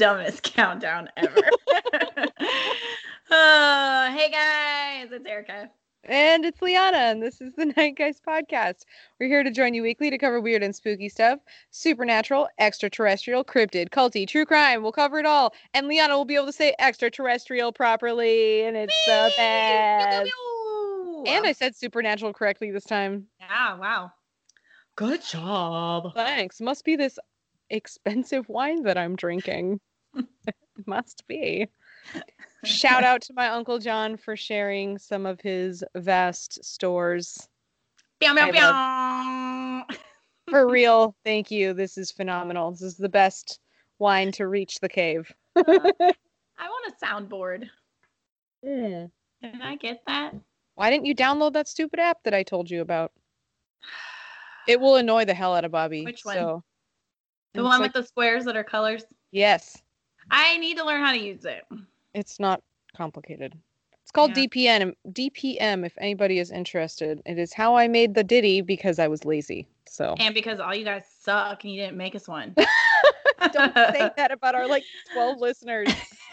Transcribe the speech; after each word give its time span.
Dumbest 0.00 0.42
countdown 0.54 1.10
ever. 1.18 1.36
uh, 3.30 4.10
hey 4.10 4.30
guys, 4.30 5.08
it's 5.12 5.26
Erica. 5.26 5.70
And 6.04 6.46
it's 6.46 6.62
Liana, 6.62 6.96
and 6.96 7.22
this 7.22 7.42
is 7.42 7.52
the 7.54 7.66
Night 7.76 7.98
Guys 7.98 8.18
podcast. 8.26 8.86
We're 9.18 9.28
here 9.28 9.42
to 9.42 9.50
join 9.50 9.74
you 9.74 9.82
weekly 9.82 10.08
to 10.08 10.16
cover 10.16 10.40
weird 10.40 10.62
and 10.62 10.74
spooky 10.74 11.10
stuff 11.10 11.40
supernatural, 11.70 12.48
extraterrestrial, 12.58 13.44
cryptid, 13.44 13.90
culty, 13.90 14.26
true 14.26 14.46
crime. 14.46 14.82
We'll 14.82 14.90
cover 14.90 15.18
it 15.18 15.26
all. 15.26 15.52
And 15.74 15.86
Liana 15.86 16.16
will 16.16 16.24
be 16.24 16.36
able 16.36 16.46
to 16.46 16.52
say 16.54 16.74
extraterrestrial 16.78 17.70
properly, 17.70 18.62
and 18.62 18.78
it's 18.78 19.04
the 19.04 19.30
best. 19.36 20.32
And 21.26 21.46
I 21.46 21.52
said 21.52 21.76
supernatural 21.76 22.32
correctly 22.32 22.70
this 22.70 22.84
time. 22.84 23.26
Yeah, 23.38 23.76
wow. 23.76 24.12
Good 24.96 25.22
job. 25.22 26.14
Thanks. 26.14 26.58
Must 26.58 26.86
be 26.86 26.96
this 26.96 27.18
expensive 27.68 28.48
wine 28.48 28.84
that 28.84 28.96
I'm 28.96 29.14
drinking. 29.14 29.78
Must 30.86 31.26
be. 31.26 31.68
Shout 32.64 33.04
out 33.04 33.22
to 33.22 33.32
my 33.34 33.48
Uncle 33.48 33.78
John 33.78 34.16
for 34.16 34.36
sharing 34.36 34.98
some 34.98 35.26
of 35.26 35.40
his 35.40 35.84
vast 35.96 36.64
stores. 36.64 37.48
For 40.50 40.68
real, 40.68 41.14
thank 41.24 41.50
you. 41.50 41.72
This 41.72 41.96
is 41.96 42.10
phenomenal. 42.10 42.72
This 42.72 42.82
is 42.82 42.96
the 42.96 43.08
best 43.08 43.60
wine 43.98 44.32
to 44.32 44.46
reach 44.48 44.80
the 44.80 44.88
cave. 44.88 45.32
I 45.56 45.62
want 45.66 46.92
a 46.92 47.04
soundboard. 47.04 47.68
Hmm. 48.64 49.06
Can 49.42 49.62
I 49.62 49.76
get 49.76 50.02
that? 50.06 50.34
Why 50.74 50.90
didn't 50.90 51.06
you 51.06 51.14
download 51.14 51.54
that 51.54 51.68
stupid 51.68 52.00
app 52.00 52.18
that 52.24 52.34
I 52.34 52.42
told 52.42 52.70
you 52.70 52.82
about? 52.82 53.12
It 54.68 54.80
will 54.80 54.96
annoy 54.96 55.24
the 55.24 55.34
hell 55.34 55.54
out 55.54 55.64
of 55.64 55.72
Bobby. 55.72 56.04
Which 56.04 56.24
one? 56.24 56.36
So. 56.36 56.62
The 57.54 57.62
one 57.62 57.80
like- 57.80 57.94
with 57.94 58.02
the 58.02 58.06
squares 58.06 58.44
that 58.44 58.56
are 58.56 58.64
colors? 58.64 59.04
Yes, 59.32 59.80
I 60.30 60.56
need 60.58 60.76
to 60.78 60.84
learn 60.84 61.02
how 61.02 61.12
to 61.12 61.18
use 61.18 61.44
it. 61.44 61.64
it's 62.14 62.38
not 62.40 62.62
complicated. 62.96 63.56
It's 64.02 64.10
called 64.10 64.36
Yeah. 64.36 64.44
DPN. 64.46 64.94
DPM, 65.12 65.84
if 65.86 65.96
anybody 65.98 66.38
is 66.38 66.50
interested. 66.50 67.20
It 67.26 67.38
is 67.38 67.52
how 67.52 67.76
I 67.76 67.86
made 67.88 68.14
the 68.14 68.24
ditty 68.24 68.60
because 68.60 68.98
I 68.98 69.06
was 69.08 69.24
lazy. 69.24 69.66
So 69.86 70.14
And 70.18 70.34
because 70.34 70.58
all 70.60 70.74
you 70.74 70.84
guys 70.84 71.04
suck 71.20 71.64
and 71.64 71.72
you 71.72 71.80
didn't 71.80 71.96
make 71.96 72.14
us 72.14 72.26
one. 72.26 72.54
don't 73.52 73.74
say 73.74 74.10
that 74.16 74.30
about 74.32 74.54
our 74.54 74.66
like 74.66 74.84
12 75.12 75.38
listeners. 75.38 75.88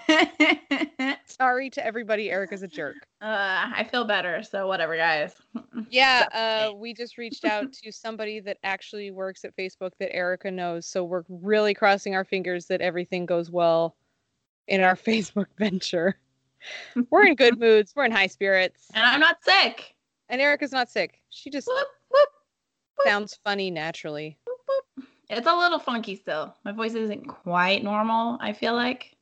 Uh, 0.10 1.14
Sorry 1.26 1.70
to 1.72 1.86
everybody. 1.86 2.30
Erica's 2.30 2.64
a 2.64 2.68
jerk. 2.68 2.96
I 3.22 3.88
feel 3.92 4.06
better, 4.06 4.42
so 4.44 4.68
whatever, 4.68 4.96
guys. 4.96 5.36
Yeah, 5.90 6.26
uh, 6.34 6.74
we 6.74 6.94
just 6.94 7.18
reached 7.18 7.46
out 7.46 7.72
to 7.72 7.92
somebody 7.92 8.40
that 8.42 8.58
actually 8.64 9.12
works 9.12 9.46
at 9.46 9.56
Facebook 9.56 9.92
that 10.00 10.14
Erica 10.14 10.50
knows. 10.52 10.86
So 10.86 11.04
we're 11.04 11.24
really 11.30 11.74
crossing 11.74 12.16
our 12.16 12.24
fingers 12.26 12.66
that 12.66 12.82
everything 12.82 13.26
goes 13.26 13.50
well 13.52 13.96
in 14.68 14.82
our 14.82 14.96
Facebook 14.96 15.46
venture. 15.58 16.18
We're 17.10 17.28
in 17.28 17.36
good 17.36 17.60
moods. 17.60 17.94
We're 17.96 18.06
in 18.06 18.12
high 18.12 18.28
spirits. 18.28 18.88
And 18.96 19.06
I'm 19.06 19.20
not 19.20 19.38
sick. 19.44 19.96
And 20.30 20.42
Erica's 20.42 20.72
not 20.72 20.90
sick. 20.90 21.22
She 21.30 21.50
just 21.50 21.68
Whoop, 21.68 21.88
whoop, 22.10 22.30
sounds 23.06 23.40
funny 23.46 23.70
naturally. 23.72 24.38
whoop, 24.46 24.58
whoop. 24.98 25.06
It's 25.30 25.48
a 25.48 25.56
little 25.56 25.80
funky 25.80 26.16
still. 26.16 26.56
My 26.66 26.72
voice 26.72 26.96
isn't 26.96 27.28
quite 27.28 27.84
normal, 27.84 28.38
I 28.42 28.52
feel 28.52 28.74
like. 28.74 29.16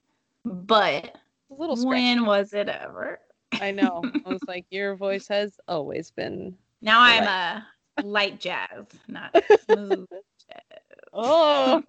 But 0.46 1.18
when 1.50 2.26
was 2.26 2.54
it 2.54 2.70
ever? 2.70 3.20
I 3.54 3.72
know. 3.72 4.04
I 4.26 4.30
was 4.30 4.44
like, 4.48 4.66
your 4.70 4.96
voice 4.96 5.28
has 5.28 5.60
always 5.68 6.12
been. 6.12 6.56
Now 6.82 7.02
I'm 7.02 7.24
a 7.24 7.66
light 8.04 8.40
jazz, 8.40 8.86
not 9.08 9.36
smooth 9.66 10.08
oh. 10.12 10.22
jazz. 10.50 10.62
Oh, 11.18 11.82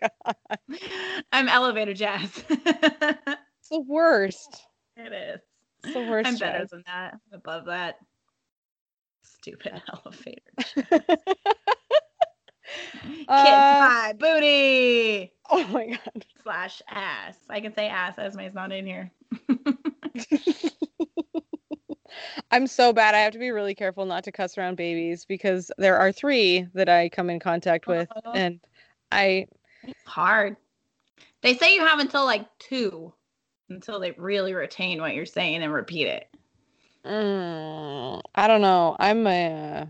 God. 0.00 0.36
I'm 1.32 1.48
elevator 1.48 1.94
jazz. 1.94 2.30
It's 2.48 3.68
the 3.72 3.80
worst. 3.80 4.62
it 4.96 5.12
is. 5.12 5.40
It's 5.82 5.94
the 5.94 6.08
worst. 6.08 6.28
I'm 6.28 6.36
better 6.36 6.60
jazz. 6.60 6.70
than 6.70 6.84
that. 6.86 7.18
Above 7.32 7.64
that. 7.66 7.96
Stupid 9.24 9.82
elevator. 9.92 11.18
Kiss 13.28 13.28
Uh, 13.28 13.76
my 13.78 14.14
booty 14.18 15.32
oh 15.50 15.66
my 15.68 15.86
God. 15.88 16.24
slash 16.42 16.82
ass. 16.88 17.36
I 17.48 17.60
can 17.60 17.74
say 17.74 17.88
ass. 17.88 18.18
Esme's 18.18 18.54
not 18.54 18.72
in 18.72 18.86
here. 18.86 19.10
I'm 22.50 22.66
so 22.66 22.92
bad. 22.92 23.14
I 23.14 23.18
have 23.20 23.32
to 23.32 23.38
be 23.38 23.50
really 23.50 23.74
careful 23.74 24.06
not 24.06 24.24
to 24.24 24.32
cuss 24.32 24.58
around 24.58 24.76
babies 24.76 25.24
because 25.24 25.70
there 25.78 25.98
are 25.98 26.12
three 26.12 26.66
that 26.74 26.88
I 26.88 27.08
come 27.08 27.30
in 27.30 27.40
contact 27.40 27.86
with, 27.86 28.08
Uh-huh. 28.10 28.32
and 28.32 28.60
I 29.10 29.46
It's 29.84 30.06
hard. 30.06 30.56
They 31.42 31.56
say 31.56 31.74
you 31.74 31.84
have 31.86 31.98
until 32.00 32.24
like 32.24 32.46
two 32.58 33.12
until 33.70 33.98
they 34.00 34.12
really 34.12 34.54
retain 34.54 35.00
what 35.00 35.14
you're 35.14 35.26
saying 35.26 35.62
and 35.62 35.72
repeat 35.72 36.06
it. 36.06 36.28
mm, 37.04 38.20
I 38.34 38.46
don't 38.48 38.62
know. 38.62 38.96
I'm 38.98 39.26
a 39.26 39.88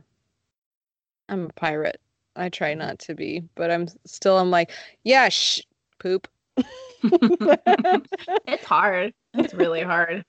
I'm 1.28 1.46
a 1.46 1.52
pirate. 1.54 2.00
I 2.36 2.48
try 2.48 2.74
not 2.74 2.98
to 3.00 3.14
be, 3.14 3.44
but 3.54 3.70
I'm 3.70 3.86
still. 4.06 4.38
I'm 4.38 4.50
like, 4.50 4.72
yeah, 5.04 5.28
shh, 5.28 5.60
poop. 6.00 6.28
it's 7.02 8.64
hard. 8.64 9.12
It's 9.34 9.54
really 9.54 9.82
hard. 9.82 10.24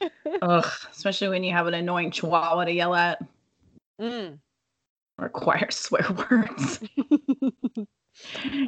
Ugh, 0.42 0.72
especially 0.92 1.28
when 1.28 1.42
you 1.44 1.52
have 1.52 1.66
an 1.66 1.74
annoying 1.74 2.10
chihuahua 2.10 2.64
to 2.64 2.72
yell 2.72 2.94
at. 2.94 3.20
Mm. 4.00 4.38
Requires 5.18 5.76
swear 5.76 6.06
words. 6.30 6.80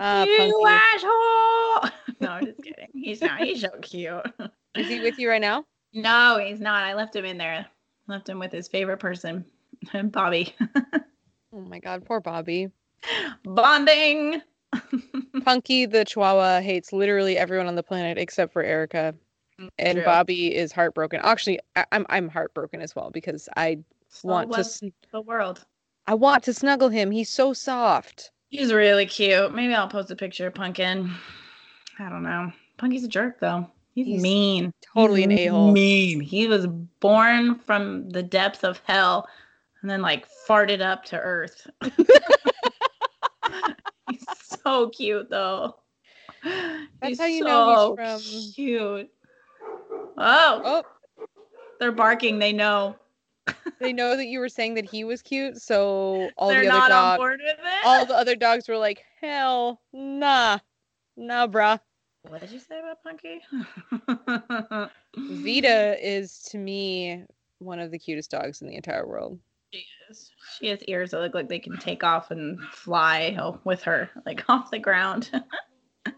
Ah, 0.00 0.24
you 0.24 0.66
asshole! 0.66 1.90
No, 2.20 2.30
I'm 2.30 2.46
just 2.46 2.62
kidding. 2.62 2.88
He's 2.92 3.20
not. 3.20 3.40
He's 3.40 3.60
so 3.60 3.70
cute. 3.82 4.22
Is 4.76 4.88
he 4.88 5.00
with 5.00 5.18
you 5.18 5.28
right 5.28 5.40
now? 5.40 5.64
No, 5.92 6.38
he's 6.44 6.60
not. 6.60 6.84
I 6.84 6.94
left 6.94 7.16
him 7.16 7.24
in 7.24 7.38
there. 7.38 7.66
Left 8.06 8.28
him 8.28 8.38
with 8.38 8.52
his 8.52 8.68
favorite 8.68 8.98
person, 8.98 9.44
Bobby. 10.04 10.54
Oh 11.52 11.60
my 11.60 11.80
God, 11.80 12.04
poor 12.04 12.20
Bobby. 12.20 12.68
Bonding. 13.44 14.42
Punky 15.44 15.86
the 15.86 16.04
Chihuahua 16.04 16.60
hates 16.60 16.92
literally 16.92 17.36
everyone 17.36 17.66
on 17.66 17.74
the 17.74 17.82
planet 17.82 18.18
except 18.18 18.52
for 18.52 18.62
Erica, 18.62 19.14
mm, 19.60 19.68
and 19.78 19.96
True. 19.96 20.04
Bobby 20.04 20.54
is 20.54 20.70
heartbroken. 20.70 21.20
Actually, 21.22 21.58
I- 21.74 21.86
I'm 21.92 22.06
I'm 22.08 22.28
heartbroken 22.28 22.80
as 22.80 22.94
well 22.94 23.10
because 23.10 23.48
I 23.56 23.78
So 24.08 24.28
want 24.28 24.52
to 24.52 24.64
sn- 24.64 24.92
the 25.10 25.20
world. 25.22 25.64
I 26.06 26.14
want 26.14 26.44
to 26.44 26.54
snuggle 26.54 26.88
him. 26.88 27.10
He's 27.10 27.28
so 27.30 27.52
soft. 27.52 28.30
He's 28.48 28.72
really 28.72 29.06
cute. 29.06 29.54
Maybe 29.54 29.74
I'll 29.74 29.88
post 29.88 30.10
a 30.10 30.16
picture 30.16 30.46
of 30.46 30.54
Pumpkin. 30.54 31.10
I 31.98 32.08
don't 32.08 32.22
know. 32.22 32.52
Punky's 32.78 33.04
a 33.04 33.08
jerk 33.08 33.40
though. 33.40 33.66
He's, 33.94 34.06
He's 34.06 34.22
mean. 34.22 34.72
Totally 34.94 35.24
an 35.24 35.32
a-hole. 35.32 35.72
Mean. 35.72 36.20
He 36.20 36.46
was 36.46 36.66
born 37.00 37.56
from 37.58 38.08
the 38.10 38.22
depths 38.22 38.62
of 38.62 38.80
hell 38.84 39.28
and 39.82 39.90
then 39.90 40.00
like 40.00 40.26
farted 40.48 40.80
up 40.80 41.04
to 41.06 41.18
earth. 41.18 41.66
he's 44.10 44.24
so 44.64 44.88
cute 44.90 45.28
though. 45.30 45.76
That's 46.44 46.78
he's 47.02 47.18
how 47.20 47.26
you 47.26 47.44
know 47.44 47.96
so 47.96 48.02
he's 48.02 48.32
from- 48.46 48.52
cute. 48.54 49.10
Oh, 50.18 50.62
Oh, 50.64 50.82
they're 51.78 51.92
barking. 51.92 52.38
They 52.38 52.52
know. 52.52 52.96
they 53.80 53.92
know 53.92 54.16
that 54.16 54.26
you 54.26 54.38
were 54.38 54.48
saying 54.48 54.74
that 54.74 54.84
he 54.84 55.02
was 55.04 55.22
cute, 55.22 55.60
so 55.60 56.30
all 56.36 56.48
they're 56.50 56.62
the 56.62 56.68
other 56.68 56.78
not 56.78 56.92
on 56.92 57.04
dogs, 57.10 57.18
board 57.18 57.40
with 57.44 57.58
it. 57.58 57.84
all 57.84 58.06
the 58.06 58.14
other 58.14 58.36
dogs 58.36 58.68
were 58.68 58.76
like, 58.78 59.02
"Hell, 59.20 59.80
nah, 59.92 60.58
nah, 61.16 61.46
bruh." 61.46 61.80
what 62.28 62.40
did 62.42 62.50
you 62.50 62.58
say 62.60 62.78
about 62.78 63.02
Punky? 63.02 63.40
Vita 65.16 65.96
is 66.06 66.42
to 66.50 66.58
me 66.58 67.24
one 67.58 67.78
of 67.80 67.90
the 67.90 67.98
cutest 67.98 68.30
dogs 68.30 68.60
in 68.62 68.68
the 68.68 68.76
entire 68.76 69.06
world. 69.06 69.38
She 70.10 70.12
is. 70.12 70.30
She 70.58 70.66
has 70.68 70.82
ears 70.84 71.10
that 71.10 71.20
look 71.20 71.34
like 71.34 71.48
they 71.48 71.58
can 71.58 71.78
take 71.78 72.02
off 72.02 72.30
and 72.30 72.60
fly 72.72 73.36
with 73.64 73.82
her, 73.82 74.10
like 74.26 74.44
off 74.48 74.70
the 74.70 74.78
ground. 74.78 75.30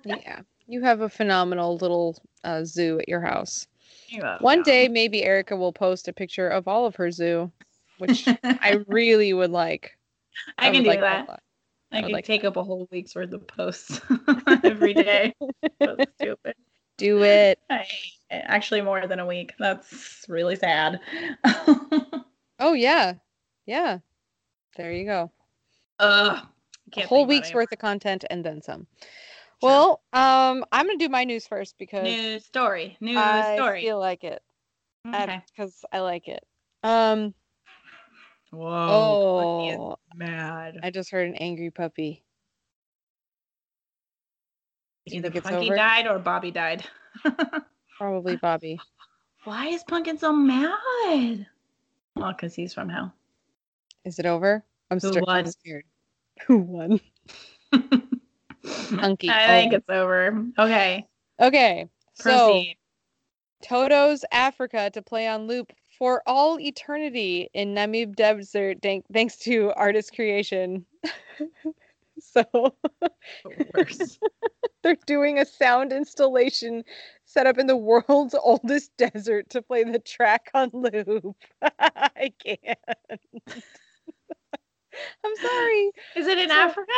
Yeah, 0.05 0.41
you 0.69 0.81
have 0.83 1.01
a 1.01 1.09
phenomenal 1.09 1.77
little 1.77 2.17
uh, 2.45 2.65
zoo 2.65 3.01
at 3.01 3.09
your 3.09 3.21
house. 3.21 3.67
You 4.09 4.23
One 4.41 4.63
day, 4.63 4.87
maybe 4.89 5.25
Erica 5.25 5.57
will 5.57 5.73
post 5.73 6.07
a 6.07 6.13
picture 6.13 6.49
of 6.49 6.69
all 6.69 6.87
of 6.87 6.95
her 6.97 7.11
zoo, 7.11 7.51
which 7.99 8.29
I 8.45 8.79
really 8.87 9.33
would 9.33 9.51
like. 9.51 9.99
I, 10.57 10.71
can 10.71 10.85
do 10.85 10.89
like 10.89 11.01
that. 11.01 11.29
I, 11.91 11.99
I 11.99 12.03
could 12.03 12.13
like 12.13 12.25
take 12.25 12.45
up 12.45 12.57
a 12.57 12.63
whole 12.63 12.89
week's 12.93 13.15
worth 13.15 13.33
of 13.33 13.47
posts 13.49 14.01
every 14.63 14.95
day. 14.95 15.35
so 15.83 15.97
stupid. 16.17 16.55
Do 16.97 17.25
it. 17.25 17.59
I, 17.69 17.85
actually, 18.31 18.83
more 18.83 19.07
than 19.09 19.19
a 19.19 19.27
week. 19.27 19.55
That's 19.59 20.25
really 20.29 20.57
sad. 20.57 21.01
Oh 22.59 22.75
yeah, 22.75 23.15
yeah. 23.67 23.99
There 24.77 24.93
you 24.93 25.05
go. 25.05 25.31
Ugh. 25.99 26.47
A 26.97 27.01
whole 27.07 27.27
week's 27.27 27.55
worth 27.55 27.73
of 27.73 27.79
content 27.79 28.25
and 28.31 28.45
then 28.45 28.61
some. 28.63 28.87
Sure. 29.63 29.71
Well, 29.71 30.03
um, 30.13 30.65
I'm 30.73 30.87
gonna 30.87 30.99
do 30.99 31.09
my 31.09 31.25
news 31.25 31.47
first 31.47 31.77
because 31.79 32.05
New 32.05 32.41
story. 32.41 32.97
New 33.01 33.19
I 33.19 33.55
story. 33.57 33.83
feel 33.83 33.99
like 33.99 34.25
it. 34.25 34.43
okay. 35.07 35.43
Because 35.57 35.85
I 35.93 36.01
like 36.01 36.29
it. 36.29 36.45
Um. 36.83 37.35
Whoa. 38.51 38.69
Oh, 38.69 39.99
mad. 40.15 40.81
I 40.83 40.91
just 40.91 41.11
heard 41.11 41.29
an 41.29 41.37
angry 41.37 41.71
puppy. 41.71 42.23
Either 45.07 45.31
Punky 45.31 45.67
over? 45.67 45.77
died 45.77 46.07
or 46.07 46.19
Bobby 46.19 46.51
died. 46.51 46.85
Probably 47.99 48.37
Bobby. 48.37 48.79
Why 49.45 49.69
is 49.69 49.83
Pumpkin 49.85 50.19
so 50.19 50.33
mad? 50.33 51.47
Well, 52.15 52.33
because 52.33 52.55
he's 52.55 52.75
from 52.75 52.89
hell. 52.89 53.13
Is 54.05 54.19
it 54.19 54.27
over? 54.27 54.65
I'm, 54.91 55.01
Who 55.01 55.13
st- 55.13 55.25
I'm 55.29 55.47
scared. 55.47 55.85
Who 56.47 56.59
won? 56.59 57.01
Hunky. 58.65 59.31
I 59.31 59.47
think 59.47 59.73
Oh. 59.73 59.77
it's 59.77 59.89
over. 59.89 60.45
Okay. 60.59 61.07
Okay. 61.41 61.89
So 62.15 62.63
Toto's 63.63 64.25
Africa 64.33 64.91
to 64.91 65.03
play 65.03 65.29
on 65.29 65.47
loop 65.47 65.73
for 65.99 66.23
all 66.27 66.59
eternity 66.59 67.49
in 67.55 67.75
Namib 67.75 68.17
Desert, 68.17 68.79
thank- 68.83 69.05
thanks 69.13 69.37
to 69.39 69.73
artist 69.77 70.15
creation. 70.15 70.85
so 72.21 72.75
Worse. 73.75 74.19
they're 74.83 74.97
doing 75.07 75.39
a 75.39 75.47
sound 75.47 75.93
installation 75.93 76.83
set 77.25 77.47
up 77.47 77.59
in 77.59 77.67
the 77.67 77.77
world's 77.77 78.35
oldest 78.35 78.97
desert 78.97 79.49
to 79.51 79.63
play 79.63 79.85
the 79.85 79.99
track 80.01 80.51
on 80.55 80.71
loop. 80.73 81.37
I 81.79 82.33
can't. 82.45 82.79
I'm 85.25 85.37
sorry. 85.37 85.91
Is 86.17 86.27
it 86.27 86.39
in 86.39 86.49
So- 86.49 86.55
Africa? 86.55 86.93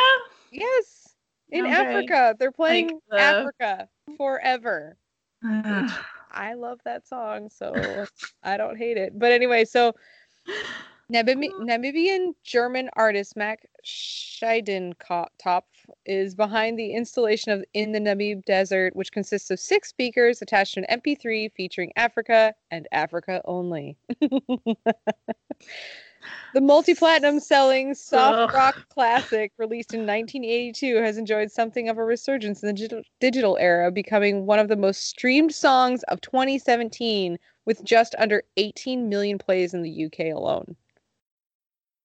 Yes. 0.51 1.15
In 1.51 1.65
Okay. 1.65 1.73
Africa. 1.73 2.35
They're 2.39 2.51
playing 2.51 2.99
the- 3.09 3.19
Africa 3.19 3.87
forever. 4.17 4.97
I 5.43 6.53
love 6.53 6.79
that 6.85 7.07
song, 7.07 7.49
so 7.49 7.73
I 8.43 8.57
don't 8.57 8.77
hate 8.77 8.97
it. 8.97 9.17
But 9.17 9.31
anyway, 9.31 9.63
so 9.65 9.93
Namib- 11.13 11.51
Namibian 11.61 12.33
German 12.43 12.89
artist 12.93 13.37
Mac 13.37 13.59
Siedentopf 13.85 15.61
is 16.07 16.33
behind 16.33 16.79
the 16.79 16.93
installation 16.93 17.51
of 17.51 17.63
In 17.73 17.91
the 17.91 17.99
Namib 17.99 18.43
Desert, 18.45 18.95
which 18.95 19.11
consists 19.11 19.51
of 19.51 19.59
six 19.59 19.89
speakers 19.89 20.41
attached 20.41 20.73
to 20.73 20.83
an 20.85 20.99
MP3 20.99 21.51
featuring 21.53 21.91
Africa 21.95 22.55
and 22.71 22.87
Africa 22.91 23.41
only. 23.45 23.97
the 26.53 26.61
multi-platinum 26.61 27.39
selling 27.39 27.93
soft 27.93 28.37
Ugh. 28.37 28.53
rock 28.53 28.87
classic 28.89 29.51
released 29.57 29.93
in 29.93 30.01
1982 30.01 30.95
has 30.97 31.17
enjoyed 31.17 31.51
something 31.51 31.89
of 31.89 31.97
a 31.97 32.03
resurgence 32.03 32.63
in 32.63 32.73
the 32.73 33.03
digital, 33.19 33.57
era, 33.57 33.91
becoming 33.91 34.45
one 34.45 34.59
of 34.59 34.67
the 34.67 34.75
most 34.75 35.07
streamed 35.07 35.53
songs 35.53 36.03
of 36.03 36.21
2017 36.21 37.37
with 37.65 37.83
just 37.83 38.15
under 38.17 38.43
18 38.57 39.09
million 39.09 39.37
plays 39.37 39.73
in 39.73 39.81
the 39.81 40.05
UK 40.05 40.33
alone. 40.35 40.75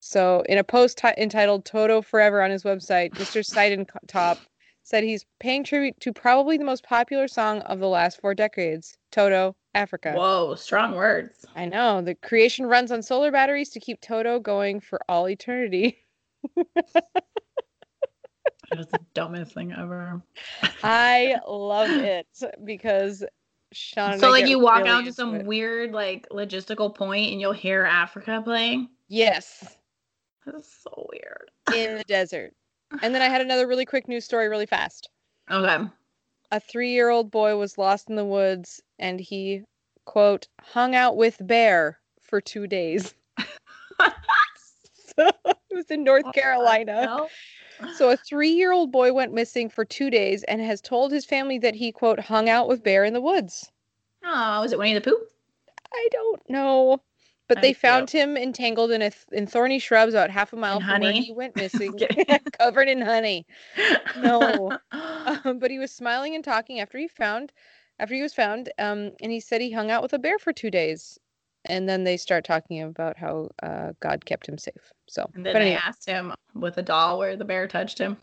So, 0.00 0.42
in 0.48 0.58
a 0.58 0.64
post 0.64 0.98
ti- 0.98 1.14
entitled 1.18 1.64
Toto 1.64 2.00
Forever 2.00 2.42
on 2.42 2.50
his 2.50 2.64
website, 2.64 3.12
Mr. 3.12 3.44
Siedentopf 3.44 4.38
said 4.82 5.04
he's 5.04 5.24
paying 5.38 5.64
tribute 5.64 5.98
to 6.00 6.12
probably 6.12 6.56
the 6.58 6.64
most 6.64 6.82
popular 6.84 7.28
song 7.28 7.60
of 7.62 7.78
the 7.78 7.88
last 7.88 8.20
four 8.20 8.34
decades, 8.34 8.96
Toto, 9.12 9.54
Africa. 9.74 10.12
Whoa, 10.14 10.54
strong 10.56 10.94
words. 10.94 11.46
I 11.54 11.66
know. 11.66 12.02
The 12.02 12.14
creation 12.16 12.66
runs 12.66 12.90
on 12.90 13.02
solar 13.02 13.30
batteries 13.30 13.70
to 13.70 13.80
keep 13.80 14.00
Toto 14.00 14.38
going 14.40 14.80
for 14.80 15.00
all 15.08 15.28
eternity. 15.28 15.98
That 18.70 18.78
was 18.78 18.86
the 18.86 19.00
dumbest 19.14 19.52
thing 19.52 19.72
ever. 19.72 20.22
I 20.82 21.36
love 21.48 21.90
it 21.90 22.26
because 22.64 23.24
Sean 23.72 24.18
So 24.18 24.30
like 24.30 24.46
you 24.46 24.58
walk 24.60 24.78
really 24.78 24.88
out 24.90 25.04
to 25.06 25.12
some 25.12 25.34
it. 25.36 25.46
weird 25.46 25.92
like 25.92 26.28
logistical 26.30 26.94
point 26.94 27.32
and 27.32 27.40
you'll 27.40 27.52
hear 27.52 27.84
Africa 27.84 28.40
playing. 28.44 28.88
Yes, 29.08 29.76
That's 30.46 30.72
so 30.82 31.08
weird. 31.12 31.50
in 31.76 31.96
the 31.96 32.04
desert. 32.04 32.52
And 33.02 33.14
then 33.14 33.22
I 33.22 33.28
had 33.28 33.40
another 33.40 33.66
really 33.66 33.84
quick 33.86 34.08
news 34.08 34.24
story 34.24 34.48
really 34.48 34.66
fast. 34.66 35.08
Okay. 35.50 35.78
a 36.52 36.60
three 36.60 36.90
year 36.92 37.08
old 37.10 37.30
boy 37.30 37.56
was 37.56 37.78
lost 37.78 38.08
in 38.10 38.16
the 38.16 38.24
woods 38.24 38.80
and 38.98 39.20
he, 39.20 39.62
quote, 40.04 40.48
hung 40.60 40.94
out 40.94 41.16
with 41.16 41.36
bear 41.46 41.98
for 42.20 42.40
two 42.40 42.66
days. 42.66 43.14
so 45.16 45.28
it 45.44 45.56
was 45.72 45.90
in 45.90 46.04
North 46.04 46.32
Carolina. 46.32 47.26
So 47.96 48.10
a 48.10 48.16
three 48.16 48.50
year 48.50 48.72
old 48.72 48.92
boy 48.92 49.12
went 49.12 49.32
missing 49.32 49.68
for 49.68 49.84
two 49.84 50.10
days 50.10 50.42
and 50.44 50.60
has 50.60 50.80
told 50.80 51.12
his 51.12 51.24
family 51.24 51.58
that 51.58 51.74
he, 51.74 51.92
quote, 51.92 52.20
hung 52.20 52.48
out 52.48 52.68
with 52.68 52.82
bear 52.82 53.04
in 53.04 53.14
the 53.14 53.20
woods. 53.20 53.70
Oh, 54.24 54.60
was 54.60 54.72
it 54.72 54.78
Winnie 54.78 54.94
the 54.94 55.00
Pooh? 55.00 55.20
I 55.92 56.08
don't 56.12 56.50
know. 56.50 57.00
But 57.50 57.60
they 57.62 57.74
found 57.74 58.08
him 58.10 58.36
entangled 58.36 58.90
in 58.92 59.02
a 59.02 59.10
th- 59.10 59.26
in 59.32 59.46
thorny 59.46 59.78
shrubs 59.78 60.14
about 60.14 60.30
half 60.30 60.52
a 60.52 60.56
mile 60.56 60.80
from 60.80 61.00
where 61.00 61.12
honey? 61.12 61.22
he 61.24 61.32
went 61.32 61.56
missing, 61.56 61.98
covered 62.58 62.88
in 62.88 63.02
honey. 63.02 63.46
No. 64.22 64.78
Um, 65.44 65.58
but 65.58 65.70
he 65.70 65.78
was 65.78 65.92
smiling 65.92 66.34
and 66.34 66.42
talking 66.42 66.80
after 66.80 66.96
he 66.98 67.06
found 67.06 67.52
after 67.98 68.14
he 68.14 68.22
was 68.22 68.32
found 68.32 68.72
um, 68.78 69.12
and 69.20 69.30
he 69.30 69.38
said 69.38 69.60
he 69.60 69.70
hung 69.70 69.90
out 69.90 70.02
with 70.02 70.14
a 70.14 70.18
bear 70.18 70.38
for 70.38 70.52
two 70.52 70.70
days 70.70 71.18
and 71.66 71.86
then 71.88 72.04
they 72.04 72.16
start 72.16 72.42
talking 72.44 72.82
about 72.82 73.18
how 73.18 73.48
uh, 73.62 73.92
god 74.00 74.24
kept 74.24 74.48
him 74.48 74.56
safe 74.58 74.92
so 75.08 75.30
And 75.34 75.44
then 75.44 75.52
but 75.52 75.58
they 75.60 75.66
anyway. 75.66 75.80
asked 75.84 76.06
him 76.08 76.32
with 76.54 76.78
a 76.78 76.82
doll 76.82 77.18
where 77.18 77.36
the 77.36 77.44
bear 77.44 77.68
touched 77.68 77.98
him. 77.98 78.16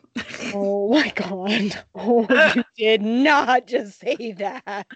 oh 0.56 0.89
my 0.89 1.09
god 1.15 1.77
oh 1.95 2.27
you 2.56 2.63
did 2.77 3.03
not 3.03 3.68
just 3.68 4.00
say 4.00 4.31
that 4.33 4.88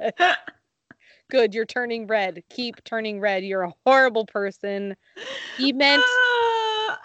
good 1.32 1.54
you're 1.56 1.66
turning 1.66 2.06
red 2.06 2.44
keep 2.50 2.84
turning 2.84 3.20
red 3.20 3.44
you're 3.44 3.64
a 3.64 3.74
horrible 3.86 4.26
person 4.26 4.96
he 5.58 5.72
meant 5.82 6.04
Ah. 6.06 7.00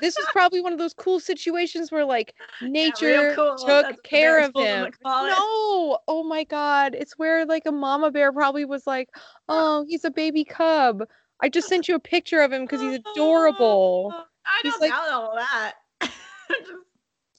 this 0.00 0.16
was 0.16 0.26
probably 0.32 0.60
one 0.60 0.72
of 0.72 0.78
those 0.80 0.92
cool 0.94 1.20
situations 1.20 1.90
where 1.92 2.04
like 2.04 2.34
Yeah, 2.60 2.68
nature 2.68 3.32
cool. 3.36 3.56
Took 3.56 3.86
the 3.88 3.96
care 4.02 4.38
of 4.40 4.50
him 4.54 4.84
him. 4.84 4.92
to 4.92 4.98
call 4.98 5.26
it. 5.26 5.30
No, 5.30 5.98
oh 6.08 6.24
my 6.24 6.44
god, 6.44 6.94
it's 6.98 7.16
where 7.18 7.46
like 7.46 7.62
a 7.66 7.72
mama 7.72 8.10
bear 8.10 8.32
probably 8.32 8.64
was 8.64 8.86
like, 8.86 9.08
"Oh, 9.48 9.84
he's 9.88 10.04
a 10.04 10.10
baby 10.10 10.44
cub. 10.44 11.04
I 11.40 11.48
just 11.48 11.68
sent 11.68 11.86
you 11.88 11.94
a 11.94 12.00
picture 12.00 12.40
of 12.40 12.52
him 12.52 12.62
because 12.62 12.80
he's 12.80 12.98
adorable." 13.14 14.12
I 14.46 14.60
He's 14.64 14.72
don't 14.72 14.80
like- 14.82 14.90
doubt 14.90 15.12
all 15.12 15.34
that. 15.36 15.74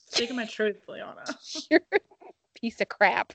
Speaking 0.10 0.36
my 0.38 0.46
truth, 0.46 0.78
Liana. 0.88 1.24
You're 1.70 1.82
a 1.94 2.00
piece 2.60 2.80
of 2.82 2.88
crap. 2.90 3.34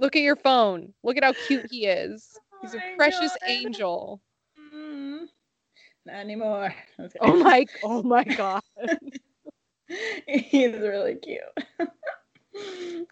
Look 0.00 0.16
at 0.16 0.22
your 0.22 0.36
phone. 0.36 0.94
Look 1.02 1.18
at 1.18 1.24
how 1.24 1.34
cute 1.46 1.66
he 1.70 1.86
is. 1.86 2.38
He's 2.62 2.74
a 2.74 2.78
Oh 2.78 2.96
precious 2.96 3.36
God. 3.40 3.48
angel. 3.48 4.20
Mm, 4.74 5.26
not 6.06 6.16
anymore. 6.16 6.74
Oh 7.20 7.36
my, 7.36 7.66
oh 7.82 8.02
my 8.02 8.24
god. 8.24 8.62
He's 10.26 10.72
really 10.72 11.16
cute. 11.16 11.42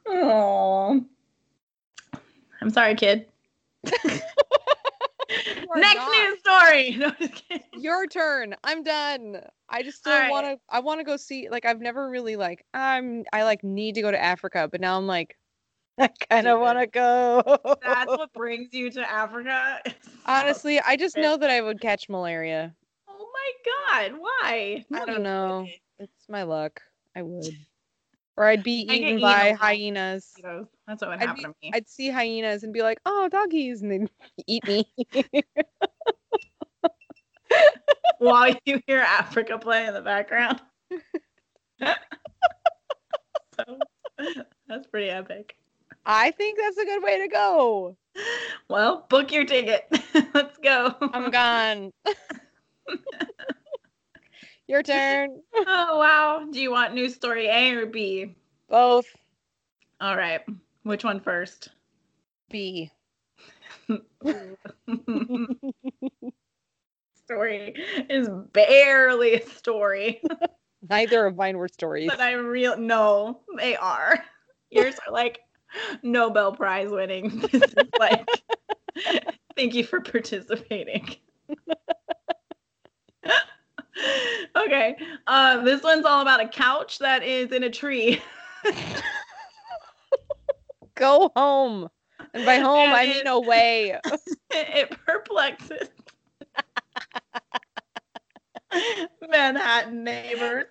Oh. 0.07 1.05
I'm 2.61 2.71
sorry, 2.71 2.95
kid. 2.97 3.27
Next 3.85 5.95
not. 5.95 6.11
news 6.11 6.39
story. 6.41 6.97
No. 6.97 7.13
Your 7.81 8.07
turn. 8.07 8.57
I'm 8.65 8.83
done. 8.83 9.41
I 9.69 9.83
just 9.83 9.99
still 9.99 10.13
right. 10.13 10.31
want 10.31 10.47
to. 10.47 10.59
I 10.69 10.81
want 10.81 11.01
to 11.01 11.05
go 11.05 11.17
see. 11.17 11.49
Like 11.49 11.65
I've 11.65 11.81
never 11.81 12.11
really 12.11 12.37
like. 12.37 12.65
I'm. 12.75 13.25
I 13.33 13.45
like 13.45 13.63
need 13.63 13.95
to 13.95 14.03
go 14.03 14.11
to 14.11 14.21
Africa, 14.21 14.69
but 14.71 14.81
now 14.81 14.97
I'm 14.97 15.07
like. 15.07 15.37
I 16.01 16.09
kind 16.31 16.47
of 16.47 16.61
want 16.61 16.79
to 16.79 16.87
go. 16.87 17.43
That's 17.83 18.07
what 18.07 18.33
brings 18.35 18.73
you 18.73 18.91
to 18.91 19.11
Africa. 19.11 19.81
So- 19.85 20.11
Honestly, 20.27 20.79
I 20.81 20.97
just 20.97 21.17
know 21.17 21.37
that 21.37 21.51
I 21.51 21.61
would 21.61 21.81
catch 21.81 22.09
malaria. 22.09 22.75
Oh 23.09 23.27
my 23.33 24.11
god, 24.11 24.19
why? 24.21 24.85
I 24.95 25.05
don't 25.07 25.23
know. 25.23 25.67
It's 25.99 26.29
my 26.29 26.43
luck. 26.43 26.81
I 27.17 27.23
would. 27.23 27.47
Or 28.37 28.45
I'd 28.45 28.63
be 28.63 28.83
eaten 28.83 29.21
by 29.21 29.51
lot. 29.51 29.59
hyenas. 29.59 30.33
That's 30.87 31.03
what 31.03 31.11
would 31.11 31.19
happen 31.19 31.35
be- 31.37 31.43
to 31.43 31.49
me. 31.63 31.71
I'd 31.75 31.89
see 31.89 32.09
hyenas 32.11 32.63
and 32.63 32.73
be 32.73 32.83
like, 32.83 33.01
"Oh, 33.05 33.29
doggies," 33.31 33.83
and 33.83 33.91
they'd 33.91 34.09
eat 34.47 34.65
me. 34.67 34.85
While 38.19 38.55
you 38.65 38.81
hear 38.87 39.01
Africa 39.01 39.59
play 39.59 39.87
in 39.87 39.95
the 39.95 40.03
background. 40.03 40.61
so 43.57 43.79
that's 44.69 44.87
pretty 44.87 45.11
epic. 45.11 45.57
I 46.11 46.31
think 46.31 46.59
that's 46.59 46.79
a 46.79 46.87
good 46.87 47.03
way 47.03 47.21
to 47.21 47.29
go. 47.29 47.95
Well, 48.71 49.05
book 49.11 49.31
your 49.31 49.45
ticket. 49.45 49.87
Let's 50.35 50.57
go. 50.57 50.95
I'm 51.13 51.31
gone. 51.31 51.91
Your 54.67 54.83
turn. 54.83 55.41
oh 55.55 55.99
wow. 55.99 56.47
Do 56.51 56.61
you 56.61 56.71
want 56.71 56.95
news 56.95 57.15
story 57.15 57.47
A 57.47 57.75
or 57.75 57.87
B? 57.87 58.35
Both. 58.69 59.07
All 60.01 60.17
right. 60.17 60.41
Which 60.83 61.05
one 61.05 61.21
first? 61.21 61.69
B. 62.51 62.91
story 67.25 67.75
is 68.09 68.29
barely 68.53 69.35
a 69.35 69.47
story. 69.47 70.23
Neither 70.89 71.27
of 71.27 71.37
mine 71.37 71.59
were 71.59 71.69
stories. 71.69 72.09
but 72.09 72.21
I 72.21 72.33
real 72.33 72.79
no, 72.79 73.41
they 73.59 73.77
are. 73.77 74.25
Yours 74.71 74.95
are 75.07 75.13
like 75.13 75.41
Nobel 76.03 76.53
Prize 76.53 76.91
winning. 76.91 77.41
This 77.53 77.63
is 77.63 77.89
like 77.99 78.27
thank 79.57 79.75
you 79.75 79.85
for 79.85 80.01
participating. 80.01 81.07
okay. 84.57 84.97
Uh, 85.27 85.63
this 85.63 85.83
one's 85.83 86.05
all 86.05 86.21
about 86.23 86.41
a 86.43 86.49
couch 86.49 86.99
that 86.99 87.23
is 87.23 87.53
in 87.53 87.63
a 87.65 87.71
tree. 87.71 88.21
Go 90.97 91.31
home. 91.37 91.89
And 92.35 92.45
by 92.45 92.57
home, 92.59 92.89
And 92.89 92.93
I 92.95 93.03
it- 93.05 93.09
mean 93.09 93.27
away. 93.29 93.99
it 94.51 94.91
perplexes 95.07 95.89
Manhattan 99.31 100.05
neighbors. 100.05 100.67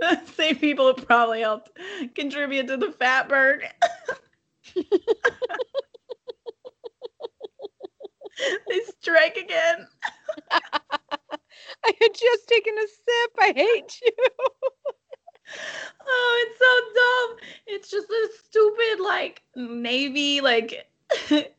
The 0.00 0.20
same 0.36 0.56
people 0.56 0.92
who 0.92 1.02
probably 1.02 1.40
helped 1.40 1.70
contribute 2.14 2.66
to 2.68 2.76
the 2.76 2.92
fat 2.92 3.28
burn. 3.28 3.60
they 8.68 8.80
strike 9.00 9.36
again. 9.36 9.86
I 11.84 11.92
had 12.00 12.14
just 12.14 12.48
taken 12.48 12.74
a 12.78 12.86
sip. 12.86 13.30
I 13.38 13.52
hate 13.54 14.00
you. 14.04 14.12
Oh, 16.06 16.46
it's 16.46 16.58
so 16.58 16.80
dumb. 16.94 17.36
It's 17.66 17.90
just 17.90 18.08
a 18.08 18.28
stupid 18.44 19.02
like 19.02 19.42
navy 19.54 20.40
like 20.40 20.86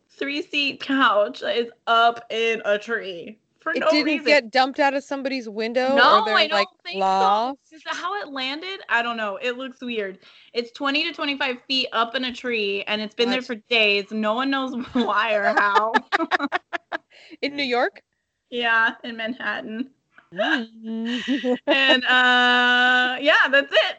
three 0.09 0.41
seat 0.41 0.79
couch 0.79 1.41
that 1.41 1.57
is 1.57 1.71
up 1.87 2.25
in 2.31 2.61
a 2.65 2.79
tree 2.79 3.39
for 3.63 3.73
It 3.73 3.79
no 3.79 3.89
didn't 3.89 4.05
reason. 4.05 4.25
get 4.25 4.51
dumped 4.51 4.79
out 4.79 4.93
of 4.93 5.03
somebody's 5.03 5.49
window 5.49 5.95
no, 5.95 6.03
I 6.35 6.47
don't 6.47 6.57
like 6.57 6.67
think 6.83 6.99
loft. 6.99 7.59
so. 7.69 7.75
Is 7.75 7.83
that 7.85 7.95
how 7.95 8.13
it 8.21 8.29
landed? 8.29 8.81
I 8.89 9.01
don't 9.01 9.17
know. 9.17 9.37
It 9.37 9.57
looks 9.57 9.81
weird. 9.81 10.19
It's 10.53 10.71
20 10.71 11.05
to 11.05 11.13
25 11.13 11.57
feet 11.67 11.87
up 11.93 12.15
in 12.15 12.25
a 12.25 12.33
tree 12.33 12.83
and 12.87 13.01
it's 13.01 13.15
been 13.15 13.29
there 13.29 13.41
for 13.41 13.55
days. 13.69 14.11
No 14.11 14.33
one 14.33 14.49
knows 14.51 14.75
why 14.93 15.33
or 15.33 15.45
how. 15.53 15.93
In 17.41 17.55
New 17.55 17.63
York? 17.63 18.01
yeah, 18.49 18.95
in 19.03 19.17
Manhattan. 19.17 19.89
Mm. 20.33 21.57
And 21.67 22.03
uh 22.05 23.17
yeah, 23.21 23.47
that's 23.49 23.71
it. 23.73 23.97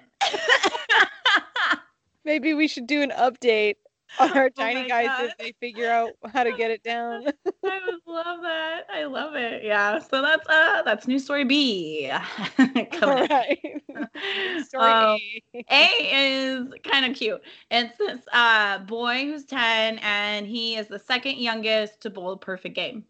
Maybe 2.25 2.55
we 2.55 2.69
should 2.69 2.87
do 2.87 3.03
an 3.03 3.11
update 3.11 3.77
on 4.19 4.31
our 4.37 4.51
Oh 4.59 4.67
tiny 4.67 4.85
guys 4.85 5.13
God. 5.13 5.19
if 5.19 5.37
they 5.37 5.53
figure 5.61 5.89
out 5.89 6.17
how 6.33 6.45
to 6.45 6.53
get 6.53 6.71
it 6.71 6.83
down. 6.85 7.25
I 7.67 7.81
love 8.07 8.43
that. 8.43 8.87
I 8.93 9.05
love 9.05 9.35
it. 9.35 9.63
Yeah. 9.65 9.99
So 9.99 10.21
that's 10.23 10.47
uh 10.49 10.83
that's 10.85 11.07
new 11.07 11.19
story 11.19 11.45
B. 11.45 12.11
All 13.07 13.27
right. 13.31 13.83
Story 14.59 14.95
Um, 15.03 15.19
A. 15.55 15.63
A 15.71 15.87
is 16.11 16.69
kind 16.85 17.05
of 17.07 17.17
cute. 17.17 17.43
It's 17.71 17.97
this 17.99 18.21
uh 18.33 18.79
boy 18.81 19.25
who's 19.27 19.45
10 19.45 19.99
and 20.03 20.47
he 20.47 20.77
is 20.77 20.89
the 20.89 20.99
second 20.99 21.39
youngest 21.39 22.01
to 22.03 22.11
bowl 22.11 22.33
a 22.33 22.39
perfect 22.39 22.75
game. 22.77 23.05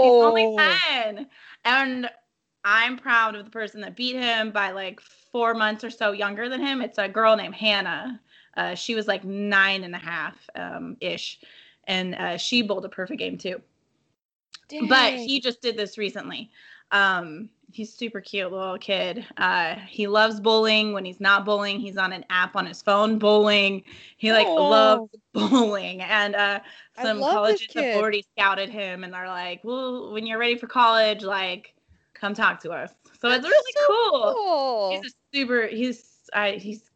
He's 0.00 0.16
Oh, 0.16 0.22
only 0.22 0.48
10. 0.48 1.28
And 1.64 2.10
I'm 2.64 2.96
proud 2.96 3.34
of 3.34 3.44
the 3.44 3.50
person 3.50 3.80
that 3.82 3.96
beat 3.96 4.16
him 4.16 4.50
by 4.52 4.70
like 4.72 5.00
four 5.00 5.54
months 5.54 5.84
or 5.84 5.90
so 5.90 6.12
younger 6.12 6.48
than 6.48 6.60
him. 6.60 6.80
It's 6.82 6.98
a 6.98 7.08
girl 7.08 7.36
named 7.36 7.54
Hannah. 7.54 8.20
Uh, 8.56 8.74
she 8.74 8.94
was 8.94 9.06
like 9.06 9.24
nine 9.24 9.84
and 9.84 9.94
a 9.94 9.98
half 9.98 10.36
um, 10.54 10.96
ish. 11.00 11.40
And 11.84 12.14
uh, 12.14 12.36
she 12.36 12.62
bowled 12.62 12.84
a 12.84 12.88
perfect 12.88 13.18
game 13.18 13.38
too. 13.38 13.60
But 14.88 15.14
he 15.14 15.40
just 15.40 15.60
did 15.60 15.76
this 15.76 15.98
recently. 15.98 16.50
Um, 16.92 17.50
he's 17.72 17.92
super 17.92 18.20
cute 18.20 18.52
little 18.52 18.78
kid. 18.78 19.24
Uh, 19.36 19.76
he 19.88 20.06
loves 20.06 20.40
bowling. 20.40 20.92
When 20.92 21.04
he's 21.04 21.20
not 21.20 21.44
bowling, 21.44 21.80
he's 21.80 21.96
on 21.96 22.12
an 22.12 22.24
app 22.30 22.56
on 22.56 22.66
his 22.66 22.82
phone 22.82 23.18
bowling. 23.18 23.82
He 24.16 24.32
like 24.32 24.48
Oh. 24.56 24.62
loves 24.68 25.10
bowling. 25.32 26.02
And 26.02 26.34
uh, 26.34 26.60
some 26.94 27.24
colleges 27.24 27.68
have 27.74 27.86
already 27.92 28.24
scouted 28.36 28.68
him, 28.70 29.04
and 29.04 29.12
they're 29.12 29.26
like, 29.28 29.62
"Well, 29.64 30.12
when 30.12 30.26
you're 30.26 30.38
ready 30.38 30.56
for 30.56 30.66
college, 30.66 31.22
like, 31.22 31.74
come 32.14 32.34
talk 32.34 32.60
to 32.60 32.70
us." 32.70 32.92
So 33.20 33.30
it's 33.30 33.44
really 33.44 33.72
so 33.74 33.86
cool. 33.86 34.34
cool. 34.34 34.90
He's 34.90 35.12
a 35.12 35.36
super. 35.36 35.66
He's 35.66 36.30
I 36.34 36.52
he's 36.52 36.90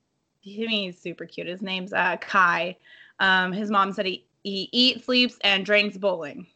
he's 0.54 0.98
super 0.98 1.26
cute. 1.26 1.46
His 1.46 1.62
name's 1.62 1.92
uh 1.92 2.16
Kai. 2.18 2.76
Um, 3.20 3.52
his 3.52 3.70
mom 3.70 3.92
said 3.92 4.06
he 4.06 4.24
he 4.42 4.68
eats, 4.72 5.04
sleeps, 5.04 5.38
and 5.42 5.64
drinks 5.66 5.96
bowling. 5.96 6.46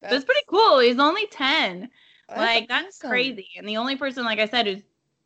That's, 0.00 0.16
it's 0.16 0.24
pretty 0.24 0.44
cool. 0.48 0.78
He's 0.78 0.98
only 0.98 1.26
ten. 1.26 1.90
like 2.34 2.68
that's 2.68 2.98
awesome. 2.98 3.10
crazy. 3.10 3.48
And 3.56 3.68
the 3.68 3.76
only 3.76 3.96
person, 3.96 4.24
like 4.24 4.38
I 4.38 4.46
said, 4.46 4.66
who's 4.66 4.82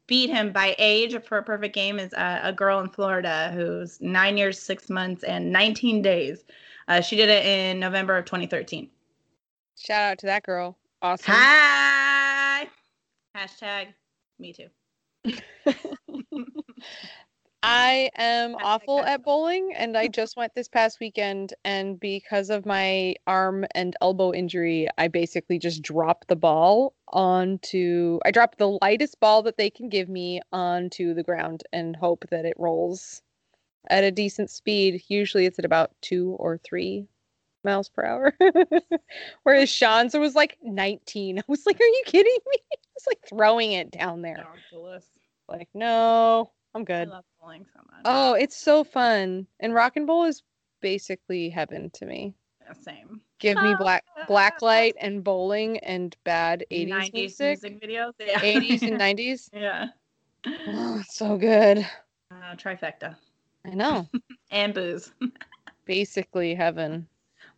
beat 0.07 0.31
him 0.31 0.53
by 0.53 0.75
age 0.79 1.15
for 1.25 1.39
a 1.39 1.43
perfect 1.43 1.75
game 1.75 1.99
is 1.99 2.13
uh, 2.15 2.41
a 2.43 2.53
girl 2.53 2.81
in 2.81 2.89
Florida 2.89 3.53
who's 3.55 4.01
nine 4.01 4.37
years, 4.37 4.59
six 4.59 4.91
months, 4.91 5.23
and 5.23 5.53
19 5.53 6.03
days. 6.03 6.45
Uh, 6.89 7.01
she 7.01 7.15
did 7.15 7.29
it 7.29 7.45
in 7.45 7.79
November 7.79 8.17
of 8.17 8.25
2013. 8.25 8.89
Shout 9.79 10.13
out 10.13 10.19
to 10.19 10.27
that 10.27 10.43
girl. 10.43 10.77
Awesome. 11.03 11.35
Hi. 11.35 12.67
Hashtag 13.37 13.89
me 14.39 14.55
too. 14.55 14.69
I 17.63 18.11
am 18.17 18.55
awful 18.57 19.03
at 19.05 19.25
bowling, 19.25 19.73
and 19.75 19.97
I 19.97 20.09
just 20.09 20.37
went 20.37 20.55
this 20.55 20.69
past 20.69 21.01
weekend. 21.01 21.55
And 21.65 21.99
because 21.99 22.51
of 22.51 22.67
my 22.67 23.17
arm 23.27 23.65
and 23.75 23.97
elbow 24.01 24.33
injury, 24.33 24.89
I 24.97 25.09
basically 25.09 25.59
just 25.59 25.83
dropped 25.83 26.29
the 26.29 26.37
ball 26.37 26.95
onto. 27.09 28.21
I 28.25 28.31
dropped 28.31 28.59
the 28.59 28.79
lightest 28.83 29.19
ball 29.21 29.43
that 29.43 29.57
they 29.57 29.71
can 29.71 29.89
give 29.89 30.09
me 30.09 30.41
onto 30.53 31.15
the 31.15 31.23
ground 31.23 31.65
and 31.73 31.97
hope 31.97 32.25
that 32.31 32.45
it 32.45 32.55
rolls 32.59 33.23
at 33.91 34.05
a 34.05 34.11
decent 34.11 34.51
speed. 34.51 35.03
Usually, 35.09 35.47
it's 35.47 35.59
at 35.59 35.65
about 35.65 35.91
two 36.01 36.37
or 36.39 36.59
three 36.59 37.09
miles 37.65 37.89
per 37.89 38.05
hour. 38.05 38.35
Whereas 39.43 39.69
Sean's 39.69 40.15
it 40.15 40.21
was 40.21 40.35
like 40.35 40.59
19. 40.63 41.39
I 41.39 41.43
was 41.49 41.67
like, 41.67 41.81
"Are 41.81 41.85
you 41.85 42.03
kidding 42.07 42.39
me?" 42.47 42.57
I 42.73 42.77
was 42.95 43.07
like 43.09 43.21
throwing 43.29 43.73
it 43.73 43.91
down 43.91 44.23
there. 44.23 44.47
Like, 45.49 45.69
no, 45.75 46.51
I'm 46.79 46.83
I 46.83 46.85
good. 46.85 47.09
love 47.09 47.25
bowling 47.41 47.67
so 47.75 47.81
much. 47.91 48.03
Oh, 48.05 48.35
it's 48.35 48.57
so 48.57 48.85
fun. 48.85 49.49
And 49.59 49.75
rock 49.75 49.97
and 49.97 50.07
roll 50.07 50.25
is 50.25 50.45
basically 50.81 51.51
heaven 51.51 51.91
to 51.95 52.07
me. 52.07 52.35
Yeah, 52.65 52.73
same. 52.73 53.21
Give 53.41 53.61
me 53.61 53.75
black 53.75 54.05
black 54.29 54.63
light 54.63 54.95
and 55.01 55.25
bowling 55.25 55.79
and 55.79 56.17
bad 56.23 56.65
80s, 56.71 56.89
90s 56.89 57.13
music. 57.15 57.63
music 57.63 57.83
videos. 57.83 58.13
Yeah. 58.21 58.39
80s 58.41 58.83
and 58.83 59.01
90s. 59.01 59.49
yeah. 59.53 59.89
Oh, 60.69 61.03
so 61.09 61.37
good. 61.37 61.79
Uh, 62.31 62.55
trifecta. 62.55 63.17
I 63.65 63.71
know. 63.71 64.09
And 64.51 64.73
booze. 64.73 65.11
Basically 65.85 66.55
heaven. 66.55 67.07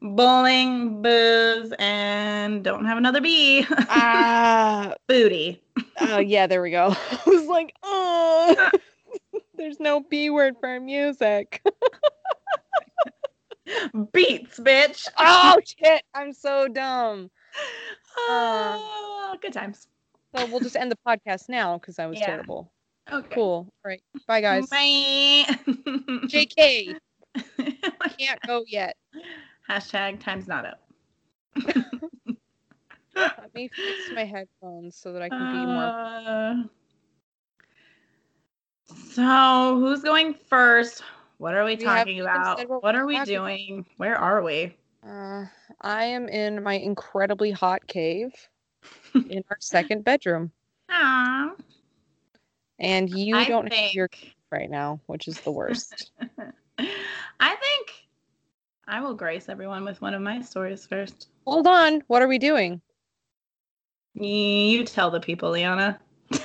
Bowling, 0.02 1.02
booze, 1.02 1.72
and 1.78 2.64
don't 2.64 2.84
have 2.86 2.96
another 2.98 3.20
B. 3.20 3.64
Ah, 3.88 4.94
Booty. 5.06 5.62
oh 6.00 6.18
yeah, 6.18 6.46
there 6.46 6.62
we 6.62 6.70
go. 6.70 6.96
I 6.96 7.20
was 7.26 7.46
like, 7.46 7.74
oh, 7.82 8.70
there's 9.60 9.78
no 9.78 10.00
B 10.00 10.30
word 10.30 10.54
for 10.58 10.80
music. 10.80 11.62
Beats, 14.12 14.58
bitch. 14.58 15.06
Oh 15.18 15.60
shit, 15.64 16.02
I'm 16.14 16.32
so 16.32 16.66
dumb. 16.66 17.30
Oh, 18.16 19.36
good 19.42 19.52
times. 19.52 19.86
So 20.34 20.46
we'll 20.46 20.60
just 20.60 20.76
end 20.76 20.90
the 20.90 20.98
podcast 21.06 21.48
now 21.48 21.76
because 21.78 21.98
I 21.98 22.06
was 22.06 22.18
Yeah. 22.18 22.26
terrible. 22.26 22.72
Okay. 23.12 23.34
Cool. 23.34 23.66
All 23.68 23.72
right. 23.84 24.02
Bye 24.26 24.40
guys. 24.40 24.68
Bye. 24.68 24.78
JK 26.26 26.96
can't 28.18 28.40
go 28.46 28.64
yet. 28.66 28.96
Hashtag 29.68 30.20
time's 30.20 30.48
not 30.48 30.64
up. 30.64 30.80
Let 33.14 33.54
me 33.54 33.68
fix 33.68 34.10
my 34.14 34.24
headphones 34.24 34.96
so 34.96 35.12
that 35.12 35.20
I 35.22 35.28
can 35.28 35.52
be 35.52 35.66
more. 35.66 35.84
Uh, 35.84 36.62
so 39.12 39.78
who's 39.78 40.02
going 40.02 40.34
first? 40.48 41.02
What 41.38 41.54
are 41.54 41.64
we, 41.64 41.76
We 41.76 41.84
talking 41.84 42.20
about? 42.20 42.68
what 42.68 42.82
we're 42.94 43.06
we 43.06 43.16
talking 43.16 43.36
about. 43.36 43.46
doing? 43.46 43.86
Where 43.96 44.16
are 44.16 44.42
we? 44.42 44.76
Uh, 45.06 45.46
I 45.80 46.04
am 46.04 46.28
in 46.28 46.62
my 46.62 46.74
incredibly 46.74 47.50
hot 47.50 47.86
cave 47.86 48.32
in 49.14 49.42
our 49.50 49.56
second 49.60 50.04
bedroom, 50.04 50.52
Aw, 50.90 51.52
and 52.78 53.08
you 53.08 53.36
I 53.36 53.44
don't 53.48 53.72
have 53.72 53.94
your 53.94 54.08
think- 54.08 54.22
cave 54.22 54.34
right 54.52 54.68
now, 54.70 55.00
which 55.06 55.28
is 55.28 55.40
the 55.40 55.50
worst. 55.50 56.10
I 56.78 57.56
think 57.56 57.92
I 58.86 59.00
will 59.00 59.14
grace 59.14 59.48
everyone 59.48 59.84
with 59.84 60.00
one 60.02 60.12
of 60.12 60.20
my 60.20 60.42
stories 60.42 60.84
first. 60.86 61.28
Hold 61.46 61.66
on. 61.66 62.02
What 62.08 62.20
are 62.22 62.28
we 62.28 62.38
doing? 62.38 62.82
You 64.14 64.84
tell 64.84 65.10
the 65.10 65.20
people, 65.20 65.50
Liana. 65.52 65.98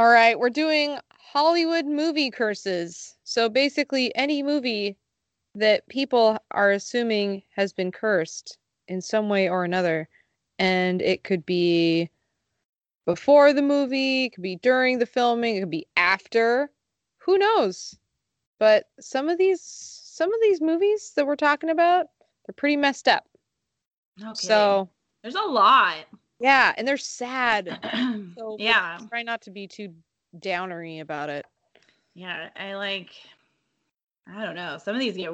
All 0.00 0.08
right, 0.08 0.38
we're 0.38 0.48
doing 0.48 0.98
Hollywood 1.12 1.84
movie 1.84 2.30
curses. 2.30 3.16
So 3.24 3.50
basically, 3.50 4.16
any 4.16 4.42
movie 4.42 4.96
that 5.54 5.86
people 5.90 6.38
are 6.52 6.70
assuming 6.70 7.42
has 7.54 7.74
been 7.74 7.92
cursed 7.92 8.56
in 8.88 9.02
some 9.02 9.28
way 9.28 9.46
or 9.46 9.62
another. 9.62 10.08
And 10.58 11.02
it 11.02 11.22
could 11.22 11.44
be 11.44 12.08
before 13.04 13.52
the 13.52 13.60
movie, 13.60 14.24
it 14.24 14.30
could 14.30 14.42
be 14.42 14.56
during 14.56 15.00
the 15.00 15.04
filming, 15.04 15.56
it 15.56 15.60
could 15.60 15.70
be 15.70 15.86
after. 15.98 16.70
Who 17.18 17.36
knows? 17.36 17.94
But 18.58 18.86
some 19.00 19.28
of 19.28 19.36
these 19.36 19.60
some 19.60 20.32
of 20.32 20.40
these 20.40 20.62
movies 20.62 21.12
that 21.16 21.26
we're 21.26 21.36
talking 21.36 21.68
about, 21.68 22.06
they're 22.46 22.54
pretty 22.56 22.78
messed 22.78 23.06
up. 23.06 23.28
Okay. 24.18 24.32
So 24.32 24.88
there's 25.22 25.34
a 25.34 25.42
lot. 25.42 26.06
Yeah, 26.40 26.72
and 26.76 26.86
they're 26.88 26.96
sad. 26.96 27.78
So 28.38 28.56
yeah. 28.58 28.98
try 29.08 29.22
not 29.22 29.42
to 29.42 29.50
be 29.50 29.66
too 29.66 29.92
downery 30.38 31.00
about 31.00 31.28
it. 31.30 31.44
Yeah, 32.14 32.48
I 32.56 32.74
like. 32.74 33.10
I 34.26 34.44
don't 34.44 34.54
know. 34.54 34.78
Some 34.82 34.94
of 34.94 35.00
these 35.00 35.16
get 35.16 35.30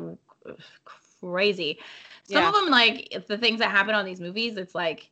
crazy. 1.21 1.79
Some 2.25 2.43
Yeah. 2.43 2.49
of 2.49 2.55
them, 2.55 2.71
like 2.71 3.13
the 3.29 3.39
things 3.39 3.59
that 3.61 3.71
happen 3.71 3.95
on 3.95 4.05
these 4.05 4.21
movies, 4.21 4.57
it's 4.57 4.75
like, 4.75 5.11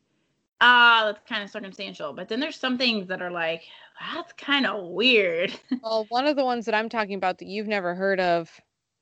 ah, 0.60 1.02
that's 1.06 1.28
kind 1.28 1.42
of 1.42 1.50
circumstantial. 1.50 2.12
But 2.12 2.28
then 2.28 2.40
there's 2.40 2.56
some 2.56 2.78
things 2.78 3.06
that 3.08 3.20
are 3.22 3.30
like, 3.30 3.62
that's 4.14 4.32
kind 4.34 4.66
of 4.66 4.84
weird. 4.88 5.52
Well, 5.82 6.06
one 6.08 6.26
of 6.26 6.36
the 6.36 6.44
ones 6.44 6.64
that 6.66 6.74
I'm 6.74 6.88
talking 6.88 7.14
about 7.14 7.38
that 7.38 7.46
you've 7.48 7.68
never 7.68 7.94
heard 7.94 8.20
of, 8.20 8.50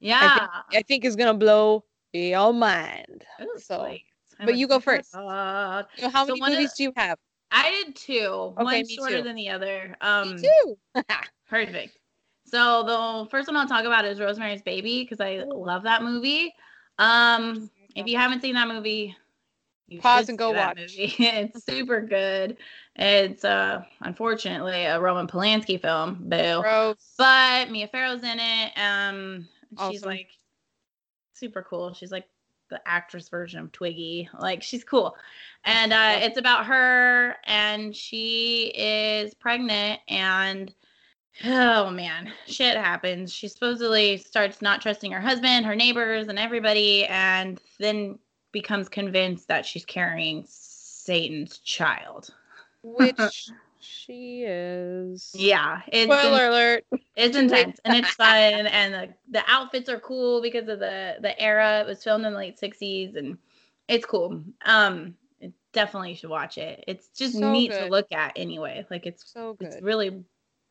yeah. 0.01 0.49
I 0.73 0.83
think 0.83 1.05
is 1.05 1.17
gonna 1.17 1.35
blow 1.35 1.85
your 2.13 2.53
mind. 2.53 3.25
Was 3.39 3.67
so- 3.67 3.79
like- 3.79 4.05
I 4.43 4.47
but 4.47 4.57
you 4.57 4.67
go 4.67 4.81
first. 4.81 5.11
So 5.13 5.19
how 5.21 5.87
So 6.01 6.27
many 6.29 6.41
one 6.41 6.53
movies 6.53 6.71
the- 6.73 6.77
do 6.77 6.83
you 6.85 6.93
have? 6.97 7.19
I 7.51 7.71
did 7.85 7.97
two. 7.97 8.25
Okay, 8.25 8.55
one 8.57 8.89
shorter 8.89 9.19
too. 9.19 9.23
than 9.23 9.37
the 9.37 9.51
other. 9.51 9.95
Um, 10.01 10.37
Me 10.37 10.49
too. 10.65 10.79
Perfect. 11.49 11.99
So 12.47 12.83
the 13.25 13.31
first 13.31 13.47
one 13.49 13.57
I'll 13.57 13.69
talk 13.69 13.85
about 13.85 14.05
is 14.05 14.19
Rosemary's 14.21 14.63
Baby 14.63 15.03
because 15.05 15.21
I 15.21 15.45
love 15.47 15.83
that 15.85 16.03
movie. 16.03 16.55
Um, 16.99 17.71
if 17.95 18.07
you 18.07 18.17
haven't 18.17 18.41
seen 18.41 18.55
that 18.55 18.69
movie, 18.69 19.15
you 19.87 20.01
Pause 20.01 20.21
should 20.25 20.29
and 20.31 20.39
go 20.39 20.53
watch. 20.53 20.77
movie. 20.79 21.15
it's 21.19 21.65
super 21.65 22.01
good. 22.01 22.57
It's 22.97 23.45
uh 23.45 23.85
unfortunately 24.01 24.85
a 24.85 24.99
Roman 25.01 25.27
Polanski 25.27 25.81
film, 25.81 26.17
boo. 26.29 26.61
Gross. 26.63 27.15
But 27.19 27.71
Mia 27.71 27.89
Farrow's 27.89 28.23
in 28.23 28.39
it. 28.41 28.73
Um, 28.79 29.49
she's 29.91 30.03
Awesome. 30.03 30.09
like 30.09 30.29
super 31.35 31.63
cool. 31.69 31.93
She's 31.95 32.13
like 32.13 32.25
the 32.73 32.81
actress 32.87 33.29
version 33.29 33.61
of 33.61 33.71
Twiggy. 33.71 34.29
Like 34.39 34.63
she's 34.63 34.83
cool. 34.83 35.17
And 35.65 35.93
uh, 35.93 36.19
it's 36.21 36.39
about 36.39 36.67
her, 36.67 37.37
and 37.45 37.95
she 37.95 38.73
is 38.75 39.35
pregnant, 39.35 40.01
and 40.09 40.75
oh 41.45 41.91
man, 41.91 42.33
shit 42.47 42.77
happens. 42.77 43.33
She 43.33 43.47
supposedly 43.47 44.17
starts 44.17 44.61
not 44.61 44.83
trusting 44.83 45.13
her 45.13 45.21
husband, 45.21 45.67
her 45.67 45.77
neighbors, 45.77 46.29
and 46.29 46.39
everybody, 46.39 47.07
and 47.07 47.61
then 47.79 48.19
becomes 48.51 48.89
convinced 48.89 49.49
that 49.49 49.65
she's 49.65 49.85
carrying 49.85 50.45
Satan's 50.49 51.59
child. 51.59 52.35
Which 52.83 53.17
she 53.83 54.45
is. 54.47 55.33
Yeah, 55.35 55.81
it's 55.89 56.05
Spoiler 56.13 56.47
alert. 56.49 56.85
it's 57.17 57.37
intense 57.37 57.79
and 57.85 57.95
it's 57.95 58.15
fun 58.15 58.67
and 58.67 58.95
the, 58.95 59.09
the 59.31 59.43
outfits 59.47 59.89
are 59.89 60.01
cool 60.01 60.41
because 60.41 60.69
of 60.69 60.79
the 60.79 61.17
the 61.21 61.39
era 61.41 61.81
it 61.81 61.87
was 61.87 62.03
filmed 62.03 62.25
in 62.25 62.33
the 62.33 62.39
late 62.39 62.59
60s 62.59 63.17
and 63.17 63.37
it's 63.89 64.07
cool 64.07 64.43
um 64.65 65.15
it 65.41 65.53
definitely 65.73 66.15
should 66.15 66.31
watch 66.31 66.57
it 66.57 66.85
it's 66.89 67.09
just 67.09 67.35
So 67.35 67.53
neat 67.53 67.73
to 67.73 67.87
look 67.87 68.11
at 68.13 68.33
anyway 68.37 68.87
like 68.91 69.07
it's 69.07 69.31
So 69.33 69.55
good. 69.55 69.67
it's 69.69 69.83
really 69.83 70.25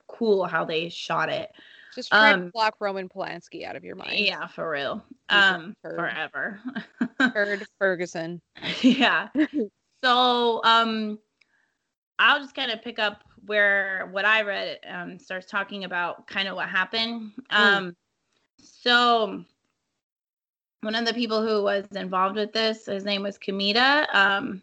cool 0.07 0.45
how 0.45 0.65
they 0.65 0.89
shot 0.89 1.29
it 1.29 1.51
Just 1.95 2.09
try 2.11 2.31
to 2.31 2.37
um, 2.37 2.49
block 2.53 2.75
Roman 2.79 3.07
Polanski 3.07 3.63
out 3.65 3.75
of 3.75 3.83
your 3.83 3.95
mind. 3.95 4.19
yeah 4.19 4.47
for 4.47 4.69
real 4.69 5.03
um 5.29 5.75
forever 5.83 6.59
Heard 7.19 7.65
Ferguson. 7.79 8.41
yeah. 8.81 9.29
So 10.03 10.61
um 10.63 11.19
I'll 12.21 12.39
just 12.39 12.55
kind 12.55 12.71
of 12.71 12.83
pick 12.83 12.99
up 12.99 13.23
where 13.47 14.07
what 14.11 14.25
I 14.25 14.43
read 14.43 14.79
um 14.87 15.17
starts 15.17 15.47
talking 15.47 15.83
about 15.83 16.27
kind 16.27 16.47
of 16.47 16.55
what 16.55 16.69
happened. 16.69 17.31
Um 17.49 17.95
so 18.57 19.43
one 20.81 20.95
of 20.95 21.05
the 21.05 21.13
people 21.13 21.45
who 21.45 21.63
was 21.63 21.85
involved 21.95 22.35
with 22.35 22.53
this, 22.53 22.85
his 22.85 23.03
name 23.03 23.23
was 23.23 23.39
Komeda. 23.39 24.05
Um 24.13 24.61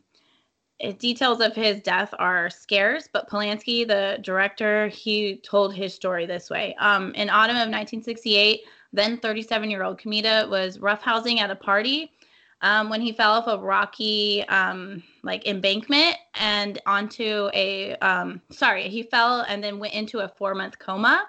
it, 0.79 1.01
details 1.01 1.41
of 1.41 1.57
his 1.57 1.81
death 1.81 2.15
are 2.21 2.49
scarce, 2.49 3.09
but 3.13 3.29
Polanski, 3.29 3.85
the 3.85 4.19
director, 4.23 4.87
he 4.87 5.39
told 5.39 5.75
his 5.75 5.93
story 5.93 6.25
this 6.25 6.51
way. 6.51 6.77
Um, 6.79 7.13
in 7.17 7.29
autumn 7.29 7.57
of 7.57 7.69
1968, 7.69 8.61
then 8.93 9.19
37 9.19 9.71
year 9.71 9.83
old 9.83 10.01
Komeda 10.01 10.49
was 10.49 10.79
roughhousing 10.79 11.39
at 11.41 11.51
a 11.51 11.57
party 11.57 12.13
um, 12.61 12.89
when 12.89 13.01
he 13.01 13.13
fell 13.13 13.33
off 13.33 13.47
a 13.47 13.59
rocky 13.59 14.45
um, 14.49 15.03
like 15.23 15.47
embankment 15.47 16.17
and 16.35 16.81
onto 16.87 17.49
a 17.55 17.95
um, 17.97 18.41
sorry 18.51 18.89
he 18.89 19.03
fell 19.03 19.43
and 19.49 19.63
then 19.63 19.79
went 19.79 19.95
into 19.95 20.21
a 20.21 20.29
four 20.29 20.55
month 20.55 20.79
coma 20.79 21.25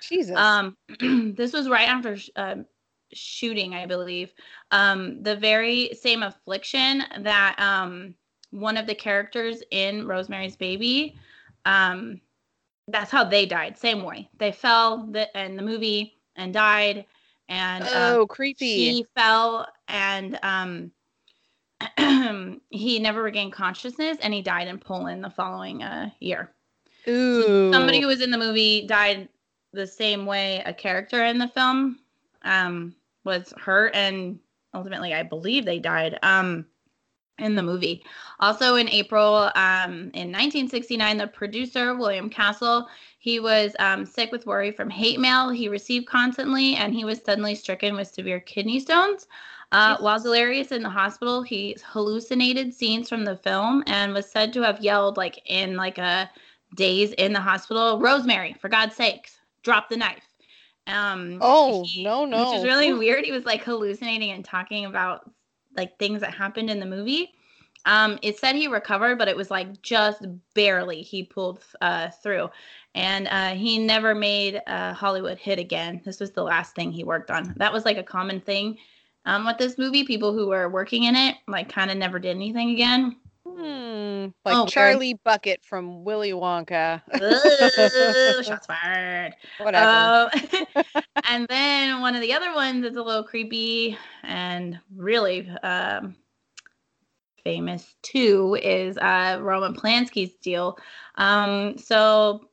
Jesus. 0.00 0.36
um, 0.36 0.76
this 1.36 1.52
was 1.52 1.68
right 1.68 1.88
after 1.88 2.16
sh- 2.16 2.30
um 2.36 2.64
shooting 3.12 3.74
i 3.74 3.86
believe 3.86 4.32
um, 4.72 5.22
the 5.22 5.36
very 5.36 5.90
same 5.94 6.22
affliction 6.22 7.04
that 7.20 7.54
um, 7.60 8.14
one 8.50 8.76
of 8.76 8.86
the 8.86 8.94
characters 8.94 9.62
in 9.70 10.06
rosemary's 10.06 10.56
baby 10.56 11.16
um, 11.64 12.20
that's 12.88 13.10
how 13.10 13.22
they 13.24 13.46
died 13.46 13.78
same 13.78 14.02
way 14.02 14.28
they 14.38 14.50
fell 14.50 15.06
the, 15.06 15.28
in 15.40 15.56
the 15.56 15.62
movie 15.62 16.18
and 16.36 16.52
died 16.52 17.06
and 17.48 17.84
oh, 17.94 18.26
creepy. 18.26 18.66
he 18.66 19.06
fell 19.14 19.66
and 19.88 20.38
um 20.42 20.90
he 22.70 22.98
never 22.98 23.22
regained 23.22 23.52
consciousness 23.52 24.16
and 24.22 24.32
he 24.32 24.42
died 24.42 24.68
in 24.68 24.78
Poland 24.78 25.22
the 25.22 25.30
following 25.30 25.82
uh, 25.82 26.08
year. 26.20 26.54
Ooh. 27.08 27.72
Somebody 27.72 28.00
who 28.00 28.06
was 28.06 28.22
in 28.22 28.30
the 28.30 28.38
movie 28.38 28.86
died 28.86 29.28
the 29.72 29.86
same 29.86 30.24
way 30.24 30.62
a 30.64 30.72
character 30.72 31.24
in 31.24 31.38
the 31.38 31.48
film 31.48 31.98
um 32.42 32.94
was 33.24 33.52
hurt 33.58 33.94
and 33.94 34.38
ultimately 34.72 35.12
I 35.12 35.22
believe 35.22 35.64
they 35.64 35.78
died 35.78 36.18
um 36.22 36.66
in 37.38 37.56
the 37.56 37.62
movie. 37.62 38.04
Also 38.40 38.76
in 38.76 38.88
April 38.88 39.50
um 39.56 40.10
in 40.14 40.30
1969 40.30 41.18
the 41.18 41.26
producer 41.26 41.94
William 41.94 42.30
Castle 42.30 42.88
he 43.24 43.40
was 43.40 43.74
um, 43.78 44.04
sick 44.04 44.30
with 44.32 44.44
worry 44.44 44.70
from 44.70 44.90
hate 44.90 45.18
mail 45.18 45.48
he 45.48 45.70
received 45.70 46.06
constantly, 46.06 46.74
and 46.74 46.92
he 46.92 47.06
was 47.06 47.22
suddenly 47.24 47.54
stricken 47.54 47.96
with 47.96 48.08
severe 48.08 48.38
kidney 48.38 48.78
stones. 48.78 49.28
Uh, 49.74 49.96
while 49.98 50.20
delirious 50.20 50.70
in 50.70 50.84
the 50.84 50.88
hospital, 50.88 51.42
he 51.42 51.76
hallucinated 51.84 52.72
scenes 52.72 53.08
from 53.08 53.24
the 53.24 53.36
film 53.36 53.82
and 53.88 54.14
was 54.14 54.30
said 54.30 54.52
to 54.52 54.62
have 54.62 54.80
yelled 54.80 55.16
like 55.16 55.42
in 55.46 55.74
like 55.74 55.98
a 55.98 56.30
days 56.76 57.10
in 57.14 57.32
the 57.32 57.40
hospital, 57.40 57.98
"Rosemary, 57.98 58.54
for 58.60 58.68
God's 58.68 58.94
sakes, 58.94 59.40
drop 59.64 59.88
the 59.88 59.96
knife." 59.96 60.22
Um, 60.86 61.38
Oh, 61.40 61.82
he- 61.84 62.04
no, 62.04 62.24
no. 62.24 62.38
which 62.38 62.58
is 62.60 62.64
really 62.64 62.92
weird. 62.92 63.24
He 63.24 63.32
was 63.32 63.44
like 63.46 63.64
hallucinating 63.64 64.30
and 64.30 64.44
talking 64.44 64.84
about 64.84 65.28
like 65.76 65.98
things 65.98 66.20
that 66.20 66.32
happened 66.32 66.70
in 66.70 66.78
the 66.78 66.86
movie. 66.86 67.32
Um, 67.84 68.16
it 68.22 68.38
said 68.38 68.54
he 68.54 68.68
recovered, 68.68 69.18
but 69.18 69.26
it 69.26 69.36
was 69.36 69.50
like 69.50 69.82
just 69.82 70.24
barely 70.54 71.02
he 71.02 71.24
pulled 71.24 71.64
uh, 71.80 72.10
through. 72.22 72.48
And 72.94 73.26
uh, 73.26 73.54
he 73.56 73.78
never 73.78 74.14
made 74.14 74.62
a 74.68 74.94
Hollywood 74.94 75.36
hit 75.36 75.58
again. 75.58 76.00
This 76.04 76.20
was 76.20 76.30
the 76.30 76.44
last 76.44 76.76
thing 76.76 76.92
he 76.92 77.02
worked 77.02 77.32
on. 77.32 77.54
That 77.56 77.72
was 77.72 77.84
like 77.84 77.98
a 77.98 78.04
common 78.04 78.40
thing 78.40 78.78
um, 79.24 79.46
with 79.46 79.58
this 79.58 79.78
movie. 79.78 80.04
People 80.04 80.32
who 80.32 80.48
were 80.48 80.68
working 80.68 81.04
in 81.04 81.16
it, 81.16 81.36
like, 81.46 81.68
kind 81.68 81.90
of 81.90 81.96
never 81.96 82.18
did 82.18 82.36
anything 82.36 82.70
again. 82.70 83.16
Hmm, 83.46 84.26
like 84.44 84.56
Oh, 84.56 84.62
weird. 84.62 84.68
Charlie 84.68 85.20
Bucket 85.24 85.62
from 85.64 86.04
Willy 86.04 86.32
Wonka. 86.32 87.02
Ooh, 87.22 88.42
shots 88.42 88.66
fired. 88.66 89.34
Whatever. 89.58 90.30
Um, 90.34 90.64
and 91.28 91.46
then 91.48 92.00
one 92.00 92.14
of 92.14 92.20
the 92.20 92.32
other 92.32 92.54
ones 92.54 92.82
that's 92.82 92.96
a 92.96 93.02
little 93.02 93.22
creepy 93.22 93.96
and 94.22 94.80
really 94.96 95.48
um, 95.62 96.16
famous 97.44 97.94
too 98.02 98.58
is 98.62 98.96
uh, 98.98 99.38
Roman 99.40 99.74
Polanski's 99.74 100.34
deal. 100.36 100.78
Um, 101.16 101.76
so 101.78 102.48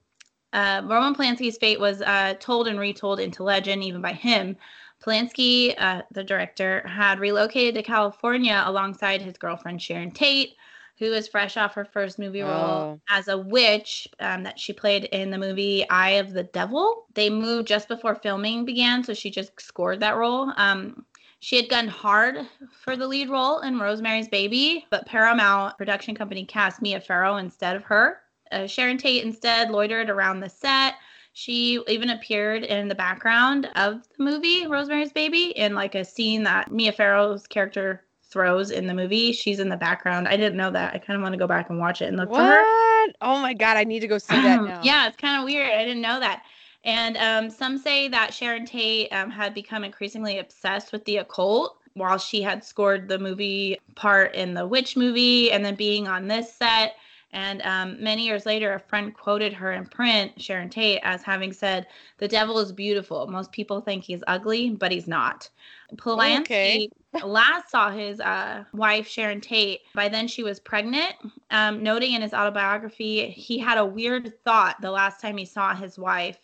uh, 0.54 0.82
Roman 0.86 1.16
Polanski's 1.16 1.58
fate 1.58 1.80
was 1.80 2.02
uh, 2.02 2.36
told 2.40 2.68
and 2.68 2.80
retold 2.80 3.20
into 3.20 3.44
legend, 3.44 3.84
even 3.84 4.02
by 4.02 4.14
him. 4.14 4.58
Polanski, 5.02 5.74
uh, 5.78 6.02
the 6.12 6.24
director, 6.24 6.86
had 6.88 7.20
relocated 7.20 7.76
to 7.76 7.84
California 7.84 8.62
alongside 8.66 9.22
his 9.22 9.38
girlfriend 9.38 9.82
Sharon 9.82 10.12
Tate, 10.12 10.56
who 11.00 11.10
was 11.10 11.28
fresh 11.28 11.58
off 11.58 11.74
her 11.74 11.86
first 11.86 12.20
movie 12.20 12.42
role 12.42 12.52
Oh. 12.52 13.02
as 13.10 13.28
a 13.28 13.38
witch 13.38 14.08
um, 14.20 14.44
that 14.44 14.60
she 14.60 14.72
played 14.74 15.06
in 15.06 15.32
the 15.32 15.38
movie 15.38 15.88
Eye 15.90 16.12
of 16.12 16.34
the 16.34 16.44
Devil. 16.44 17.06
They 17.16 17.30
moved 17.30 17.68
just 17.68 17.88
before 17.88 18.14
filming 18.16 18.66
began, 18.66 19.04
so 19.04 19.14
she 19.14 19.32
just 19.32 19.60
scored 19.60 20.00
that 20.02 20.16
role. 20.18 20.54
Um, 20.58 21.06
she 21.40 21.56
had 21.56 21.70
gone 21.70 21.88
hard 21.88 22.46
for 22.84 22.96
the 22.96 23.08
lead 23.08 23.30
role 23.30 23.62
in 23.62 23.80
Rosemary's 23.80 24.28
Baby, 24.28 24.86
but 24.92 25.08
Paramount 25.08 25.76
production 25.76 26.14
company 26.14 26.46
cast 26.46 26.84
Mia 26.84 27.02
Farrow 27.02 27.38
instead 27.38 27.76
of 27.76 27.84
her. 27.86 28.20
Uh, 28.52 28.68
Sharon 28.68 28.98
Tate 29.00 29.24
instead 29.24 29.72
loitered 29.72 30.12
around 30.12 30.40
the 30.42 30.50
set. 30.50 30.94
She 31.34 31.82
even 31.88 32.10
appeared 32.10 32.64
in 32.64 32.88
the 32.88 32.96
background 32.96 33.70
of 33.76 34.02
the 34.18 34.24
movie 34.24 34.68
Rosemary's 34.68 35.14
Baby 35.14 35.54
in 35.56 35.74
like 35.74 35.96
a 35.96 36.04
scene 36.04 36.44
that 36.44 36.72
Mia 36.72 36.92
Farrow's 36.92 37.48
character 37.48 38.04
throws 38.24 38.72
in 38.72 38.88
the 38.88 38.94
movie. 38.94 39.32
She's 39.32 39.60
in 39.60 39.70
the 39.70 39.78
background. 39.78 40.28
I 40.28 40.38
didn't 40.38 40.58
know 40.58 40.72
that. 40.72 40.94
I 40.94 40.98
kind 40.98 41.18
of 41.18 41.22
want 41.22 41.34
to 41.34 41.40
go 41.40 41.48
back 41.48 41.70
and 41.70 41.80
watch 41.80 42.02
it 42.02 42.06
and 42.06 42.18
look 42.18 42.30
for 42.30 42.38
her. 42.38 42.62
what? 42.62 43.16
Oh 43.22 43.42
my 43.42 43.54
god, 43.54 43.78
I 43.78 43.84
need 43.84 44.00
to 44.02 44.08
go 44.08 44.18
see 44.18 44.36
that 44.36 44.64
now. 44.64 44.82
yeah, 44.84 45.08
it's 45.08 45.18
kind 45.18 45.40
of 45.40 45.46
weird. 45.46 45.70
I 45.72 45.84
didn't 45.86 46.02
know 46.02 46.20
that. 46.20 46.44
And 46.84 47.18
um, 47.18 47.50
some 47.50 47.78
say 47.78 48.08
that 48.08 48.34
Sharon 48.34 48.66
Tate 48.66 49.12
um, 49.14 49.30
had 49.30 49.54
become 49.54 49.84
increasingly 49.84 50.40
obsessed 50.40 50.92
with 50.92 51.06
the 51.06 51.18
occult 51.18 51.78
while 51.94 52.18
she 52.18 52.42
had 52.42 52.64
scored 52.64 53.08
the 53.08 53.20
movie 53.20 53.78
part 53.96 54.34
in 54.34 54.54
the 54.54 54.66
witch 54.66 54.96
movie 54.98 55.52
and 55.52 55.64
then 55.64 55.76
being 55.76 56.08
on 56.08 56.28
this 56.28 56.54
set. 56.54 56.96
And 57.34 57.62
um, 57.62 58.02
many 58.02 58.26
years 58.26 58.46
later, 58.46 58.74
a 58.74 58.80
friend 58.80 59.14
quoted 59.14 59.54
her 59.54 59.72
in 59.72 59.86
print, 59.86 60.42
Sharon 60.42 60.70
Tate, 60.70 61.00
as 61.04 61.24
having 61.24 61.54
said, 61.54 61.88
The 62.18 62.28
devil 62.28 62.60
is 62.60 62.72
beautiful. 62.72 63.28
Most 63.28 63.52
people 63.52 63.80
think 63.80 64.04
he's 64.04 64.24
ugly, 64.28 64.72
but 64.72 64.92
he's 64.92 65.08
not. 65.08 65.50
Polanski 65.96 66.42
Okay. 66.42 66.90
last 67.24 67.70
saw 67.70 67.90
his 67.90 68.20
uh, 68.20 68.64
wife, 68.74 69.08
Sharon 69.08 69.42
Tate. 69.42 69.82
By 69.94 70.10
then, 70.10 70.28
she 70.28 70.44
was 70.44 70.60
pregnant. 70.60 71.14
Um, 71.50 71.84
noting 71.84 72.14
in 72.14 72.22
his 72.22 72.34
autobiography, 72.34 73.30
he 73.30 73.58
had 73.58 73.78
a 73.78 73.86
weird 73.86 74.34
thought 74.44 74.80
the 74.82 74.92
last 74.92 75.22
time 75.22 75.38
he 75.38 75.46
saw 75.46 75.76
his 75.76 75.98
wife. 75.98 76.38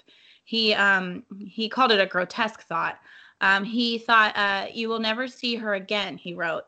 He, 0.43 0.73
um, 0.73 1.23
he 1.39 1.67
called 1.67 1.91
it 1.91 1.99
a 1.99 2.05
grotesque 2.05 2.63
thought. 2.63 2.99
Um, 3.41 3.63
he 3.63 3.97
thought, 3.97 4.35
uh, 4.35 4.67
You 4.73 4.89
will 4.89 4.99
never 4.99 5.27
see 5.27 5.55
her 5.55 5.73
again, 5.73 6.17
he 6.17 6.33
wrote 6.33 6.63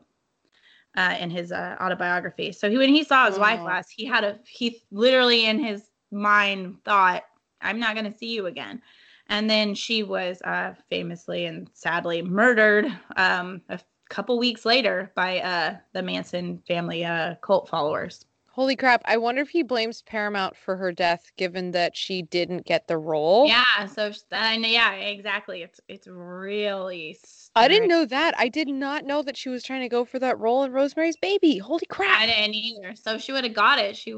uh, 0.99 1.15
in 1.19 1.29
his 1.29 1.51
uh, 1.51 1.77
autobiography. 1.79 2.51
So 2.51 2.69
he, 2.69 2.77
when 2.77 2.89
he 2.93 3.03
saw 3.03 3.27
his 3.27 3.39
wife 3.39 3.61
Oh. 3.61 3.65
last, 3.65 3.89
he 3.95 4.05
had 4.05 4.23
a 4.23 4.37
he 4.45 4.83
literally 4.91 5.45
in 5.45 5.57
his 5.59 5.89
mind 6.11 6.83
thought, 6.83 7.23
"I'm 7.61 7.79
not 7.79 7.95
going 7.95 8.11
to 8.11 8.17
see 8.17 8.33
you 8.35 8.47
again." 8.47 8.81
And 9.27 9.49
then 9.49 9.75
she 9.75 10.03
was 10.03 10.41
uh, 10.41 10.73
famously 10.89 11.45
and 11.45 11.69
sadly 11.73 12.21
murdered 12.21 12.85
um, 13.15 13.61
a 13.69 13.79
couple 14.09 14.37
weeks 14.39 14.65
later 14.65 15.11
by 15.15 15.39
uh, 15.39 15.77
the 15.93 16.01
Manson 16.01 16.61
family 16.67 17.05
uh, 17.05 17.35
cult 17.41 17.69
followers. 17.69 18.25
Holy 18.59 18.75
crap. 18.75 19.01
I 19.05 19.17
wonder 19.17 19.41
if 19.41 19.49
he 19.49 19.63
blames 19.63 20.01
Paramount 20.01 20.57
for 20.57 20.75
her 20.75 20.91
death 20.91 21.31
given 21.37 21.71
that 21.71 21.95
she 21.95 22.23
didn't 22.23 22.65
get 22.65 22.87
the 22.87 22.97
role. 22.97 23.47
Yeah, 23.47 23.85
so 23.85 24.11
and 24.31 24.65
yeah, 24.65 24.93
exactly. 24.93 25.61
It's 25.61 25.79
it's 25.87 26.07
really. 26.07 27.17
I 27.55 27.67
didn't 27.67 27.89
know 27.89 28.05
that. 28.05 28.35
I 28.37 28.47
did 28.47 28.67
not 28.67 29.05
know 29.05 29.21
that 29.23 29.35
she 29.35 29.49
was 29.49 29.63
trying 29.63 29.81
to 29.81 29.89
go 29.89 30.05
for 30.05 30.19
that 30.19 30.39
role 30.39 30.63
in 30.63 30.71
Rosemary's 30.71 31.17
Baby. 31.17 31.57
Holy 31.57 31.85
crap. 31.89 32.21
I 32.21 32.25
didn't 32.27 32.55
either. 32.55 32.95
So 32.95 33.15
if 33.15 33.21
she 33.21 33.31
would 33.31 33.43
have 33.43 33.53
got 33.53 33.79
it. 33.79 33.97
She 33.97 34.13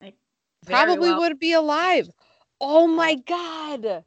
like 0.00 0.14
Probably 0.64 1.10
well- 1.10 1.20
would 1.20 1.38
be 1.38 1.52
alive. 1.52 2.08
Oh 2.60 2.86
my 2.86 3.14
god. 3.14 4.04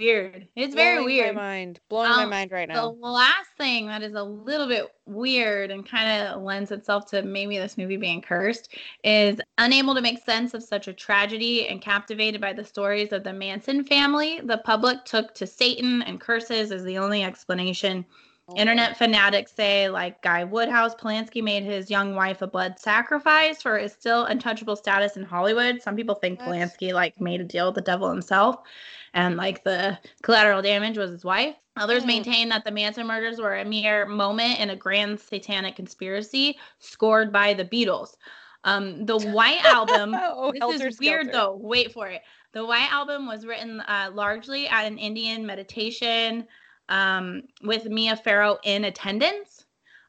Weird. 0.00 0.48
It's 0.56 0.74
very 0.74 1.04
weird. 1.04 1.34
Blowing. 1.34 1.36
My 1.36 1.42
mind. 1.42 1.80
Blowing 1.88 2.10
my 2.10 2.22
Um, 2.24 2.30
mind 2.30 2.50
right 2.50 2.68
now. 2.68 2.90
The 2.90 2.96
last 2.98 3.50
thing 3.56 3.86
that 3.86 4.02
is 4.02 4.14
a 4.14 4.22
little 4.22 4.66
bit 4.66 4.86
weird 5.06 5.70
and 5.70 5.88
kind 5.88 6.26
of 6.26 6.42
lends 6.42 6.70
itself 6.72 7.06
to 7.10 7.22
maybe 7.22 7.58
this 7.58 7.76
movie 7.78 7.96
being 7.96 8.20
cursed 8.22 8.74
is 9.04 9.40
unable 9.58 9.94
to 9.94 10.00
make 10.00 10.24
sense 10.24 10.54
of 10.54 10.62
such 10.62 10.88
a 10.88 10.92
tragedy 10.92 11.68
and 11.68 11.80
captivated 11.80 12.40
by 12.40 12.52
the 12.52 12.64
stories 12.64 13.12
of 13.12 13.22
the 13.22 13.32
Manson 13.32 13.84
family. 13.84 14.40
The 14.42 14.58
public 14.58 15.04
took 15.04 15.34
to 15.34 15.46
Satan 15.46 16.02
and 16.02 16.20
curses 16.20 16.72
as 16.72 16.82
the 16.84 16.98
only 16.98 17.22
explanation. 17.22 18.04
Oh. 18.50 18.56
Internet 18.56 18.96
fanatics 18.96 19.52
say, 19.52 19.88
like 19.88 20.20
Guy 20.22 20.44
Woodhouse, 20.44 20.94
Polanski 20.94 21.42
made 21.42 21.62
his 21.62 21.90
young 21.90 22.14
wife 22.14 22.42
a 22.42 22.46
blood 22.46 22.78
sacrifice 22.78 23.62
for 23.62 23.78
his 23.78 23.92
still 23.92 24.24
untouchable 24.24 24.76
status 24.76 25.16
in 25.16 25.24
Hollywood. 25.24 25.80
Some 25.82 25.96
people 25.96 26.14
think 26.16 26.38
That's- 26.38 26.74
Polanski 26.76 26.92
like 26.92 27.20
made 27.20 27.40
a 27.40 27.44
deal 27.44 27.66
with 27.66 27.76
the 27.76 27.80
devil 27.80 28.08
himself, 28.10 28.56
and 29.14 29.36
like 29.36 29.62
the 29.64 29.98
collateral 30.22 30.62
damage 30.62 30.98
was 30.98 31.10
his 31.10 31.24
wife. 31.24 31.54
Others 31.76 32.02
Mm. 32.02 32.06
maintain 32.06 32.48
that 32.48 32.64
the 32.64 32.70
Manson 32.72 33.06
murders 33.06 33.40
were 33.40 33.56
a 33.58 33.64
mere 33.64 34.04
moment 34.06 34.58
in 34.58 34.70
a 34.70 34.76
grand 34.76 35.20
satanic 35.20 35.76
conspiracy 35.76 36.58
scored 36.78 37.32
by 37.32 37.54
the 37.54 37.64
Beatles. 37.64 38.16
Um, 38.64 39.06
the 39.06 39.16
White 39.34 39.64
Album 39.64 40.14
oh, 40.18 40.52
this 40.52 40.80
is 40.80 40.98
weird 41.00 41.32
though. 41.32 41.56
Wait 41.56 41.92
for 41.92 42.08
it. 42.08 42.22
The 42.52 42.66
White 42.66 42.92
Album 42.92 43.26
was 43.28 43.46
written 43.46 43.80
uh, 43.82 44.10
largely 44.12 44.66
at 44.66 44.84
an 44.84 44.98
Indian 44.98 45.46
meditation 45.46 46.46
um, 46.90 47.42
with 47.62 47.86
Mia 47.86 48.16
Farrow 48.16 48.58
in 48.64 48.84
attendance, 48.84 49.64